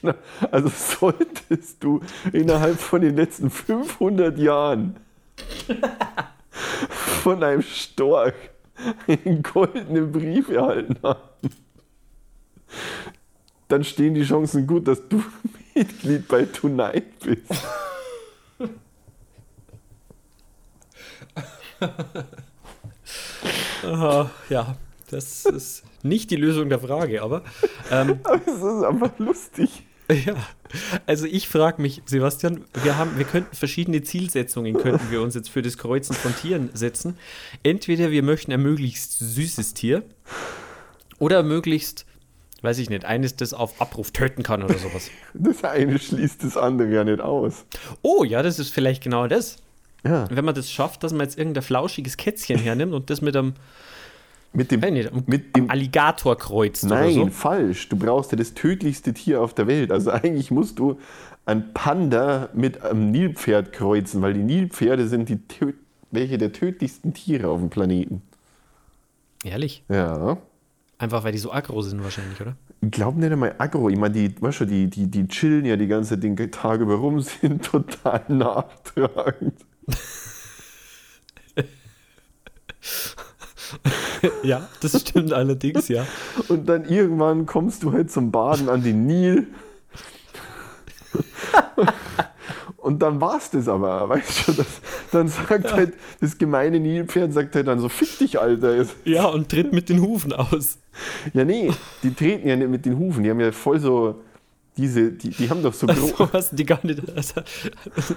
genau. 0.00 0.14
Also 0.50 0.68
solltest 0.68 1.82
du 1.82 2.00
innerhalb 2.32 2.78
von 2.78 3.00
den 3.00 3.16
letzten 3.16 3.50
500 3.50 4.38
Jahren 4.38 4.96
von 7.22 7.42
einem 7.42 7.62
Storch 7.62 8.34
einen 9.06 9.42
goldenen 9.42 10.12
Brief 10.12 10.48
erhalten 10.50 10.96
haben, 11.02 11.20
dann 13.68 13.84
stehen 13.84 14.14
die 14.14 14.24
Chancen 14.24 14.66
gut, 14.66 14.88
dass 14.88 15.08
du 15.08 15.22
Mitglied 15.74 16.28
bei 16.28 16.44
Tonight 16.44 17.18
bist. 17.20 17.50
Aha, 23.84 24.30
ja, 24.48 24.76
das 25.10 25.44
ist 25.44 25.84
nicht 26.02 26.30
die 26.30 26.36
Lösung 26.36 26.68
der 26.68 26.78
Frage, 26.78 27.22
aber 27.22 27.42
ähm, 27.90 28.20
Aber 28.24 28.40
es 28.46 28.56
ist 28.56 28.84
einfach 28.84 29.18
lustig. 29.18 29.82
ja, 30.08 30.36
also 31.06 31.26
ich 31.26 31.48
frage 31.48 31.80
mich, 31.80 32.02
Sebastian, 32.04 32.64
wir 32.82 32.98
haben, 32.98 33.16
wir 33.16 33.24
könnten 33.24 33.54
verschiedene 33.56 34.02
Zielsetzungen 34.02 34.74
könnten 34.74 35.10
wir 35.10 35.22
uns 35.22 35.34
jetzt 35.34 35.48
für 35.48 35.62
das 35.62 35.78
Kreuzen 35.78 36.14
von 36.14 36.34
Tieren 36.36 36.70
setzen. 36.74 37.16
Entweder 37.62 38.10
wir 38.10 38.22
möchten 38.22 38.52
ein 38.52 38.62
möglichst 38.62 39.18
süßes 39.18 39.72
Tier 39.74 40.02
oder 41.18 41.42
möglichst, 41.42 42.04
weiß 42.64 42.78
ich 42.78 42.90
nicht, 42.90 43.04
eines, 43.04 43.36
das 43.36 43.54
auf 43.54 43.80
Abruf 43.80 44.10
töten 44.10 44.42
kann 44.42 44.62
oder 44.62 44.78
sowas. 44.78 45.10
Das 45.34 45.62
eine 45.64 45.98
schließt 45.98 46.42
das 46.42 46.56
andere 46.56 46.92
ja 46.92 47.04
nicht 47.04 47.20
aus. 47.20 47.64
Oh, 48.02 48.24
ja, 48.24 48.42
das 48.42 48.58
ist 48.58 48.70
vielleicht 48.70 49.02
genau 49.04 49.26
das. 49.28 49.56
Ja. 50.04 50.26
Wenn 50.30 50.44
man 50.44 50.54
das 50.54 50.70
schafft, 50.70 51.02
dass 51.04 51.12
man 51.12 51.22
jetzt 51.22 51.38
irgendein 51.38 51.62
flauschiges 51.62 52.16
Kätzchen 52.16 52.58
hernimmt 52.58 52.92
und 52.92 53.08
das 53.10 53.20
mit 53.22 53.36
einem, 53.36 53.54
Mit 54.52 54.70
dem, 54.70 54.80
nicht, 54.80 55.12
am- 55.12 55.22
mit 55.26 55.56
dem 55.56 55.70
Alligator 55.70 56.36
kreuzt 56.36 56.84
oder 56.84 56.96
Nein, 57.00 57.14
so. 57.14 57.26
falsch. 57.28 57.88
Du 57.88 57.96
brauchst 57.96 58.30
ja 58.32 58.36
das 58.38 58.54
tödlichste 58.54 59.14
Tier 59.14 59.40
auf 59.40 59.54
der 59.54 59.66
Welt. 59.66 59.90
Also 59.92 60.10
eigentlich 60.12 60.50
musst 60.50 60.78
du 60.78 60.98
ein 61.46 61.72
Panda 61.74 62.48
mit 62.54 62.82
einem 62.82 63.10
Nilpferd 63.10 63.72
kreuzen, 63.72 64.22
weil 64.22 64.34
die 64.34 64.42
Nilpferde 64.42 65.06
sind 65.08 65.28
die 65.28 65.38
welche 66.10 66.38
der 66.38 66.52
tödlichsten 66.52 67.12
Tiere 67.14 67.48
auf 67.48 67.58
dem 67.60 67.70
Planeten. 67.70 68.22
Ehrlich? 69.42 69.82
Ja. 69.88 70.38
Einfach 71.04 71.22
weil 71.22 71.32
die 71.32 71.38
so 71.38 71.52
aggro 71.52 71.82
sind 71.82 72.02
wahrscheinlich, 72.02 72.40
oder? 72.40 72.56
Ich 72.80 72.90
glaube 72.90 73.20
nicht 73.20 73.30
einmal 73.30 73.54
aggro. 73.58 73.90
Ich 73.90 73.98
meine, 73.98 74.14
die, 74.14 74.40
weißt 74.40 74.60
du, 74.60 74.64
die, 74.64 74.88
die, 74.88 75.06
die 75.06 75.28
chillen 75.28 75.66
ja 75.66 75.76
die 75.76 75.86
ganze 75.86 76.16
den 76.16 76.34
Tag 76.50 76.80
über 76.80 76.94
rum, 76.94 77.20
sind 77.40 77.62
total 77.62 78.22
nachtragend. 78.28 79.52
Ja, 84.42 84.68
das 84.80 85.00
stimmt 85.00 85.32
allerdings, 85.32 85.88
ja. 85.88 86.06
Und 86.48 86.66
dann 86.68 86.86
irgendwann 86.86 87.44
kommst 87.44 87.82
du 87.82 87.92
halt 87.92 88.10
zum 88.10 88.30
Baden 88.30 88.68
an 88.70 88.82
den 88.82 89.04
Nil. 89.06 89.48
Und 92.78 93.00
dann 93.02 93.20
war's 93.20 93.50
das 93.50 93.68
aber, 93.68 94.08
weißt 94.08 94.48
du, 94.48 94.52
das, 94.52 94.66
dann 95.10 95.28
sagt 95.28 95.72
halt 95.72 95.94
das 96.20 96.38
gemeine 96.38 96.80
Nilpferd, 96.80 97.32
sagt 97.32 97.54
halt 97.54 97.66
dann 97.66 97.80
so, 97.80 97.88
fick 97.88 98.18
dich, 98.18 98.38
Alter. 98.38 98.86
Ja, 99.04 99.26
und 99.26 99.50
tritt 99.50 99.72
mit 99.72 99.88
den 99.88 100.00
Hufen 100.00 100.32
aus. 100.32 100.78
Ja, 101.32 101.44
nee, 101.44 101.70
die 102.02 102.14
treten 102.14 102.48
ja 102.48 102.56
nicht 102.56 102.70
mit 102.70 102.86
den 102.86 102.98
Hufen, 102.98 103.24
die 103.24 103.30
haben 103.30 103.40
ja 103.40 103.52
voll 103.52 103.80
so, 103.80 104.22
diese, 104.76 105.12
die, 105.12 105.30
die 105.30 105.50
haben 105.50 105.62
doch 105.62 105.72
so 105.72 105.86
gro 105.86 105.92
Also 105.94 106.32
hast 106.32 106.52
du 106.52 106.56
die 106.56 106.64
gar 106.64 106.84
nicht, 106.84 107.00
also, 107.14 107.42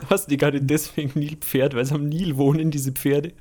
hast 0.09 0.29
die 0.31 0.37
gar 0.37 0.51
nicht 0.51 0.69
deswegen 0.69 1.19
Nilpferd, 1.19 1.75
weil 1.75 1.85
sie 1.85 1.95
am 1.95 2.07
Nil 2.09 2.37
wohnen, 2.37 2.71
diese 2.71 2.91
Pferde. 2.91 3.33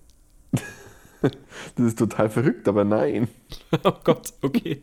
das 1.22 1.87
ist 1.87 1.99
total 1.99 2.28
verrückt, 2.30 2.68
aber 2.68 2.84
nein. 2.84 3.28
Oh 3.84 3.93
Gott, 4.05 4.32
okay. 4.43 4.82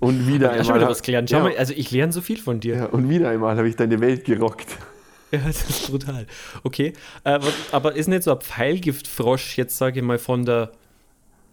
Und 0.00 0.26
wieder 0.26 0.48
Ja, 0.48 0.64
schon 0.64 0.74
einmal, 0.74 0.80
wieder 0.80 0.90
was 0.90 1.02
gelernt. 1.02 1.30
Schau 1.30 1.36
ja, 1.38 1.42
mal, 1.44 1.56
also 1.56 1.72
ich 1.76 1.90
lerne 1.92 2.12
so 2.12 2.20
viel 2.20 2.38
von 2.38 2.58
dir. 2.58 2.74
ja, 2.74 2.86
und 2.86 3.08
wieder 3.08 3.28
einmal 3.28 3.56
habe 3.56 3.68
ich 3.68 3.76
deine 3.76 4.00
Welt 4.00 4.24
gerockt. 4.24 4.76
Ja, 5.30 5.38
das 5.46 5.68
ist 5.70 5.90
brutal. 5.90 6.26
Okay, 6.62 6.92
äh, 7.24 7.30
aber, 7.30 7.48
aber 7.70 7.96
ist 7.96 8.08
nicht 8.08 8.24
so 8.24 8.32
ein 8.32 8.40
Pfeilgiftfrosch 8.40 9.56
jetzt, 9.56 9.78
sage 9.78 10.00
ich 10.00 10.04
mal, 10.04 10.18
von 10.18 10.44
der, 10.44 10.72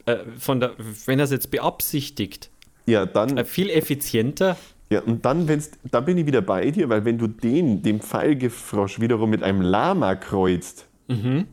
äh, 0.09 0.25
von 0.37 0.59
der, 0.59 0.71
wenn 1.05 1.19
er 1.19 1.25
es 1.25 1.31
jetzt 1.31 1.51
beabsichtigt, 1.51 2.49
Ja, 2.85 3.05
dann, 3.05 3.37
äh, 3.37 3.45
viel 3.45 3.69
effizienter? 3.69 4.57
ja, 4.89 5.01
und 5.01 5.23
dann, 5.25 5.47
wenn's, 5.47 5.71
da 5.91 5.99
bin 6.01 6.17
ich 6.17 6.25
wieder 6.25 6.41
bei 6.41 6.71
dir, 6.71 6.89
weil 6.89 7.05
wenn 7.05 7.17
du 7.17 7.27
den, 7.27 7.81
den 7.83 8.01
Pfeilgiftfrosch 8.01 8.99
wiederum 8.99 9.29
mit 9.29 9.43
einem 9.43 9.61
Lama 9.61 10.15
kreuzt, 10.15 10.87
dann 11.07 11.45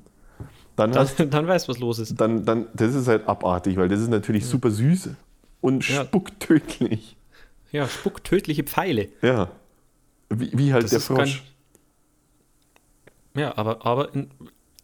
Dann, 0.76 0.94
hast 0.94 1.18
dann 1.18 1.46
weißt 1.46 1.68
du, 1.68 1.72
was 1.72 1.78
los 1.78 1.98
ist. 1.98 2.20
dann, 2.20 2.44
dann, 2.44 2.66
das 2.74 2.94
ist 2.94 3.08
halt 3.08 3.26
abartig, 3.28 3.76
weil 3.76 3.88
das 3.88 4.00
ist 4.00 4.08
natürlich 4.10 4.44
super 4.46 4.70
süß 4.70 5.10
und 5.60 5.88
Ja. 5.88 6.04
spucktödlich. 6.04 7.16
Ja, 7.72 7.88
spuckt 7.88 8.24
tödliche 8.24 8.62
Pfeile. 8.64 9.08
Ja. 9.22 9.50
Wie, 10.30 10.50
wie 10.56 10.72
halt 10.72 10.84
Das 10.84 10.90
der 10.90 11.00
Frosch. 11.00 11.42
Ja, 13.34 13.56
aber, 13.56 13.84
aber 13.84 14.14
in, 14.14 14.30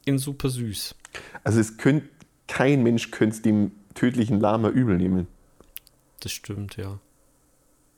in 0.05 0.19
super 0.19 0.49
süß. 0.49 0.95
Also 1.45 1.61
es 1.61 1.77
könnt, 1.79 2.05
kein 2.53 2.83
Mensch 2.83 3.11
könnte 3.11 3.37
es 3.37 3.41
dem 3.41 3.73
tödlichen 3.95 4.39
Lama 4.39 4.69
übel 4.69 4.99
nehmen. 4.99 5.27
Das 6.21 6.33
stimmt, 6.33 6.77
ja. 6.77 6.99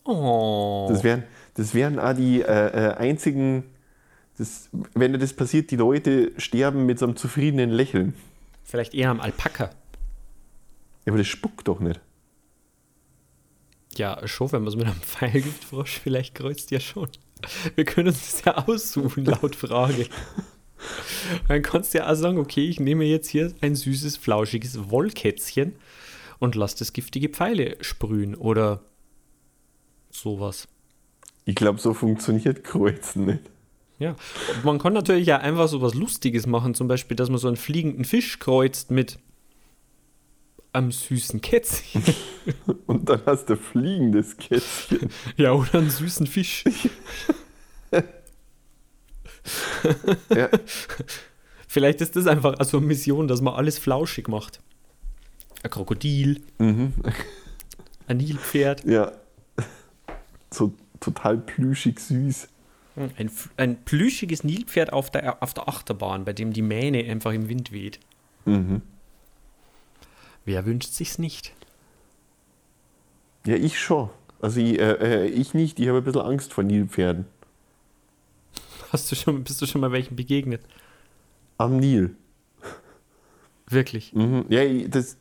Oh. 0.04 0.86
Das 0.88 1.02
wären, 1.02 1.24
das 1.54 1.74
wären 1.74 1.98
auch 1.98 2.12
die 2.12 2.40
äh, 2.40 2.44
äh, 2.44 2.94
einzigen, 2.94 3.64
das, 4.38 4.70
wenn 4.94 5.12
das 5.18 5.32
passiert, 5.32 5.72
die 5.72 5.76
Leute 5.76 6.30
sterben 6.36 6.86
mit 6.86 7.00
so 7.00 7.06
einem 7.06 7.16
zufriedenen 7.16 7.70
Lächeln. 7.70 8.14
Vielleicht 8.62 8.94
eher 8.94 9.10
am 9.10 9.20
Alpaka. 9.20 9.70
Ja, 11.04 11.12
aber 11.12 11.18
das 11.18 11.26
spuckt 11.26 11.66
doch 11.66 11.80
nicht. 11.80 12.00
Ja, 13.96 14.24
schon, 14.28 14.52
wenn 14.52 14.62
man 14.62 14.68
es 14.68 14.76
mit 14.76 14.86
einem 14.86 15.00
Pfeilgiftfrosch 15.00 15.98
vielleicht 15.98 16.36
kreuzt, 16.36 16.70
ja 16.70 16.78
schon. 16.78 17.08
Wir 17.74 17.84
können 17.84 18.06
uns 18.08 18.20
das 18.20 18.44
ja 18.44 18.56
aussuchen, 18.68 19.24
laut 19.24 19.56
Frage. 19.56 20.06
Dann 21.48 21.62
kannst 21.62 21.94
du 21.94 21.98
ja 21.98 22.10
auch 22.10 22.14
sagen, 22.14 22.38
okay, 22.38 22.68
ich 22.68 22.80
nehme 22.80 23.04
jetzt 23.04 23.28
hier 23.28 23.52
ein 23.60 23.74
süßes, 23.74 24.16
flauschiges 24.16 24.90
Wollkätzchen 24.90 25.74
und 26.38 26.54
lass 26.54 26.74
das 26.74 26.92
giftige 26.92 27.28
Pfeile 27.28 27.76
sprühen 27.80 28.34
oder 28.34 28.82
sowas. 30.10 30.68
Ich 31.44 31.54
glaube, 31.54 31.80
so 31.80 31.94
funktioniert 31.94 32.64
Kreuzen 32.64 33.26
nicht. 33.26 33.50
Ja, 33.98 34.16
und 34.54 34.64
man 34.64 34.78
kann 34.78 34.92
natürlich 34.92 35.26
ja 35.26 35.38
einfach 35.38 35.68
so 35.68 35.80
was 35.80 35.94
Lustiges 35.94 36.46
machen, 36.46 36.74
zum 36.74 36.88
Beispiel, 36.88 37.16
dass 37.16 37.28
man 37.28 37.38
so 37.38 37.48
einen 37.48 37.56
fliegenden 37.56 38.04
Fisch 38.04 38.38
kreuzt 38.38 38.90
mit 38.90 39.18
einem 40.72 40.90
süßen 40.90 41.40
Kätzchen. 41.40 42.02
Und 42.86 43.08
dann 43.08 43.22
hast 43.26 43.46
du 43.46 43.56
fliegendes 43.56 44.36
Kätzchen. 44.36 45.08
Ja, 45.36 45.52
oder 45.52 45.78
einen 45.78 45.90
süßen 45.90 46.26
Fisch. 46.26 46.64
Ja. 50.34 50.48
Vielleicht 51.68 52.00
ist 52.00 52.14
das 52.16 52.26
einfach 52.26 52.58
also 52.58 52.78
eine 52.78 52.86
Mission, 52.86 53.26
dass 53.28 53.40
man 53.40 53.54
alles 53.54 53.78
flauschig 53.78 54.28
macht. 54.28 54.60
Ein 55.62 55.70
Krokodil, 55.70 56.40
Mhm. 56.58 56.92
ein 58.06 58.16
Nilpferd, 58.18 58.84
ja. 58.84 59.12
So 60.52 60.72
total 61.00 61.38
plüschig 61.38 61.98
süß. 61.98 62.48
ein, 62.96 63.26
F- 63.26 63.50
ein 63.56 63.76
plüschiges 63.84 64.44
Nilpferd 64.44 64.92
auf 64.92 65.10
der, 65.10 65.42
auf 65.42 65.52
der 65.52 65.68
Achterbahn, 65.68 66.24
bei 66.24 66.32
dem 66.32 66.52
die 66.52 66.62
Mähne 66.62 67.04
einfach 67.10 67.32
im 67.32 67.48
Wind 67.48 67.72
weht. 67.72 67.98
Mhm. 68.44 68.82
Wer 70.44 70.64
wünscht 70.64 70.92
sich's 70.92 71.18
nicht? 71.18 71.52
Ja, 73.46 73.56
ich 73.56 73.80
schon. 73.80 74.10
Also 74.40 74.60
ich, 74.60 74.78
äh, 74.78 75.24
äh, 75.24 75.26
ich 75.26 75.54
nicht, 75.54 75.80
ich 75.80 75.88
habe 75.88 75.98
ein 75.98 76.04
bisschen 76.04 76.20
Angst 76.20 76.52
vor 76.52 76.62
Nilpferden. 76.62 77.24
Hast 78.94 79.10
du 79.10 79.16
schon, 79.16 79.42
bist 79.42 79.60
du 79.60 79.66
schon 79.66 79.80
mal 79.80 79.90
welchen 79.90 80.14
begegnet? 80.14 80.62
Am 81.58 81.78
Nil. 81.78 82.14
Wirklich. 83.68 84.12
Mhm. 84.12 84.44
Ja, 84.50 84.62
das, 84.86 85.16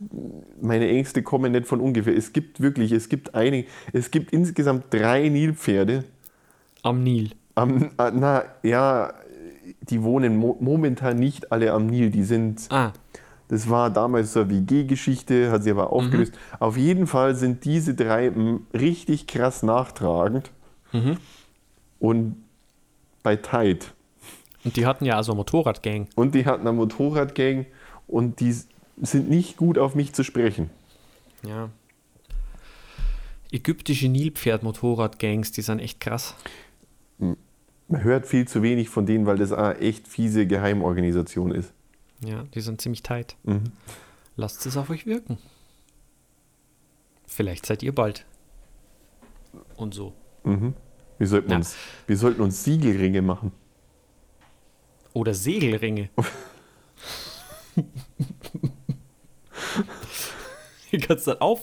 meine 0.61 0.87
Ängste 0.89 1.23
kommen 1.23 1.53
nicht 1.53 1.65
von 1.65 1.81
ungefähr. 1.81 2.15
Es 2.15 2.33
gibt 2.33 2.61
wirklich, 2.61 2.91
es 2.91 3.09
gibt 3.09 3.33
einige, 3.33 3.67
es 3.91 4.11
gibt 4.11 4.31
insgesamt 4.31 4.93
drei 4.93 5.27
Nilpferde. 5.27 6.03
Am 6.83 7.01
Nil. 7.01 7.31
Am, 7.55 7.89
äh, 7.97 8.11
na, 8.13 8.43
ja, 8.61 9.11
die 9.81 10.03
wohnen 10.03 10.37
mo 10.37 10.55
momentan 10.59 11.17
nicht 11.17 11.51
alle 11.51 11.73
am 11.73 11.87
Nil. 11.87 12.11
Die 12.11 12.23
sind, 12.23 12.67
Ah, 12.69 12.93
das 13.47 13.71
war 13.71 13.89
damals 13.89 14.33
so 14.33 14.41
eine 14.41 14.51
WG-Geschichte, 14.51 15.49
hat 15.49 15.63
sie 15.63 15.71
aber 15.71 15.91
aufgelöst. 15.91 16.37
Auf 16.59 16.77
jeden 16.77 17.07
Fall 17.07 17.33
sind 17.33 17.65
diese 17.65 17.95
drei 17.95 18.31
richtig 18.71 19.25
krass 19.25 19.63
nachtragend. 19.63 20.51
Und 21.97 22.42
bei 23.23 23.35
Tide. 23.37 23.85
und 24.63 24.75
die 24.75 24.85
hatten 24.85 25.05
ja 25.05 25.15
also 25.15 25.31
eine 25.31 25.37
Motorradgang. 25.37 26.07
Und 26.15 26.35
die 26.35 26.45
hatten 26.45 26.61
eine 26.67 26.73
Motorradgang 26.73 27.65
und 28.07 28.39
die 28.39 28.55
sind 29.01 29.29
nicht 29.29 29.57
gut 29.57 29.77
auf 29.77 29.95
mich 29.95 30.13
zu 30.13 30.23
sprechen. 30.23 30.69
Ja. 31.45 31.69
Ägyptische 33.51 34.07
Nilpferd-Motorradgangs, 34.09 35.51
die 35.51 35.61
sind 35.61 35.79
echt 35.79 35.99
krass. 35.99 36.35
Man 37.17 38.03
hört 38.03 38.25
viel 38.25 38.47
zu 38.47 38.63
wenig 38.63 38.89
von 38.89 39.05
denen, 39.05 39.25
weil 39.25 39.37
das 39.37 39.51
eine 39.51 39.77
echt 39.79 40.07
fiese 40.07 40.47
Geheimorganisation 40.47 41.51
ist. 41.51 41.73
Ja, 42.21 42.43
die 42.55 42.61
sind 42.61 42.81
ziemlich 42.81 43.03
tight. 43.03 43.35
Mhm. 43.43 43.71
Lasst 44.35 44.65
es 44.65 44.77
auf 44.77 44.89
euch 44.89 45.05
wirken. 45.05 45.37
Vielleicht 47.27 47.65
seid 47.65 47.83
ihr 47.83 47.93
bald. 47.93 48.25
Und 49.75 49.93
so. 49.93 50.13
Wir 51.17 51.27
sollten, 51.27 51.51
Ja. 51.51 51.57
uns, 51.57 51.75
wir 52.07 52.17
sollten 52.17 52.41
uns 52.41 52.63
Siegelringe 52.63 53.21
machen. 53.21 53.51
Oder 55.13 55.33
Segelringe. 55.33 56.09
die 60.91 60.97
kannst 60.99 61.27
dann 61.27 61.37
auf, 61.39 61.61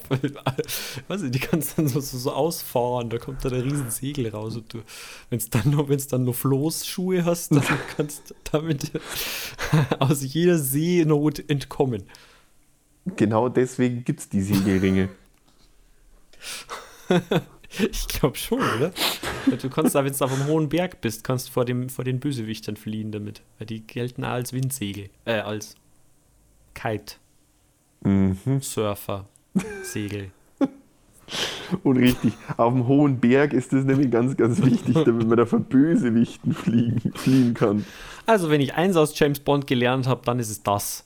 weiß 1.09 1.23
ich, 1.23 1.31
die 1.31 1.39
kannst 1.39 1.79
dann 1.79 1.87
so, 1.89 2.01
so, 2.01 2.19
so 2.19 2.33
ausfahren, 2.33 3.11
da 3.11 3.19
kommt 3.19 3.45
dann 3.45 3.55
ein 3.55 3.61
riesen 3.61 3.91
Segel 3.91 4.29
raus 4.29 4.57
und 4.57 4.73
du, 4.75 4.79
wenn 5.29 5.39
es 5.39 5.51
dann 5.51 5.71
nur, 5.71 5.89
wenn 5.89 5.97
es 5.99 6.09
dann 6.09 6.25
nur 6.25 6.35
Floßschuhe 6.35 7.25
hast, 7.25 7.53
dann 7.53 7.63
kannst 7.97 8.31
du 8.31 8.35
damit 8.51 8.91
aus 10.01 10.23
jeder 10.23 10.59
Seenot 10.59 11.49
entkommen. 11.49 12.05
Genau 13.17 13.49
deswegen 13.49 14.05
gibt 14.05 14.21
es 14.21 14.29
die 14.29 14.43
Siegelringe. 14.43 15.09
Ich 17.93 18.09
glaube 18.09 18.37
schon, 18.37 18.59
oder? 18.59 18.93
Du 19.61 19.71
kannst 19.71 19.95
da, 19.95 20.05
wenn 20.05 20.13
du 20.13 20.25
auf 20.25 20.33
einem 20.33 20.47
hohen 20.47 20.69
Berg 20.69 21.01
bist, 21.01 21.25
kannst 21.25 21.51
vor, 21.51 21.65
dem, 21.65 21.89
vor 21.89 22.05
den 22.05 22.21
Bösewichtern 22.21 22.77
fliehen 22.77 23.13
damit. 23.13 23.43
Weil 23.59 23.67
die 23.67 23.87
gelten 23.87 24.25
als 24.25 24.53
Windsegel, 24.53 25.09
äh, 25.25 25.41
als 25.41 25.75
Kite, 26.75 27.15
Mhm. 28.03 28.61
Surfer, 28.63 29.27
Segel. 29.83 30.31
Und 31.85 31.99
richtig, 31.99 32.33
auf 32.57 32.73
dem 32.73 32.87
hohen 32.89 33.21
Berg 33.21 33.53
ist 33.53 33.73
das 33.73 33.85
nämlich 33.85 34.11
ganz, 34.11 34.37
ganz 34.37 34.61
wichtig, 34.63 34.95
damit 35.05 35.29
man 35.29 35.37
da 35.37 35.47
vor 35.47 35.61
Bösewichten 35.61 36.53
fliegen, 36.55 37.13
fliehen 37.15 37.55
kann. 37.55 37.85
Also, 38.27 38.51
wenn 38.51 38.61
ich 38.61 38.75
eins 38.75 38.97
aus 38.97 39.17
James 39.19 39.41
Bond 39.41 39.67
gelernt 39.67 40.07
habe, 40.07 40.23
dann 40.25 40.39
ist 40.39 40.51
es 40.51 40.63
das. 40.63 41.05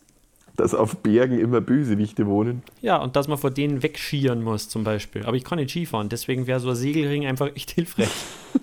Dass 0.57 0.75
auf 0.75 0.97
Bergen 0.99 1.39
immer 1.39 1.61
Bösewichte 1.61 2.27
wohnen. 2.27 2.63
Ja, 2.81 2.99
und 2.99 3.17
dass 3.17 3.27
man 3.27 3.39
vor 3.39 3.51
denen 3.51 3.83
wegschieren 3.83 4.43
muss, 4.43 4.69
zum 4.69 4.85
Beispiel. 4.85 5.25
Aber 5.25 5.37
ich 5.37 5.45
kann 5.45 5.59
nicht 5.59 5.71
Skifahren, 5.71 6.09
deswegen 6.09 6.47
wäre 6.47 6.61
so 6.61 6.71
ein 6.71 6.77
Segelring 6.77 7.27
einfach 7.27 7.49
echt 7.57 7.73
hilfreich. 7.73 8.09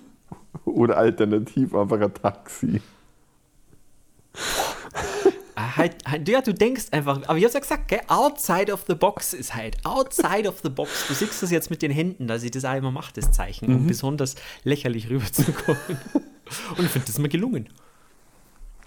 Oder 0.64 0.96
alternativ 0.96 1.74
einfach 1.74 2.00
ein 2.00 2.14
Taxi. 2.14 2.80
Ah, 5.54 5.76
halt, 5.76 5.96
halt, 6.06 6.28
ja, 6.28 6.40
du 6.40 6.54
denkst 6.54 6.86
einfach, 6.92 7.20
aber 7.26 7.36
ich 7.36 7.44
hab's 7.44 7.54
ja 7.54 7.60
gesagt, 7.60 7.88
gell? 7.88 8.00
outside 8.08 8.72
of 8.72 8.84
the 8.88 8.94
box 8.94 9.34
ist 9.34 9.54
halt, 9.54 9.76
outside 9.84 10.48
of 10.48 10.60
the 10.62 10.70
box. 10.70 11.08
Du 11.08 11.14
siehst 11.14 11.42
das 11.42 11.50
jetzt 11.50 11.68
mit 11.68 11.82
den 11.82 11.90
Händen, 11.90 12.26
dass 12.26 12.42
ich 12.42 12.50
das 12.52 12.64
auch 12.64 12.74
immer 12.74 12.90
mache, 12.90 13.12
das 13.14 13.32
Zeichen, 13.32 13.66
um 13.66 13.86
besonders 13.86 14.34
lächerlich 14.64 15.10
rüberzukommen. 15.10 15.98
Und 16.76 16.84
ich 16.84 16.90
finde 16.90 17.06
das 17.06 17.18
mal 17.18 17.28
gelungen. 17.28 17.68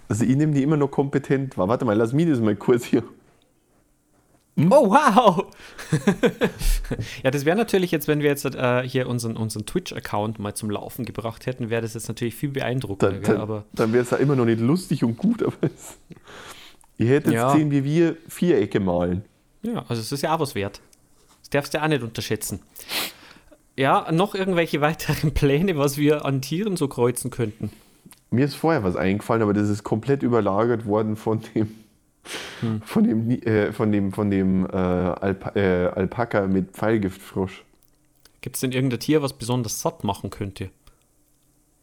Also 0.08 0.24
ich 0.26 0.36
nehme 0.36 0.54
die 0.54 0.64
immer 0.64 0.78
noch 0.78 0.90
kompetent 0.90 1.58
wahr. 1.58 1.68
Warte 1.68 1.86
mal, 1.86 1.94
lass 1.96 2.14
mich 2.14 2.28
das 2.28 2.40
mal 2.40 2.56
kurz 2.56 2.86
hier. 2.86 3.04
Oh, 4.58 4.90
wow! 4.90 5.48
ja, 7.24 7.32
das 7.32 7.44
wäre 7.44 7.58
natürlich 7.58 7.92
jetzt, 7.92 8.08
wenn 8.08 8.20
wir 8.22 8.30
jetzt 8.30 8.46
äh, 8.46 8.88
hier 8.88 9.10
unseren, 9.10 9.36
unseren 9.36 9.66
Twitch-Account 9.66 10.40
mal 10.40 10.54
zum 10.54 10.70
Laufen 10.70 11.04
gebracht 11.04 11.46
hätten, 11.46 11.70
wäre 11.70 11.82
das 11.82 11.94
jetzt 11.94 12.08
natürlich 12.08 12.36
viel 12.36 12.50
beeindruckender, 12.52 13.20
dann, 13.20 13.42
aber 13.42 13.66
dann 13.74 13.92
wäre 13.92 14.04
es 14.04 14.12
ja 14.12 14.18
immer 14.18 14.38
noch 14.38 14.46
nicht 14.46 14.62
lustig 14.62 15.04
und 15.04 15.18
gut, 15.18 15.44
aber 15.44 15.56
es, 15.62 15.98
ihr 16.98 17.08
hättet 17.10 17.34
Ja. 17.34 17.50
sehen, 17.50 17.70
wie 17.72 17.84
wir 17.84 18.16
Vierecke 18.30 18.80
malen. 18.80 19.26
Ja, 19.62 19.84
also 19.90 20.02
es 20.02 20.14
ist 20.14 20.22
ja 20.22 20.34
auch 20.34 20.40
was 20.40 20.56
wert. 20.56 20.80
Das 21.42 21.50
darfst 21.50 21.74
du 21.74 21.80
ja 21.80 21.84
auch 21.84 21.90
nicht 21.90 22.04
unterschätzen. 22.04 22.62
Ja, 23.76 24.10
noch 24.14 24.36
irgendwelche 24.36 24.80
weiteren 24.80 25.34
Pläne, 25.34 25.78
was 25.78 25.98
wir 25.98 26.24
an 26.24 26.42
Tieren 26.42 26.78
so 26.78 26.88
kreuzen 26.88 27.30
könnten. 27.30 27.72
Mir 28.32 28.46
ist 28.46 28.56
vorher 28.56 28.84
was 28.84 28.96
eingefallen, 28.96 29.44
aber 29.44 29.54
das 29.54 29.70
ist 29.70 29.84
komplett 29.84 30.24
überlagert 30.24 30.86
worden 30.86 31.16
von 31.16 31.42
dem, 31.54 31.70
Hm. 32.62 32.82
von 32.82 33.04
dem, 33.04 33.30
äh, 33.30 33.72
von 33.72 33.92
dem, 33.92 34.12
von 34.12 34.32
dem 34.32 34.66
äh, 34.66 34.70
Alpa 34.72 35.52
äh, 35.56 35.88
Alpaka 35.88 36.48
mit 36.48 36.72
Pfeilgiftfrosch. 36.72 37.64
Gibt 38.42 38.56
es 38.56 38.62
denn 38.62 38.72
irgendein 38.72 39.00
Tier, 39.00 39.22
was 39.22 39.34
besonders 39.34 39.82
satt 39.82 40.04
machen 40.04 40.30
könnte? 40.30 40.70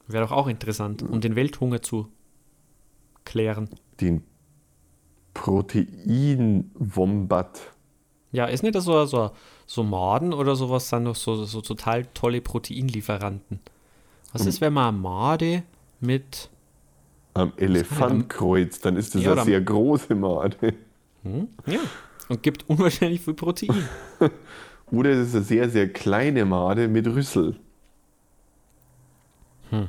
Wäre 0.08 0.24
doch 0.24 0.32
auch 0.32 0.48
interessant, 0.48 1.02
um 1.02 1.20
den 1.20 1.36
Welthunger 1.36 1.82
zu 1.82 2.08
klären. 3.24 3.68
Den 4.00 4.24
Proteinwombat. 5.34 7.60
Ja, 8.32 8.46
ist 8.46 8.62
nicht 8.62 8.74
das 8.74 8.84
so, 8.84 9.04
so, 9.06 9.30
so 9.66 9.84
Maden 9.84 10.32
oder 10.32 10.56
sowas, 10.56 10.88
sind 10.88 11.04
doch 11.04 11.16
so, 11.16 11.44
so 11.44 11.60
total 11.60 12.06
tolle 12.14 12.40
Proteinlieferanten. 12.40 13.60
Was 14.32 14.46
ist, 14.46 14.60
wenn 14.60 14.72
man 14.72 14.94
eine 14.94 15.02
Made 15.02 15.62
mit. 16.03 16.50
Am 17.34 17.53
Elefant 17.57 18.28
kreuzt, 18.28 18.84
dann 18.84 18.96
ist 18.96 19.14
das 19.14 19.22
Ja, 19.22 19.32
eine 19.32 19.40
oder- 19.40 19.44
sehr 19.44 19.61
große 19.61 20.14
Made. 20.14 20.57
Ja, 21.66 21.78
und 22.28 22.42
gibt 22.42 22.68
unwahrscheinlich 22.68 23.20
viel 23.22 23.34
Protein. 23.34 23.74
Oder 24.90 25.11
es 25.11 25.28
ist 25.28 25.34
eine 25.36 25.44
sehr, 25.44 25.70
sehr 25.70 25.90
kleine 25.90 26.44
Made 26.44 26.88
mit 26.88 27.07
Rüssel. 27.07 27.57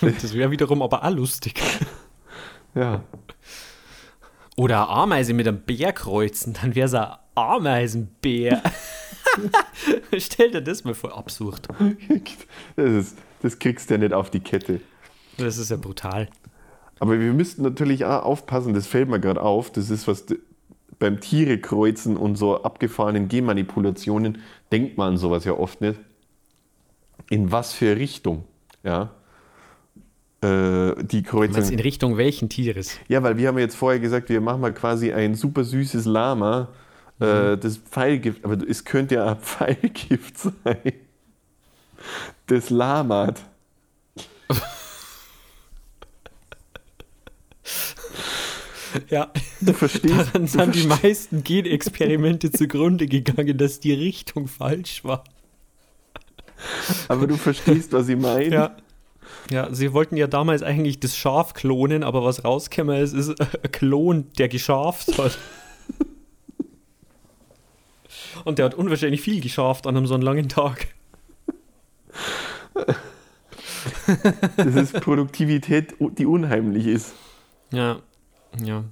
Das 0.00 0.32
wäre 0.34 0.50
wiederum 0.50 0.80
aber 0.82 1.04
auch 1.04 1.10
lustig. 1.10 1.60
Ja. 2.74 3.02
Oder 4.56 4.86
eine 4.88 4.96
Ameise 4.98 5.32
mit 5.32 5.48
einem 5.48 5.60
Bär 5.62 5.94
kreuzen, 5.94 6.52
dann 6.52 6.74
wäre 6.74 6.86
es 6.86 6.92
ein 6.94 7.10
Ameisenbär. 7.34 8.62
Stell 10.18 10.50
dir 10.50 10.62
das 10.62 10.84
mal 10.84 10.94
vor, 10.94 11.16
absurd. 11.16 11.68
Das, 12.76 12.90
ist, 12.90 13.18
das 13.42 13.58
kriegst 13.58 13.90
du 13.90 13.94
ja 13.94 13.98
nicht 13.98 14.12
auf 14.12 14.30
die 14.30 14.40
Kette. 14.40 14.80
Das 15.38 15.58
ist 15.58 15.70
ja 15.70 15.76
brutal. 15.76 16.28
Aber 16.98 17.20
wir 17.20 17.32
müssten 17.32 17.62
natürlich 17.62 18.04
auch 18.04 18.22
aufpassen, 18.22 18.72
das 18.72 18.86
fällt 18.86 19.08
mir 19.08 19.20
gerade 19.20 19.42
auf, 19.42 19.70
das 19.70 19.90
ist 19.90 20.08
was 20.08 20.24
beim 20.98 21.20
Tiere 21.20 21.58
kreuzen 21.58 22.16
und 22.16 22.36
so 22.36 22.62
abgefahrenen 22.62 23.28
Genmanipulationen 23.28 24.38
denkt 24.72 24.96
man 24.96 25.12
an 25.12 25.16
sowas 25.18 25.44
ja 25.44 25.52
oft 25.52 25.80
nicht. 25.80 26.00
In 27.28 27.52
was 27.52 27.72
für 27.72 27.96
Richtung? 27.96 28.44
Ja. 28.82 29.10
Äh, 30.40 31.02
die 31.04 31.22
Kreuzung. 31.22 31.64
in 31.64 31.80
Richtung 31.80 32.16
welchen 32.16 32.48
Tieres? 32.48 32.98
Ja, 33.08 33.22
weil 33.22 33.36
wir 33.36 33.48
haben 33.48 33.58
jetzt 33.58 33.74
vorher 33.74 34.00
gesagt, 34.00 34.28
wir 34.28 34.40
machen 34.40 34.60
mal 34.60 34.72
quasi 34.72 35.12
ein 35.12 35.34
super 35.34 35.64
süßes 35.64 36.04
Lama, 36.04 36.68
äh, 37.20 37.56
das 37.56 37.78
Pfeilgift, 37.78 38.44
aber 38.44 38.58
es 38.68 38.84
könnte 38.84 39.16
ja 39.16 39.32
ein 39.32 39.38
Pfeilgift 39.40 40.38
sein. 40.38 40.92
Das 42.46 42.70
Lamat. 42.70 43.42
Ja, 49.10 49.30
Du 49.60 49.72
verstehst, 49.72 50.14
daran 50.34 50.46
sind 50.46 50.74
die 50.74 50.86
meisten 50.86 51.44
Genexperimente 51.44 52.50
zugrunde 52.50 53.06
gegangen, 53.06 53.56
dass 53.58 53.80
die 53.80 53.92
Richtung 53.92 54.48
falsch 54.48 55.04
war. 55.04 55.24
aber 57.08 57.26
du 57.26 57.36
verstehst, 57.36 57.92
was 57.92 58.08
ich 58.08 58.16
meine. 58.16 58.54
Ja. 58.54 58.76
Ja, 59.50 59.72
sie 59.72 59.92
wollten 59.92 60.16
ja 60.16 60.26
damals 60.26 60.62
eigentlich 60.62 60.98
das 60.98 61.16
Schaf 61.16 61.54
klonen, 61.54 62.02
aber 62.02 62.24
was 62.24 62.44
rauskäme, 62.44 63.00
ist, 63.00 63.12
ist 63.12 63.40
ein 63.40 63.72
Klon, 63.72 64.26
der 64.38 64.48
geschaft 64.48 65.16
hat. 65.18 65.38
Und 68.46 68.60
der 68.60 68.66
hat 68.66 68.74
unwahrscheinlich 68.76 69.22
viel 69.22 69.40
geschafft 69.40 69.88
an 69.88 69.96
einem 69.96 70.06
so 70.06 70.14
einen 70.14 70.22
langen 70.22 70.48
Tag. 70.48 70.86
Das 74.56 74.74
ist 74.76 75.00
Produktivität, 75.00 75.96
die 75.98 76.26
unheimlich 76.26 76.86
ist. 76.86 77.14
Ja, 77.72 77.98
ja. 78.62 78.84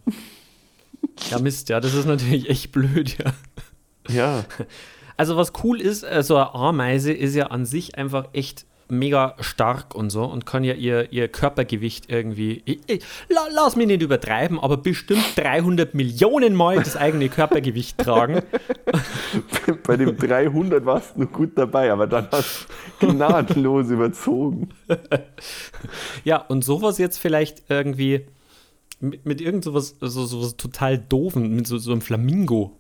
Ja, 1.31 1.39
Mist, 1.39 1.69
ja, 1.69 1.79
das 1.79 1.95
ist 1.95 2.07
natürlich 2.07 2.51
echt 2.51 2.73
blöd, 2.73 3.17
ja. 3.19 3.33
Ja, 4.09 4.45
Also 5.17 5.37
was 5.37 5.53
cool 5.63 5.81
ist, 5.81 6.05
so 6.23 6.37
eine 6.37 6.53
Ameise 6.53 7.13
ist 7.13 7.37
ja 7.37 7.47
an 7.47 7.65
sich 7.65 7.97
einfach 7.97 8.31
echt 8.33 8.67
mega 8.89 9.35
stark 9.41 9.95
und 9.95 10.11
so 10.11 10.25
und 10.25 10.47
kann 10.47 10.65
ja 10.65 10.75
ihr, 10.75 11.13
ihr 11.13 11.29
Körpergewicht 11.29 12.11
irgendwie, 12.11 12.63
ich, 12.65 12.81
ich, 12.87 13.05
la, 13.29 13.47
lass 13.53 13.77
mich 13.77 13.87
nicht 13.87 14.03
übertreiben, 14.03 14.59
aber 14.59 14.77
bestimmt 14.77 15.25
300 15.37 15.95
Millionen 15.95 16.55
Mal 16.55 16.77
das 16.77 16.97
eigene 16.97 17.29
Körpergewicht 17.29 17.99
tragen. 17.99 18.43
Bei 19.87 19.97
dem 19.97 20.17
300 20.17 20.85
warst 20.85 21.17
du 21.17 21.23
noch 21.23 21.33
gut 21.33 21.53
dabei, 21.57 21.93
aber 21.93 22.07
dann 22.07 22.29
hast 22.31 22.67
du 23.01 23.09
gnadenlos 23.09 23.91
überzogen. 23.91 24.71
Ja, 26.25 26.39
und 26.39 26.65
sowas 26.65 26.99
jetzt 26.99 27.19
vielleicht 27.19 27.65
irgendwie 27.69 28.27
mit, 29.01 29.27
mit 29.27 29.41
irgend 29.41 29.65
sowas, 29.65 29.97
so, 30.01 30.25
sowas 30.25 30.57
total 30.57 30.99
doofen, 30.99 31.55
mit 31.55 31.67
so, 31.67 31.79
so 31.79 31.93
einem 31.93 32.01
Flamingo. 32.01 32.79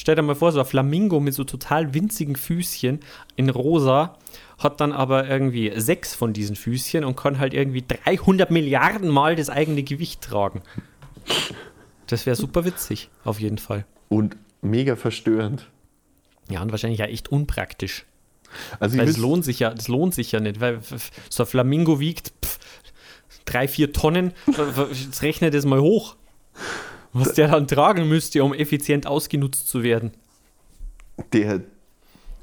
Stell 0.00 0.14
dir 0.14 0.22
mal 0.22 0.34
vor, 0.34 0.50
so 0.50 0.60
ein 0.60 0.64
Flamingo 0.64 1.20
mit 1.20 1.34
so 1.34 1.44
total 1.44 1.92
winzigen 1.92 2.34
Füßchen 2.34 3.00
in 3.36 3.50
rosa 3.50 4.16
hat 4.56 4.80
dann 4.80 4.92
aber 4.92 5.28
irgendwie 5.28 5.78
sechs 5.78 6.14
von 6.14 6.32
diesen 6.32 6.56
Füßchen 6.56 7.04
und 7.04 7.16
kann 7.16 7.38
halt 7.38 7.52
irgendwie 7.52 7.84
300 7.86 8.50
Milliarden 8.50 9.10
Mal 9.10 9.36
das 9.36 9.50
eigene 9.50 9.82
Gewicht 9.82 10.22
tragen. 10.22 10.62
Das 12.06 12.24
wäre 12.24 12.34
super 12.34 12.64
witzig, 12.64 13.10
auf 13.24 13.40
jeden 13.40 13.58
Fall. 13.58 13.84
Und 14.08 14.38
mega 14.62 14.96
verstörend. 14.96 15.68
Ja, 16.48 16.62
und 16.62 16.70
wahrscheinlich 16.70 17.00
ja 17.00 17.06
echt 17.06 17.28
unpraktisch. 17.28 18.06
Also 18.78 18.96
Weil 18.96 19.06
es 19.06 19.18
lohnt 19.18 19.44
sich 19.44 19.58
ja, 19.58 19.68
das 19.68 19.88
lohnt 19.88 20.14
sich 20.14 20.32
ja 20.32 20.40
nicht, 20.40 20.60
weil 20.60 20.80
so 21.28 21.42
ein 21.42 21.46
Flamingo 21.46 22.00
wiegt 22.00 22.32
pff, 22.42 22.58
drei, 23.44 23.68
vier 23.68 23.92
Tonnen. 23.92 24.32
Jetzt 24.94 25.20
rechne 25.20 25.50
das 25.50 25.66
mal 25.66 25.82
hoch. 25.82 26.16
Was 27.12 27.34
der 27.34 27.48
dann 27.48 27.66
tragen 27.66 28.08
müsste, 28.08 28.44
um 28.44 28.54
effizient 28.54 29.06
ausgenutzt 29.06 29.68
zu 29.68 29.82
werden. 29.82 30.12
der 31.32 31.60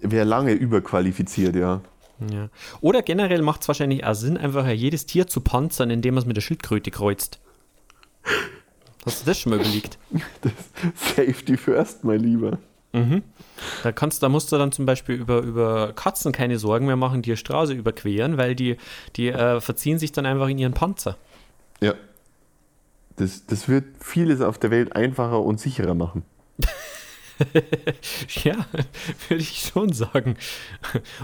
wäre 0.02 0.26
lange 0.26 0.54
überqualifiziert, 0.54 1.56
ja. 1.56 1.82
Ja. 2.32 2.50
Oder 2.82 3.02
generell 3.02 3.42
macht 3.42 3.62
es 3.62 3.68
wahrscheinlich 3.68 4.04
auch 4.04 4.16
Sinn, 4.16 4.38
einfach 4.38 4.68
jedes 4.68 5.06
Tier 5.06 5.28
zu 5.28 5.42
panzern, 5.42 5.90
indem 5.90 6.16
man 6.16 6.24
es 6.24 6.28
mit 6.28 6.36
der 6.36 6.42
Schildkröte 6.42 6.92
kreuzt. 6.92 7.40
Hast 9.06 9.22
du 9.22 9.26
das 9.26 9.40
schon 9.40 9.52
mal 9.52 9.60
überlegt? 9.60 9.98
Safety 10.96 11.56
first, 11.56 12.04
mein 12.04 12.20
Lieber. 12.20 12.58
Da, 13.84 13.92
kannst, 13.92 14.24
da 14.24 14.30
musst 14.30 14.52
du 14.52 14.58
dann 14.58 14.72
zum 14.72 14.86
Beispiel 14.86 15.16
über, 15.16 15.40
über 15.40 15.94
Katzen 15.94 16.32
keine 16.32 16.58
Sorgen 16.58 16.88
mehr 16.88 16.96
machen, 16.96 17.22
die 17.22 17.32
eine 17.32 17.38
Straße 17.38 17.74
überqueren, 17.74 18.38
weil 18.38 18.56
die, 18.56 18.78
die 19.16 19.30
äh, 19.30 19.62
verziehen 19.62 20.00
sich 20.00 20.12
dann 20.12 20.26
einfach 20.26 20.48
in 20.48 20.58
ihren 20.58 20.74
Panzer. 20.74 21.18
Ja. 21.82 21.94
Das, 23.18 23.46
das 23.46 23.68
wird 23.68 23.86
vieles 24.00 24.42
auf 24.42 24.58
der 24.58 24.72
Welt 24.72 24.96
einfacher 24.96 25.42
und 25.42 25.60
sicherer 25.60 25.96
machen. 25.96 26.24
Ja, 28.44 28.66
würde 29.30 29.44
ich 29.44 29.70
schon 29.72 29.94
sagen. 29.94 30.38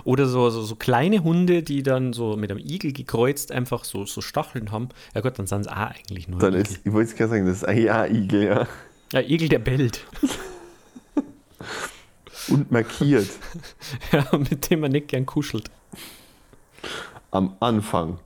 Oder 0.03 0.27
so, 0.27 0.47
so, 0.51 0.61
so 0.61 0.75
kleine 0.75 1.23
Hunde, 1.23 1.63
die 1.63 1.81
dann 1.81 2.13
so 2.13 2.37
mit 2.37 2.51
einem 2.51 2.59
Igel 2.59 2.93
gekreuzt 2.93 3.51
einfach 3.51 3.83
so, 3.83 4.05
so 4.05 4.21
Stacheln 4.21 4.71
haben. 4.71 4.89
Ja 5.15 5.21
Gott, 5.21 5.39
dann 5.39 5.47
sind 5.47 5.61
es 5.61 5.67
auch 5.67 5.75
eigentlich 5.75 6.27
nur 6.27 6.39
Dann 6.39 6.53
Igel. 6.53 6.61
ist, 6.67 6.81
ich 6.85 6.93
wollte 6.93 7.09
es 7.09 7.15
gerade 7.17 7.31
sagen, 7.31 7.47
das 7.47 7.57
ist 7.57 7.63
ein 7.65 7.81
Ja-Igel, 7.81 8.43
ja. 8.43 8.67
Ja, 9.11 9.21
Igel, 9.21 9.49
der 9.49 9.57
bellt. 9.57 10.05
Und 12.49 12.71
markiert 12.71 13.29
Ja, 14.11 14.27
mit 14.37 14.69
dem 14.69 14.81
man 14.81 14.91
nicht 14.91 15.07
gern 15.07 15.25
kuschelt. 15.25 15.69
am 17.31 17.55
Anfang. 17.59 18.19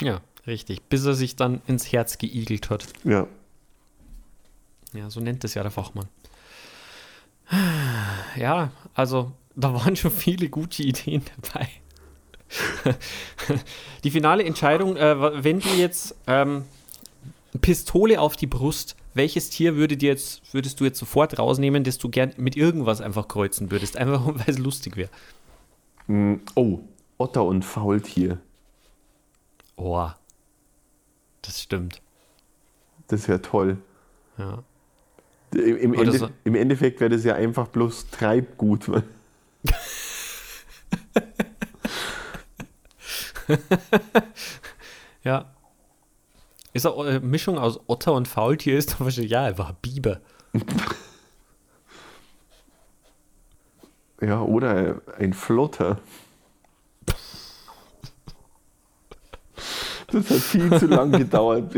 Ja, 0.00 0.20
richtig. 0.46 0.82
Bis 0.82 1.04
er 1.04 1.14
sich 1.14 1.36
dann 1.36 1.62
ins 1.66 1.92
Herz 1.92 2.18
geigelt 2.18 2.70
hat. 2.70 2.86
Ja. 3.04 3.26
Ja, 4.92 5.08
so 5.10 5.20
nennt 5.20 5.42
es 5.44 5.54
ja 5.54 5.62
der 5.62 5.70
Fachmann. 5.70 6.08
Ja, 8.36 8.70
also 8.94 9.32
da 9.54 9.74
waren 9.74 9.96
schon 9.96 10.10
viele 10.10 10.48
gute 10.48 10.82
Ideen 10.82 11.22
dabei. 11.40 11.68
Die 14.04 14.10
finale 14.10 14.44
Entscheidung, 14.44 14.96
äh, 14.96 15.42
wenn 15.44 15.60
du 15.60 15.68
jetzt 15.70 16.14
ähm, 16.26 16.64
Pistole 17.60 18.20
auf 18.20 18.36
die 18.36 18.46
Brust, 18.46 18.96
welches 19.14 19.50
Tier 19.50 19.76
würde 19.76 19.96
dir 19.96 20.10
jetzt, 20.10 20.42
würdest 20.52 20.80
du 20.80 20.84
jetzt 20.84 20.98
sofort 20.98 21.38
rausnehmen, 21.38 21.84
das 21.84 21.98
du 21.98 22.08
gern 22.08 22.32
mit 22.36 22.56
irgendwas 22.56 23.00
einfach 23.00 23.28
kreuzen 23.28 23.70
würdest? 23.70 23.96
Einfach 23.96 24.26
weil 24.26 24.44
es 24.46 24.58
lustig 24.58 24.96
wäre. 24.96 25.10
Mm, 26.06 26.36
Oh, 26.54 26.80
Otter 27.18 27.44
und 27.44 27.64
Faultier. 27.64 28.38
Oh. 29.76 30.08
Das 31.42 31.60
stimmt. 31.60 32.00
Das 33.08 33.28
wäre 33.28 33.42
toll. 33.42 33.78
Ja. 34.38 34.62
Im, 35.54 35.76
im, 35.76 35.94
Ende, 35.94 36.18
so. 36.18 36.30
Im 36.44 36.54
Endeffekt 36.54 37.00
wäre 37.00 37.10
das 37.10 37.24
ja 37.24 37.34
einfach 37.34 37.68
bloß 37.68 38.10
Treibgut. 38.10 38.86
Ja. 45.24 45.54
Ist 46.72 46.86
eine 46.86 47.10
äh, 47.10 47.20
Mischung 47.20 47.58
aus 47.58 47.78
Otter 47.86 48.14
und 48.14 48.26
Faultier 48.26 48.78
ist 48.78 48.92
doch 48.92 49.00
wahrscheinlich, 49.00 49.30
ja, 49.30 49.44
einfach 49.44 49.70
ein 49.70 49.76
Biber. 49.82 50.20
Ja, 54.20 54.40
oder 54.40 55.00
ein 55.18 55.32
Flotter. 55.32 55.98
Das 60.12 60.30
hat 60.30 60.38
viel 60.38 60.78
zu 60.78 60.86
lang 60.86 61.10
gedauert. 61.18 61.74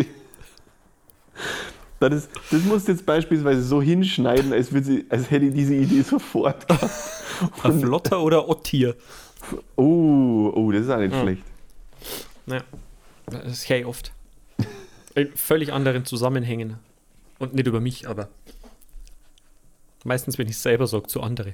Das, 2.01 2.13
ist, 2.13 2.31
das 2.51 2.63
musst 2.65 2.89
du 2.89 2.93
jetzt 2.93 3.07
beispielsweise 3.07 3.63
so 3.63 3.81
hinschneiden, 3.81 4.53
als, 4.53 4.73
würde 4.73 4.87
sie, 4.87 5.07
als 5.09 5.31
hätte 5.31 5.47
ich 5.47 5.55
diese 5.55 5.75
Idee 5.75 6.03
sofort. 6.03 6.67
gehabt. 6.69 7.81
Flotter 7.81 8.21
oder 8.21 8.49
Ottier? 8.49 8.95
Oh, 9.77 10.53
oh, 10.55 10.73
das 10.73 10.83
ist 10.83 10.91
auch 10.91 10.99
nicht 10.99 11.15
schlecht. 11.15 11.43
Ja. 12.47 12.63
Das 13.27 13.69
höre 13.69 13.79
ich 13.79 13.87
oft. 13.87 14.13
In 15.15 15.35
völlig 15.37 15.73
anderen 15.73 16.05
Zusammenhängen. 16.05 16.77
Und 17.39 17.55
nicht 17.55 17.67
über 17.67 17.81
mich, 17.81 18.09
aber 18.09 18.29
meistens, 20.05 20.39
wenn 20.39 20.47
ich 20.47 20.55
es 20.55 20.63
selber 20.63 20.87
sage, 20.87 21.07
zu 21.07 21.21
anderen. 21.21 21.53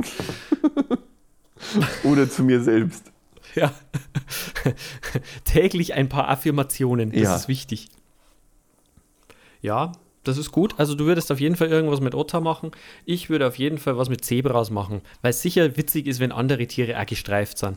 Oder 2.05 2.28
zu 2.28 2.43
mir 2.43 2.62
selbst. 2.62 3.11
Ja. 3.57 3.72
Täglich 5.44 5.94
ein 5.94 6.09
paar 6.09 6.28
Affirmationen, 6.28 7.11
das 7.12 7.20
Ja. 7.22 7.36
ist 7.36 7.48
wichtig. 7.48 7.88
Ja, 9.61 9.92
das 10.24 10.38
ist 10.38 10.53
gut. 10.53 10.74
Also 10.78 10.94
du 10.94 11.05
würdest 11.07 11.32
auf 11.32 11.40
jeden 11.40 11.57
Fall 11.57 11.68
irgendwas 11.68 12.01
mit 12.01 12.14
Otter 12.14 12.40
machen. 12.40 12.70
Ich 13.05 13.28
würde 13.30 13.46
auf 13.46 13.57
jeden 13.59 13.78
Fall 13.78 13.96
was 13.96 14.09
mit 14.09 14.24
Zebras 14.24 14.70
machen, 14.70 15.01
weil 15.22 15.30
es 15.30 15.42
sicher 15.42 15.76
witzig 15.76 16.07
ist, 16.07 16.20
wenn 16.20 16.32
andere 16.32 16.66
Tiere 16.66 17.01
auch 17.01 17.07
gestreift 17.07 17.59
sind. 17.59 17.76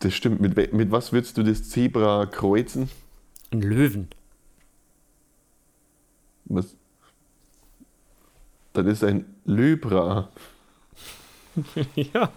Das 0.00 0.12
stimmt. 0.14 0.40
Mit, 0.40 0.72
mit 0.72 0.90
was 0.90 1.12
würdest 1.12 1.38
du 1.38 1.42
das 1.42 1.70
Zebra 1.70 2.26
kreuzen? 2.26 2.90
Ein 3.50 3.62
Löwen. 3.62 4.08
Was? 6.46 6.74
Das 8.74 8.86
ist 8.86 9.02
ein 9.04 9.24
Löbra. 9.46 10.28
ja. 11.94 12.30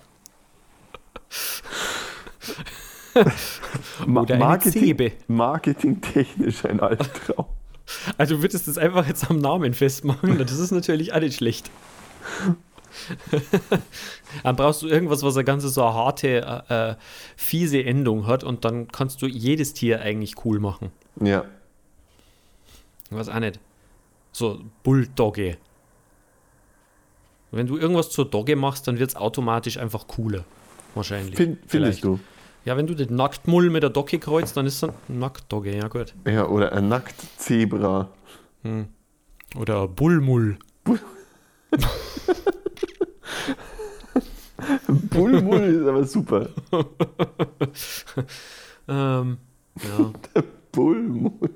Oder 4.07 4.37
Marketing. 4.37 5.11
Marketingtechnisch 5.27 6.65
ein 6.65 6.79
Albtraum. 6.79 7.45
Also 8.17 8.35
du 8.35 8.41
würdest 8.41 8.67
es 8.67 8.77
einfach 8.77 9.07
jetzt 9.07 9.29
am 9.29 9.39
Namen 9.39 9.73
festmachen. 9.73 10.37
Das 10.37 10.51
ist 10.51 10.71
natürlich 10.71 11.13
auch 11.13 11.19
nicht 11.19 11.35
schlecht. 11.35 11.71
dann 14.43 14.55
brauchst 14.55 14.81
du 14.81 14.87
irgendwas, 14.87 15.23
was 15.23 15.35
eine 15.35 15.43
ganze 15.43 15.69
so 15.69 15.83
eine 15.83 15.93
harte, 15.93 16.65
äh, 16.69 16.91
äh, 16.91 16.95
fiese 17.35 17.83
Endung 17.83 18.27
hat 18.27 18.43
und 18.43 18.65
dann 18.65 18.87
kannst 18.87 19.21
du 19.21 19.27
jedes 19.27 19.73
Tier 19.73 20.01
eigentlich 20.01 20.45
cool 20.45 20.59
machen. 20.59 20.91
Ja. 21.21 21.45
Was 23.09 23.29
auch 23.29 23.39
nicht. 23.39 23.59
So 24.31 24.61
Bulldogge. 24.83 25.57
Wenn 27.51 27.65
du 27.65 27.77
irgendwas 27.77 28.11
zur 28.11 28.29
Dogge 28.29 28.55
machst, 28.55 28.87
dann 28.87 28.99
wird 28.99 29.09
es 29.09 29.15
automatisch 29.15 29.77
einfach 29.77 30.07
cooler. 30.07 30.45
Wahrscheinlich. 30.95 31.35
Find, 31.35 31.59
Vielleicht. 31.67 32.01
findest 32.01 32.03
du? 32.03 32.19
Ja, 32.65 32.75
wenn 32.77 32.87
du 32.87 32.93
den 32.93 33.15
Nacktmull 33.15 33.69
mit 33.69 33.83
der 33.83 33.89
Dogge 33.89 34.19
kreuzt, 34.19 34.57
dann 34.57 34.65
ist 34.65 34.83
es 34.83 34.89
ein 34.89 34.93
Nacktdogge, 35.07 35.75
ja 35.75 35.87
gut. 35.87 36.13
Ja, 36.27 36.47
oder 36.47 36.73
ein 36.73 36.89
Nacktzebra. 36.89 38.09
Oder 39.55 39.87
Bullmull. 39.87 40.57
Bullmull 44.87 45.61
ist 45.61 45.87
aber 45.87 46.03
super. 46.03 46.49
Ähm, 48.89 49.37
ja. 49.83 50.11
Bullmull. 50.71 51.51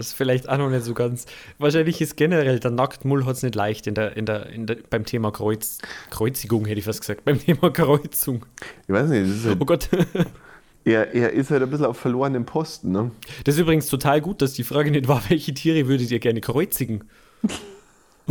Das 0.00 0.06
ist 0.06 0.12
vielleicht 0.14 0.48
auch 0.48 0.56
noch 0.56 0.70
nicht 0.70 0.84
so 0.84 0.94
ganz. 0.94 1.26
Wahrscheinlich 1.58 2.00
ist 2.00 2.16
generell 2.16 2.58
der 2.58 2.70
Nacktmull 2.70 3.26
hat 3.26 3.36
es 3.36 3.42
nicht 3.42 3.54
leicht 3.54 3.86
in 3.86 3.92
der, 3.92 4.16
in 4.16 4.24
der, 4.24 4.46
in 4.46 4.66
der, 4.66 4.78
beim 4.88 5.04
Thema 5.04 5.30
Kreuz, 5.30 5.76
Kreuzigung, 6.08 6.64
hätte 6.64 6.78
ich 6.78 6.86
fast 6.86 7.02
gesagt. 7.02 7.26
Beim 7.26 7.38
Thema 7.38 7.68
Kreuzung. 7.68 8.46
Ich 8.88 8.94
weiß 8.94 9.10
nicht, 9.10 9.24
das 9.24 9.36
ist 9.36 9.44
halt, 9.44 9.58
Oh 9.60 9.66
Gott. 9.66 9.90
er, 10.86 11.14
er 11.14 11.34
ist 11.34 11.50
halt 11.50 11.62
ein 11.62 11.68
bisschen 11.68 11.84
auf 11.84 11.98
verlorenem 11.98 12.46
Posten. 12.46 12.92
Ne? 12.92 13.10
Das 13.44 13.56
ist 13.56 13.60
übrigens 13.60 13.88
total 13.88 14.22
gut, 14.22 14.40
dass 14.40 14.54
die 14.54 14.64
Frage 14.64 14.90
nicht 14.90 15.06
war, 15.06 15.22
welche 15.28 15.52
Tiere 15.52 15.86
würdet 15.86 16.10
ihr 16.10 16.18
gerne 16.18 16.40
kreuzigen? 16.40 17.04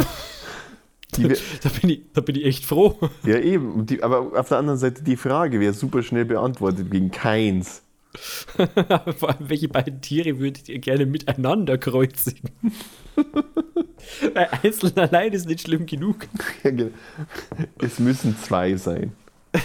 Wär, 1.18 1.38
Da 1.62 1.70
bin 1.70 1.90
ich, 1.92 2.02
da 2.16 2.22
bin 2.22 2.36
ich 2.36 2.46
echt 2.46 2.66
froh. 2.66 2.98
ja, 3.24 3.38
eben. 3.38 3.86
Die, 3.86 4.02
aber 4.02 4.40
auf 4.40 4.48
der 4.48 4.58
anderen 4.58 4.80
Seite, 4.80 5.04
die 5.04 5.18
Frage 5.18 5.60
wäre 5.60 5.74
super 5.74 6.02
schnell 6.02 6.26
beantwortet 6.26 6.90
gegen 6.90 7.12
keins. 7.12 7.84
Vor 8.16 9.30
allem, 9.30 9.50
welche 9.50 9.68
beiden 9.68 10.02
Tiere 10.02 10.40
würdet 10.40 10.68
ihr 10.70 10.80
gerne 10.80 11.06
miteinander 11.06 11.78
kreuzigen? 11.78 12.52
Weil 14.34 14.50
einzeln 14.64 14.98
allein 14.98 15.34
ist 15.34 15.48
nicht 15.48 15.62
schlimm 15.62 15.86
genug. 15.86 16.28
Ja, 16.64 16.72
genau. 16.72 16.90
Es 17.80 18.00
müssen 18.00 18.38
zwei 18.38 18.76
sein. 18.76 19.14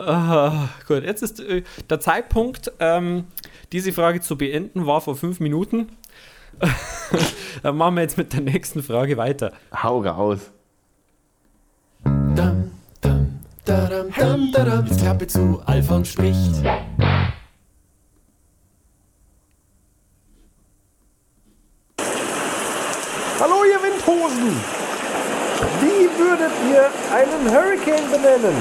Ah, 0.00 0.68
gut, 0.86 1.02
jetzt 1.02 1.24
ist 1.24 1.40
äh, 1.40 1.64
der 1.90 1.98
Zeitpunkt, 1.98 2.70
ähm, 2.78 3.24
diese 3.72 3.92
Frage 3.92 4.20
zu 4.20 4.38
beenden, 4.38 4.86
war 4.86 5.00
vor 5.00 5.16
fünf 5.16 5.40
Minuten. 5.40 5.88
Dann 7.64 7.76
machen 7.76 7.96
wir 7.96 8.02
jetzt 8.02 8.16
mit 8.16 8.32
der 8.32 8.42
nächsten 8.42 8.84
Frage 8.84 9.16
weiter. 9.16 9.52
Hau 9.74 10.00
raus. 10.02 10.52
Dam, 12.04 12.70
dadam, 13.68 14.10
dam, 14.16 14.52
dadam. 14.52 14.86
Jetzt 14.86 15.00
Klappe 15.00 15.26
zu, 15.26 15.60
Alfons 15.66 16.08
spricht. 16.08 16.62
Hallo, 23.40 23.64
ihr 23.64 23.78
Windhosen! 23.82 24.56
Wie 25.80 26.08
würdet 26.18 26.52
ihr 26.70 26.90
einen 27.14 27.50
Hurricane 27.52 28.10
benennen? 28.10 28.56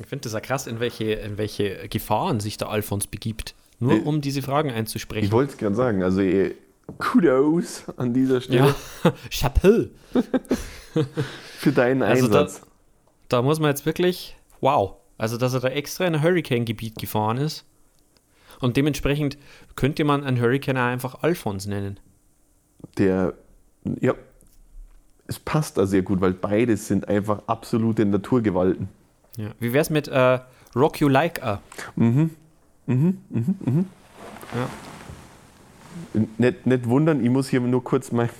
Ich 0.00 0.06
finde 0.06 0.22
das 0.24 0.32
ja 0.32 0.40
krass, 0.40 0.66
in 0.66 0.80
welche, 0.80 1.04
in 1.12 1.38
welche 1.38 1.88
Gefahren 1.88 2.40
sich 2.40 2.56
der 2.56 2.68
Alfons 2.70 3.06
begibt. 3.06 3.54
Nur 3.78 3.92
Äh, 3.94 4.00
um 4.00 4.20
diese 4.20 4.42
Fragen 4.42 4.70
einzusprechen. 4.70 5.24
Ich 5.24 5.32
wollte 5.32 5.52
es 5.52 5.58
gerade 5.58 5.74
sagen. 5.74 6.02
Also, 6.02 6.20
eh, 6.20 6.54
Kudos 6.98 7.84
an 7.96 8.12
dieser 8.12 8.40
Stelle 8.40 8.74
ja, 9.04 9.12
Chapeau. 9.30 9.86
für 11.58 11.72
deinen 11.72 12.02
Also 12.02 12.28
da- 12.28 12.40
Einsatz. 12.42 12.62
Da 13.28 13.42
muss 13.42 13.58
man 13.58 13.70
jetzt 13.70 13.86
wirklich, 13.86 14.36
wow. 14.60 14.96
Also, 15.16 15.36
dass 15.38 15.54
er 15.54 15.60
da 15.60 15.68
extra 15.68 16.06
in 16.06 16.14
ein 16.16 16.22
Hurricane-Gebiet 16.22 16.96
gefahren 16.98 17.38
ist. 17.38 17.64
Und 18.60 18.76
dementsprechend 18.76 19.38
könnte 19.76 20.04
man 20.04 20.22
einen 20.24 20.40
Hurricane 20.40 20.76
auch 20.76 20.82
einfach 20.84 21.22
Alfons 21.22 21.66
nennen. 21.66 21.98
Der, 22.98 23.34
ja, 24.00 24.14
es 25.26 25.38
passt 25.38 25.78
da 25.78 25.86
sehr 25.86 26.02
gut, 26.02 26.20
weil 26.20 26.32
beides 26.32 26.86
sind 26.86 27.08
einfach 27.08 27.42
absolute 27.46 28.04
Naturgewalten. 28.04 28.88
Ja. 29.36 29.48
Wie 29.58 29.72
wär's 29.72 29.90
mit 29.90 30.06
äh, 30.08 30.38
Rock 30.76 31.00
You 31.00 31.08
Like 31.08 31.42
A? 31.42 31.60
Nicht, 36.38 36.66
nicht 36.66 36.88
wundern, 36.88 37.24
ich 37.24 37.30
muss 37.30 37.48
hier 37.48 37.60
nur 37.60 37.82
kurz 37.82 38.12
mein, 38.12 38.30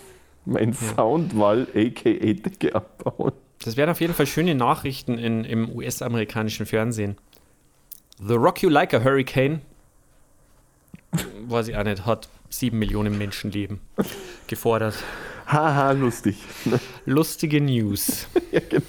mein 0.44 0.72
Soundwall, 0.72 1.66
aka 1.74 2.10
Decke, 2.10 2.74
abbauen. 2.74 3.32
Das 3.64 3.76
wären 3.76 3.90
auf 3.90 4.00
jeden 4.00 4.14
Fall 4.14 4.26
schöne 4.26 4.54
Nachrichten 4.54 5.18
in, 5.18 5.44
im 5.44 5.70
US-amerikanischen 5.74 6.66
Fernsehen. 6.66 7.16
The 8.18 8.34
Rock 8.34 8.62
You 8.62 8.68
Like 8.68 8.94
a 8.94 9.02
Hurricane, 9.02 9.60
weiß 11.48 11.68
ich 11.68 11.76
auch 11.76 11.84
nicht, 11.84 12.06
hat 12.06 12.28
sieben 12.48 12.78
Millionen 12.78 13.18
Menschenleben 13.18 13.80
gefordert. 14.46 14.94
Haha, 15.46 15.92
lustig. 15.92 16.36
Lustige 17.04 17.60
News. 17.60 18.28
ja, 18.52 18.60
genau. 18.60 18.84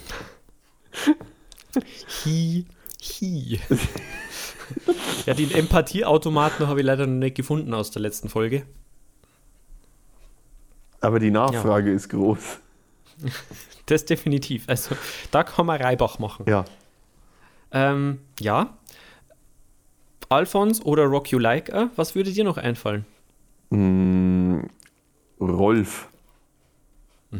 Hi, 2.24 2.64
hi. 3.02 3.60
ja, 5.26 5.34
den 5.34 5.50
Empathieautomaten 5.50 6.68
habe 6.68 6.80
ich 6.80 6.86
leider 6.86 7.06
noch 7.06 7.14
nicht 7.14 7.36
gefunden 7.36 7.74
aus 7.74 7.90
der 7.90 8.02
letzten 8.02 8.28
Folge. 8.28 8.66
Aber 11.00 11.18
die 11.18 11.30
Nachfrage 11.30 11.92
ist 11.92 12.08
groß. 12.08 12.58
Das 13.86 14.04
definitiv. 14.04 14.64
Also, 14.66 14.96
da 15.30 15.44
kann 15.44 15.64
man 15.64 15.80
Reibach 15.80 16.18
machen. 16.18 16.44
Ja. 16.48 16.64
Ähm, 17.70 18.18
ja. 18.40 18.76
Alphons 20.28 20.84
oder 20.84 21.04
Rock 21.04 21.30
You 21.30 21.38
Like 21.38 21.72
A, 21.72 21.88
was 21.94 22.16
würde 22.16 22.32
dir 22.32 22.42
noch 22.42 22.56
einfallen? 22.56 23.06
Mm, 23.70 24.62
Rolf. 25.40 26.08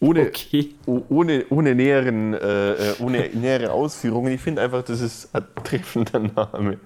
ohne, 0.00 0.20
Okay. 0.28 0.74
oh- 0.86 1.02
ohne, 1.08 1.44
ohne, 1.50 1.74
näheren, 1.74 2.34
äh, 2.34 2.72
äh, 2.72 2.94
ohne 3.00 3.28
nähere 3.34 3.72
Ausführungen. 3.72 4.32
Ich 4.32 4.40
finde 4.40 4.62
einfach, 4.62 4.82
das 4.82 5.00
ist 5.00 5.34
ein 5.34 5.44
treffender 5.62 6.18
Name. 6.20 6.78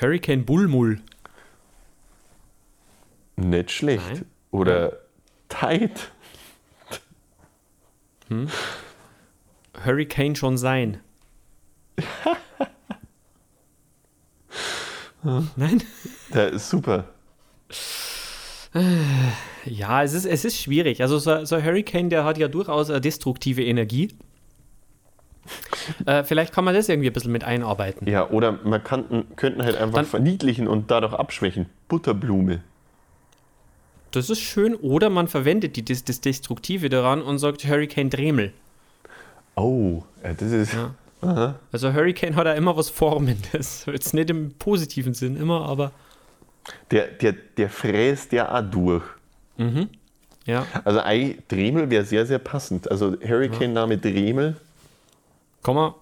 Hurricane 0.00 0.44
Bullmull. 0.44 1.00
Nicht 3.36 3.70
schlecht. 3.70 4.04
Nein. 4.12 4.24
Oder 4.50 4.98
Tight. 5.48 6.12
Hurricane 9.84 10.36
schon 10.36 10.56
sein. 10.58 11.00
Nein? 15.56 15.82
Der 16.34 16.50
ist 16.50 16.68
super. 16.70 17.04
Ja, 19.64 20.02
es 20.02 20.14
ist, 20.14 20.24
es 20.24 20.44
ist 20.44 20.58
schwierig. 20.58 21.02
Also 21.02 21.18
so, 21.18 21.44
so 21.44 21.56
ein 21.56 21.64
Hurricane, 21.64 22.08
der 22.10 22.24
hat 22.24 22.38
ja 22.38 22.48
durchaus 22.48 22.88
eine 22.90 23.00
destruktive 23.00 23.64
Energie. 23.64 24.08
Äh, 26.06 26.22
vielleicht 26.24 26.52
kann 26.54 26.64
man 26.64 26.74
das 26.74 26.88
irgendwie 26.88 27.08
ein 27.10 27.12
bisschen 27.12 27.32
mit 27.32 27.44
einarbeiten. 27.44 28.08
Ja, 28.08 28.30
oder 28.30 28.52
man 28.64 28.82
kann, 28.82 29.24
könnten 29.36 29.62
halt 29.62 29.76
einfach 29.76 29.96
Dann- 29.96 30.06
verniedlichen 30.06 30.68
und 30.68 30.90
dadurch 30.90 31.12
abschwächen. 31.14 31.66
Butterblume. 31.88 32.60
Das 34.12 34.30
ist 34.30 34.40
schön. 34.40 34.74
Oder 34.76 35.10
man 35.10 35.26
verwendet 35.28 35.76
die, 35.76 35.84
das, 35.84 36.04
das 36.04 36.20
Destruktive 36.20 36.88
daran 36.88 37.22
und 37.22 37.38
sagt 37.38 37.64
Hurricane 37.64 38.10
Dremel. 38.10 38.52
Oh, 39.56 40.02
ja, 40.22 40.32
das 40.34 40.52
ist. 40.52 40.72
Ja. 40.74 40.94
Aha. 41.22 41.54
Also 41.72 41.92
Hurricane 41.92 42.36
hat 42.36 42.46
ja 42.46 42.52
immer 42.54 42.76
was 42.76 42.88
Formendes. 42.90 43.84
Jetzt 43.92 44.14
nicht 44.14 44.30
im 44.30 44.52
positiven 44.54 45.14
Sinn 45.14 45.36
immer, 45.36 45.62
aber 45.68 45.92
Der, 46.90 47.08
der, 47.08 47.32
der 47.56 47.68
fräst 47.68 48.32
ja 48.32 48.54
auch 48.54 48.62
durch. 48.62 49.04
ja. 50.46 50.66
Also 50.84 51.00
ein 51.00 51.38
Dremel 51.48 51.90
wäre 51.90 52.04
sehr, 52.04 52.26
sehr 52.26 52.38
passend. 52.38 52.90
Also 52.90 53.16
Hurricane-Name 53.20 53.98
Dremel. 53.98 54.56
Kann 55.62 55.74
man 55.74 55.94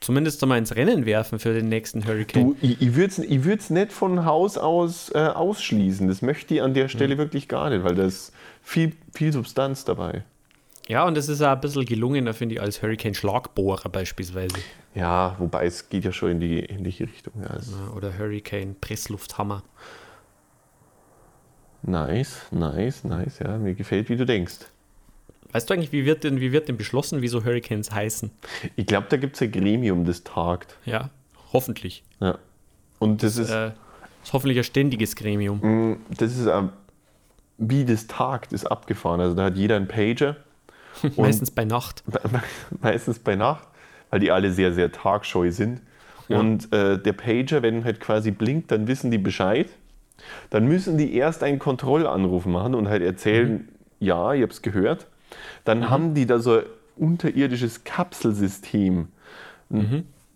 zumindest 0.00 0.42
einmal 0.42 0.58
ins 0.58 0.74
Rennen 0.76 1.06
werfen 1.06 1.38
für 1.38 1.52
den 1.52 1.68
nächsten 1.68 2.06
Hurricane. 2.06 2.42
Du, 2.42 2.56
ich, 2.60 2.80
ich 2.80 2.94
würde 2.94 3.56
es 3.58 3.70
nicht 3.70 3.92
von 3.92 4.24
Haus 4.24 4.58
aus 4.58 5.10
äh, 5.14 5.18
ausschließen. 5.18 6.08
Das 6.08 6.22
möchte 6.22 6.54
ich 6.54 6.62
an 6.62 6.74
der 6.74 6.88
Stelle 6.88 7.18
wirklich 7.18 7.48
gar 7.48 7.70
nicht, 7.70 7.84
weil 7.84 7.94
da 7.94 8.04
ist 8.04 8.32
viel, 8.62 8.92
viel 9.12 9.32
Substanz 9.32 9.84
dabei. 9.84 10.24
Ja, 10.88 11.04
und 11.04 11.16
das 11.16 11.28
ist 11.28 11.42
auch 11.42 11.48
ein 11.48 11.60
bisschen 11.60 11.84
gelungener, 11.84 12.32
finde 12.32 12.56
ich, 12.56 12.60
als 12.60 12.82
Hurricane 12.82 13.14
Schlagbohrer 13.14 13.88
beispielsweise. 13.88 14.56
Ja, 14.96 15.36
wobei 15.38 15.66
es 15.66 15.88
geht 15.90 16.04
ja 16.04 16.12
schon 16.12 16.30
in 16.32 16.40
die 16.40 16.60
ähnliche 16.60 17.04
Richtung. 17.04 17.34
Ja, 17.42 17.92
Oder 17.94 18.16
Hurricane 18.18 18.74
Presslufthammer. 18.80 19.62
Nice, 21.82 22.46
nice, 22.50 23.04
nice. 23.04 23.38
Ja, 23.38 23.58
mir 23.58 23.74
gefällt, 23.74 24.08
wie 24.08 24.16
du 24.16 24.24
denkst. 24.26 24.56
Weißt 25.52 25.68
du 25.70 25.74
eigentlich, 25.74 25.92
wie 25.92 26.04
wird 26.04 26.24
denn, 26.24 26.40
wie 26.40 26.50
wird 26.52 26.68
denn 26.68 26.76
beschlossen, 26.76 27.22
wie 27.22 27.28
so 27.28 27.44
Hurricanes 27.44 27.92
heißen? 27.92 28.30
Ich 28.74 28.86
glaube, 28.86 29.06
da 29.08 29.16
gibt 29.16 29.36
es 29.36 29.42
ein 29.42 29.52
Gremium, 29.52 30.04
das 30.04 30.24
tagt. 30.24 30.76
Ja, 30.84 31.10
hoffentlich. 31.52 32.02
Ja. 32.20 32.38
Und 32.98 33.22
das 33.22 33.36
ist, 33.36 33.50
Äh, 33.50 33.72
ist 34.24 34.32
hoffentlich 34.32 34.58
ein 34.58 34.64
ständiges 34.64 35.14
Gremium. 35.14 35.60
mh, 35.62 35.96
das 36.18 36.36
ist 36.36 36.46
ähm, 36.46 36.70
wie 37.58 37.84
das 37.84 38.06
tagt, 38.06 38.52
ist 38.52 38.64
abgefahren. 38.66 39.20
Also 39.20 39.34
da 39.36 39.44
hat 39.44 39.56
jeder 39.56 39.76
einen 39.76 39.88
Pager. 39.88 40.36
Meistens 41.16 41.50
bei 41.50 41.64
Nacht. 41.64 42.02
meistens 42.80 43.18
bei 43.18 43.36
Nacht, 43.36 43.68
weil 44.16 44.20
die 44.20 44.30
alle 44.30 44.50
sehr, 44.50 44.72
sehr 44.72 44.90
tagscheu 44.92 45.50
sind. 45.50 45.82
Ja. 46.28 46.40
Und 46.40 46.72
äh, 46.72 46.98
der 46.98 47.12
Pager, 47.12 47.60
wenn 47.60 47.84
halt 47.84 48.00
quasi 48.00 48.30
blinkt, 48.30 48.70
dann 48.70 48.88
wissen 48.88 49.10
die 49.10 49.18
Bescheid. 49.18 49.68
Dann 50.48 50.66
müssen 50.66 50.96
die 50.96 51.14
erst 51.14 51.42
einen 51.42 51.58
Kontrollanruf 51.58 52.46
machen 52.46 52.74
und 52.74 52.88
halt 52.88 53.02
erzählen, 53.02 53.68
ja, 54.00 54.32
ich 54.32 54.42
hab's 54.42 54.62
gehört. 54.62 55.06
Dann 55.66 55.90
haben 55.90 56.14
die 56.14 56.24
da 56.24 56.38
so 56.38 56.54
ein 56.54 56.62
unterirdisches 56.96 57.84
Kapselsystem. 57.84 59.08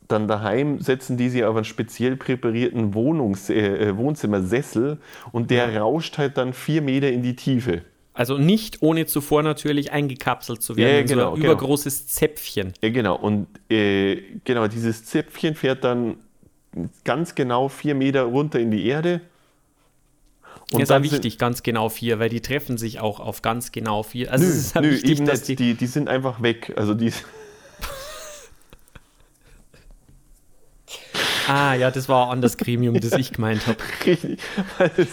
Dann 0.07 0.28
daheim 0.28 0.81
setzen 0.81 1.16
die 1.16 1.31
sich 1.31 1.43
auf 1.45 1.57
einen 1.57 1.64
speziell 1.64 2.16
präparierten 2.16 2.93
Wohnungs 2.93 3.49
äh, 3.49 3.89
äh, 3.89 3.97
Wohnzimmersessel 3.97 4.99
und 5.33 5.51
der 5.51 5.74
rauscht 5.81 6.18
halt 6.18 6.37
dann 6.37 6.53
vier 6.53 6.83
Meter 6.83 7.11
in 7.11 7.22
die 7.22 7.35
Tiefe. 7.35 7.81
Also 8.20 8.36
nicht 8.36 8.82
ohne 8.82 9.06
zuvor 9.06 9.42
natürlich 9.42 9.92
eingekapselt 9.92 10.60
zu 10.62 10.76
werden 10.76 10.92
Ja, 10.92 11.00
in 11.00 11.08
so 11.08 11.14
genau, 11.14 11.28
ein 11.30 11.40
genau. 11.40 11.52
übergroßes 11.54 12.06
Zäpfchen. 12.08 12.74
Ja, 12.82 12.90
genau. 12.90 13.16
Und 13.16 13.46
äh, 13.70 14.16
genau, 14.44 14.68
dieses 14.68 15.06
Zäpfchen 15.06 15.54
fährt 15.54 15.84
dann 15.84 16.18
ganz 17.04 17.34
genau 17.34 17.70
vier 17.70 17.94
Meter 17.94 18.24
runter 18.24 18.60
in 18.60 18.70
die 18.70 18.84
Erde. 18.84 19.22
Und 20.70 20.82
das 20.82 20.90
ist 20.90 20.92
auch 20.94 21.02
wichtig, 21.02 21.38
ganz 21.38 21.62
genau 21.62 21.88
vier, 21.88 22.18
weil 22.18 22.28
die 22.28 22.42
treffen 22.42 22.76
sich 22.76 23.00
auch 23.00 23.20
auf 23.20 23.40
ganz 23.40 23.72
genau 23.72 24.02
vier. 24.02 24.30
Also 24.30 24.44
Nö, 24.44 24.50
es 24.50 24.58
ist 24.58 24.76
auch 24.76 24.82
nö 24.82 24.90
wichtig, 24.90 25.10
eben 25.12 25.24
dass 25.24 25.42
die, 25.44 25.56
Die, 25.56 25.72
die 25.72 25.86
sind 25.86 26.10
einfach 26.10 26.42
weg. 26.42 26.74
Also 26.76 26.92
die, 26.92 27.14
Ah, 31.53 31.74
ja, 31.74 31.90
das 31.90 32.09
war 32.09 32.26
ein 32.26 32.34
anderes 32.34 32.57
Gremium, 32.57 33.01
das 33.01 33.11
ich 33.14 33.32
gemeint 33.32 33.66
habe. 33.66 33.78
Richtig. 34.07 34.38
Das, 34.78 35.09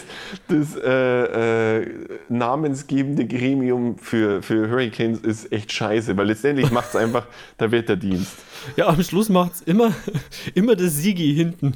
das 0.48 0.76
äh, 0.76 1.80
äh, 1.80 1.88
namensgebende 2.30 3.26
Gremium 3.26 3.98
für, 3.98 4.44
für 4.44 4.70
Hurricanes 4.70 5.22
ist 5.22 5.52
echt 5.52 5.72
scheiße, 5.72 6.16
weil 6.16 6.28
letztendlich 6.28 6.70
macht 6.70 6.90
es 6.90 6.96
einfach 6.96 7.26
der 7.60 7.72
Wetterdienst. 7.72 8.36
Ja, 8.76 8.86
am 8.86 9.02
Schluss 9.02 9.30
macht 9.30 9.54
es 9.56 9.62
immer, 9.62 9.96
immer 10.54 10.76
der 10.76 10.90
Sigi 10.90 11.34
hinten, 11.34 11.74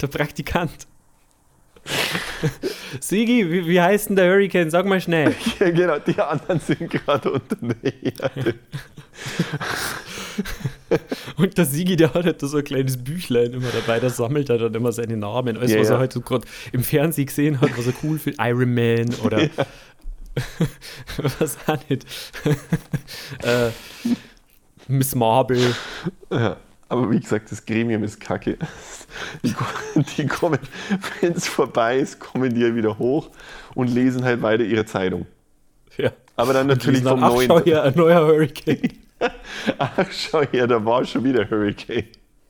der 0.00 0.06
Praktikant. 0.06 0.86
Sigi, 3.00 3.50
wie, 3.50 3.66
wie 3.66 3.80
heißt 3.82 4.08
denn 4.08 4.16
der 4.16 4.30
Hurricane? 4.30 4.70
Sag 4.70 4.86
mal 4.86 5.02
schnell. 5.02 5.34
Ja, 5.60 5.68
genau, 5.68 5.98
die 5.98 6.18
anderen 6.18 6.60
sind 6.60 6.90
gerade 6.90 7.30
unter 7.30 7.56
der 7.56 7.92
Erde. 8.02 8.54
Und 11.36 11.56
der 11.58 11.64
Sigi, 11.64 11.96
der 11.96 12.14
hat 12.14 12.24
halt 12.24 12.40
so 12.40 12.56
ein 12.56 12.64
kleines 12.64 12.96
Büchlein 13.02 13.52
immer 13.52 13.68
dabei, 13.70 14.00
da 14.00 14.10
sammelt 14.10 14.48
er 14.50 14.58
dann 14.58 14.74
immer 14.74 14.92
seine 14.92 15.16
Namen. 15.16 15.56
Alles, 15.56 15.72
Ja, 15.72 15.80
was 15.80 15.88
ja. 15.88 15.94
er 15.94 16.00
halt 16.00 16.12
so 16.12 16.20
gerade 16.20 16.46
im 16.72 16.82
Fernsehen 16.82 17.26
gesehen 17.26 17.60
hat, 17.60 17.76
was 17.76 17.86
er 17.86 17.92
cool 18.02 18.18
findet. 18.18 18.40
Iron 18.44 18.74
Man 18.74 19.14
oder 19.24 19.48
was 21.38 21.56
auch 21.66 21.78
nicht. 21.88 22.06
äh, 23.42 23.70
Miss 24.86 25.14
Marble. 25.14 25.74
Ja, 26.30 26.56
aber 26.88 27.10
wie 27.10 27.20
gesagt, 27.20 27.50
das 27.52 27.64
Gremium 27.66 28.02
ist 28.04 28.20
kacke. 28.20 28.56
Die, 29.42 29.52
ko- 29.52 30.02
die 30.16 30.26
kommen, 30.26 30.58
wenn 31.20 31.32
es 31.32 31.46
vorbei 31.48 31.98
ist, 31.98 32.20
kommen 32.20 32.54
die 32.54 32.60
ja 32.60 32.74
wieder 32.74 32.98
hoch 32.98 33.30
und 33.74 33.88
lesen 33.88 34.24
halt 34.24 34.40
weiter 34.42 34.64
ihre 34.64 34.86
Zeitung. 34.86 35.26
Ja. 35.96 36.12
Aber 36.36 36.52
dann 36.52 36.68
natürlich 36.68 37.02
vom 37.02 37.18
neuen. 37.20 37.64
her, 37.64 37.82
ein 37.82 37.94
neuer 37.96 38.24
Hurricane. 38.26 38.92
Ach, 39.78 40.12
schau 40.12 40.42
her, 40.42 40.66
da 40.66 40.84
war 40.84 41.04
schon 41.04 41.24
wieder 41.24 41.48
Hurricane. 41.48 42.08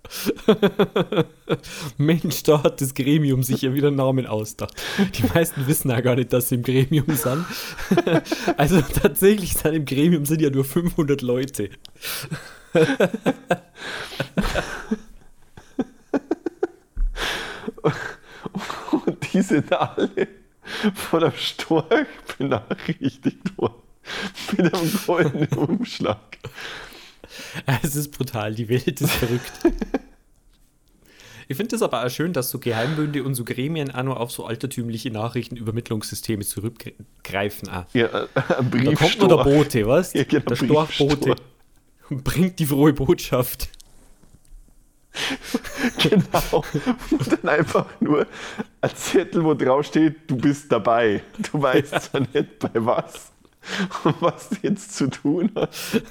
Mensch, 1.98 2.42
da 2.42 2.62
hat 2.62 2.80
das 2.80 2.94
Gremium 2.94 3.42
sich 3.42 3.60
ja 3.62 3.74
wieder 3.74 3.90
Namen 3.90 4.26
ausgedacht. 4.26 4.74
Die 5.14 5.24
meisten 5.34 5.66
wissen 5.66 5.90
ja 5.90 6.00
gar 6.00 6.14
nicht, 6.16 6.32
dass 6.32 6.48
sie 6.48 6.54
im 6.56 6.62
Gremium 6.62 7.14
sind. 7.14 7.44
Also 8.56 8.80
tatsächlich 8.80 9.54
sind 9.54 9.74
im 9.74 9.84
Gremium 9.84 10.24
sind 10.24 10.40
ja 10.40 10.50
nur 10.50 10.64
500 10.64 11.20
Leute. 11.22 11.70
Und 19.06 19.32
die 19.32 19.42
sind 19.42 19.72
alle 19.72 20.28
von 20.94 21.24
einem 21.24 21.32
Storch 21.36 22.06
benachrichtigt 22.36 23.56
worden. 23.56 23.87
Mit 24.56 24.74
einem 24.74 25.00
goldenen 25.06 25.48
Umschlag. 25.48 26.38
Es 27.82 27.96
ist 27.96 28.10
brutal, 28.10 28.54
die 28.54 28.68
Welt 28.68 29.00
ist 29.00 29.10
verrückt. 29.10 29.52
Ich 31.50 31.56
finde 31.56 31.76
es 31.76 31.82
aber 31.82 32.04
auch 32.04 32.10
schön, 32.10 32.34
dass 32.34 32.50
so 32.50 32.58
Geheimbünde 32.58 33.22
und 33.22 33.34
so 33.34 33.42
Gremien 33.42 33.90
auch 33.90 34.02
nur 34.02 34.20
auf 34.20 34.30
so 34.30 34.44
altertümliche 34.44 35.10
Nachrichtenübermittlungssysteme 35.10 36.44
zurückgreifen. 36.44 37.70
Auch. 37.70 37.86
Ja, 37.94 38.06
äh, 38.06 38.28
ein 38.58 38.84
Da 38.84 38.94
kommt 38.94 39.18
nur 39.18 39.28
der. 39.28 39.44
Bote, 39.44 39.86
was? 39.86 40.12
Ja, 40.12 40.24
genau, 40.24 40.44
der 40.44 40.56
Storchbote 40.56 41.36
und 42.10 42.24
bringt 42.24 42.58
die 42.58 42.66
frohe 42.66 42.92
Botschaft. 42.92 43.70
Genau. 45.98 46.64
Und 47.10 47.32
dann 47.32 47.48
einfach 47.48 47.86
nur 47.98 48.26
ein 48.80 48.90
Zettel, 48.94 49.42
wo 49.42 49.54
drauf 49.54 49.86
steht, 49.86 50.30
du 50.30 50.36
bist 50.36 50.70
dabei. 50.70 51.22
Du 51.50 51.60
weißt 51.60 52.02
zwar 52.02 52.20
nicht 52.20 52.58
bei 52.60 52.70
was 52.74 53.32
was 54.20 54.50
du 54.50 54.56
jetzt 54.62 54.96
zu 54.96 55.08
tun 55.08 55.50
hast. 55.54 56.02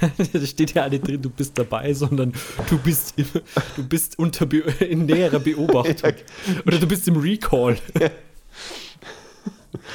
da 0.32 0.40
steht 0.46 0.74
ja 0.74 0.88
nicht 0.88 1.06
drin, 1.06 1.22
du 1.22 1.30
bist 1.30 1.58
dabei, 1.58 1.92
sondern 1.92 2.32
du 2.68 2.78
bist, 2.78 3.14
im, 3.16 3.26
du 3.76 3.86
bist 3.86 4.18
unter 4.18 4.46
Be 4.46 4.58
in 4.80 5.06
näherer 5.06 5.40
Beobachtung. 5.40 6.14
Oder 6.66 6.78
du 6.78 6.86
bist 6.86 7.08
im 7.08 7.16
Recall. 7.16 7.78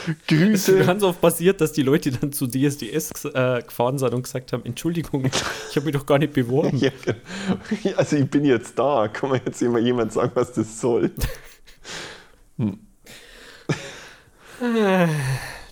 Es 0.06 0.08
ist 0.08 0.28
Grüße. 0.28 0.86
ganz 0.86 1.04
oft 1.04 1.22
passiert, 1.22 1.62
dass 1.62 1.72
die 1.72 1.82
Leute 1.82 2.12
dann 2.12 2.32
zu 2.32 2.48
DSDS 2.48 3.26
äh, 3.26 3.62
gefahren 3.62 3.98
sind 3.98 4.14
und 4.14 4.24
gesagt 4.24 4.54
haben, 4.54 4.66
Entschuldigung, 4.66 5.26
ich 5.26 5.76
habe 5.76 5.86
mich 5.86 5.96
doch 5.96 6.06
gar 6.06 6.20
nicht 6.20 6.34
beworben. 6.34 6.78
Ja, 6.78 6.92
genau. 7.04 7.98
Also 7.98 8.18
ich 8.18 8.30
bin 8.30 8.46
jetzt 8.46 8.78
da. 8.78 9.08
Kann 9.08 9.32
mir 9.32 9.42
jetzt 9.46 9.62
immer 9.62 9.80
jemand 9.80 10.14
sagen, 10.14 10.32
was 10.36 10.54
das 10.54 10.80
soll? 10.80 11.12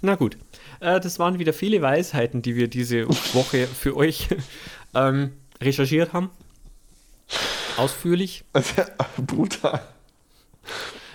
Na 0.02 0.16
gut, 0.16 0.38
äh, 0.82 1.00
das 1.00 1.20
waren 1.20 1.40
wieder 1.40 1.54
viele 1.54 1.82
Weisheiten, 1.82 2.42
die 2.42 2.56
wir 2.56 2.68
diese 2.68 3.08
Woche 3.08 3.68
für 3.68 3.96
euch 3.96 4.28
ähm, 4.96 5.32
recherchiert 5.62 6.14
haben. 6.14 6.30
Ausführlich. 7.78 8.44
Also, 8.54 8.84
brutal. 9.26 9.82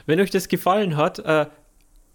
Wenn 0.06 0.20
euch 0.20 0.30
das 0.30 0.48
gefallen 0.48 0.96
hat, 0.96 1.18
äh, 1.18 1.46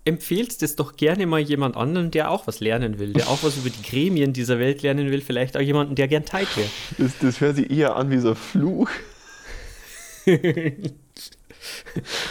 empfehlt 0.06 0.62
es 0.62 0.76
doch 0.76 0.95
gerne 0.95 1.26
mal 1.28 1.39
jemand 1.39 1.78
anderen, 1.78 2.10
der 2.10 2.32
auch 2.32 2.47
was 2.47 2.60
lernen 2.60 2.97
will, 2.97 3.14
der 3.14 3.28
auch 3.28 3.43
was 3.43 3.58
über 3.58 3.70
die 3.70 3.84
Gremien 3.84 4.34
dieser 4.34 4.58
Welt 4.58 4.82
lernen 4.82 5.12
will, 5.12 5.22
vielleicht 5.22 5.56
auch 5.56 5.62
jemanden, 5.62 5.95
der 5.95 6.08
gern 6.08 6.26
Teig 6.26 6.47
wäre. 6.58 6.70
Das, 6.97 7.12
das 7.20 7.41
hört 7.41 7.58
sich 7.58 7.70
eher 7.70 7.95
an 7.95 8.10
wie 8.10 8.18
so 8.18 8.30
ein 8.30 8.36
Fluch. 8.36 8.89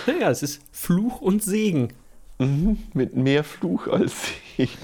Naja, 0.07 0.31
es 0.31 0.43
ist 0.43 0.61
Fluch 0.73 1.21
und 1.21 1.43
Segen. 1.45 1.93
Mit 2.95 3.16
mehr 3.16 3.45
Fluch 3.45 3.86
als 3.86 4.14
ich. 4.57 4.78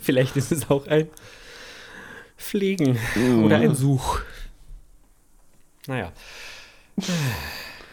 Vielleicht 0.00 0.36
ist 0.36 0.50
es 0.50 0.68
auch 0.68 0.88
ein 0.88 1.08
Pflegen 2.36 2.98
oder 3.44 3.58
ein 3.58 3.76
Such. 3.76 4.22
Naja. 5.86 6.10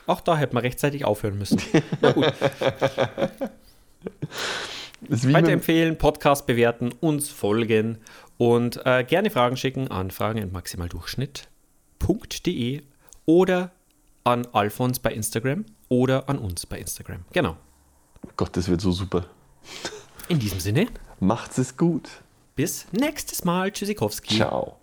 Auch 0.08 0.22
da 0.22 0.36
hätte 0.38 0.56
man 0.56 0.64
rechtzeitig 0.64 1.06
aufhören 1.06 1.38
müssen. 1.38 1.62
Na 2.02 2.12
gut. 2.12 2.34
Weiterempfehlen, 5.02 5.96
Podcast 5.98 6.46
bewerten, 6.48 6.92
uns 7.00 7.30
folgen 7.30 8.00
und 8.38 8.84
äh, 8.86 9.04
gerne 9.04 9.30
Fragen 9.30 9.58
schicken 9.58 9.90
an 9.90 10.10
fragen.maximaldurchschnitt.de 10.10 12.82
oder 13.26 13.72
an 14.24 14.48
Alfons 14.54 15.00
bei 15.00 15.12
Instagram 15.14 15.66
oder 15.88 16.28
an 16.30 16.40
uns 16.40 16.66
bei 16.66 16.80
Instagram. 16.80 17.26
Genau. 17.32 17.58
Gott, 18.38 18.56
das 18.58 18.68
wird 18.68 18.82
so 18.82 18.92
super. 18.92 19.26
In 20.28 20.40
diesem 20.40 20.60
Sinne, 20.60 20.88
Macht's 21.20 21.58
es 21.58 21.78
gut. 21.78 22.10
bis 22.56 22.86
nächstes 22.92 23.44
Mal. 23.44 23.72
Tschüssikowski. 23.72 24.36
Ciao. 24.38 24.78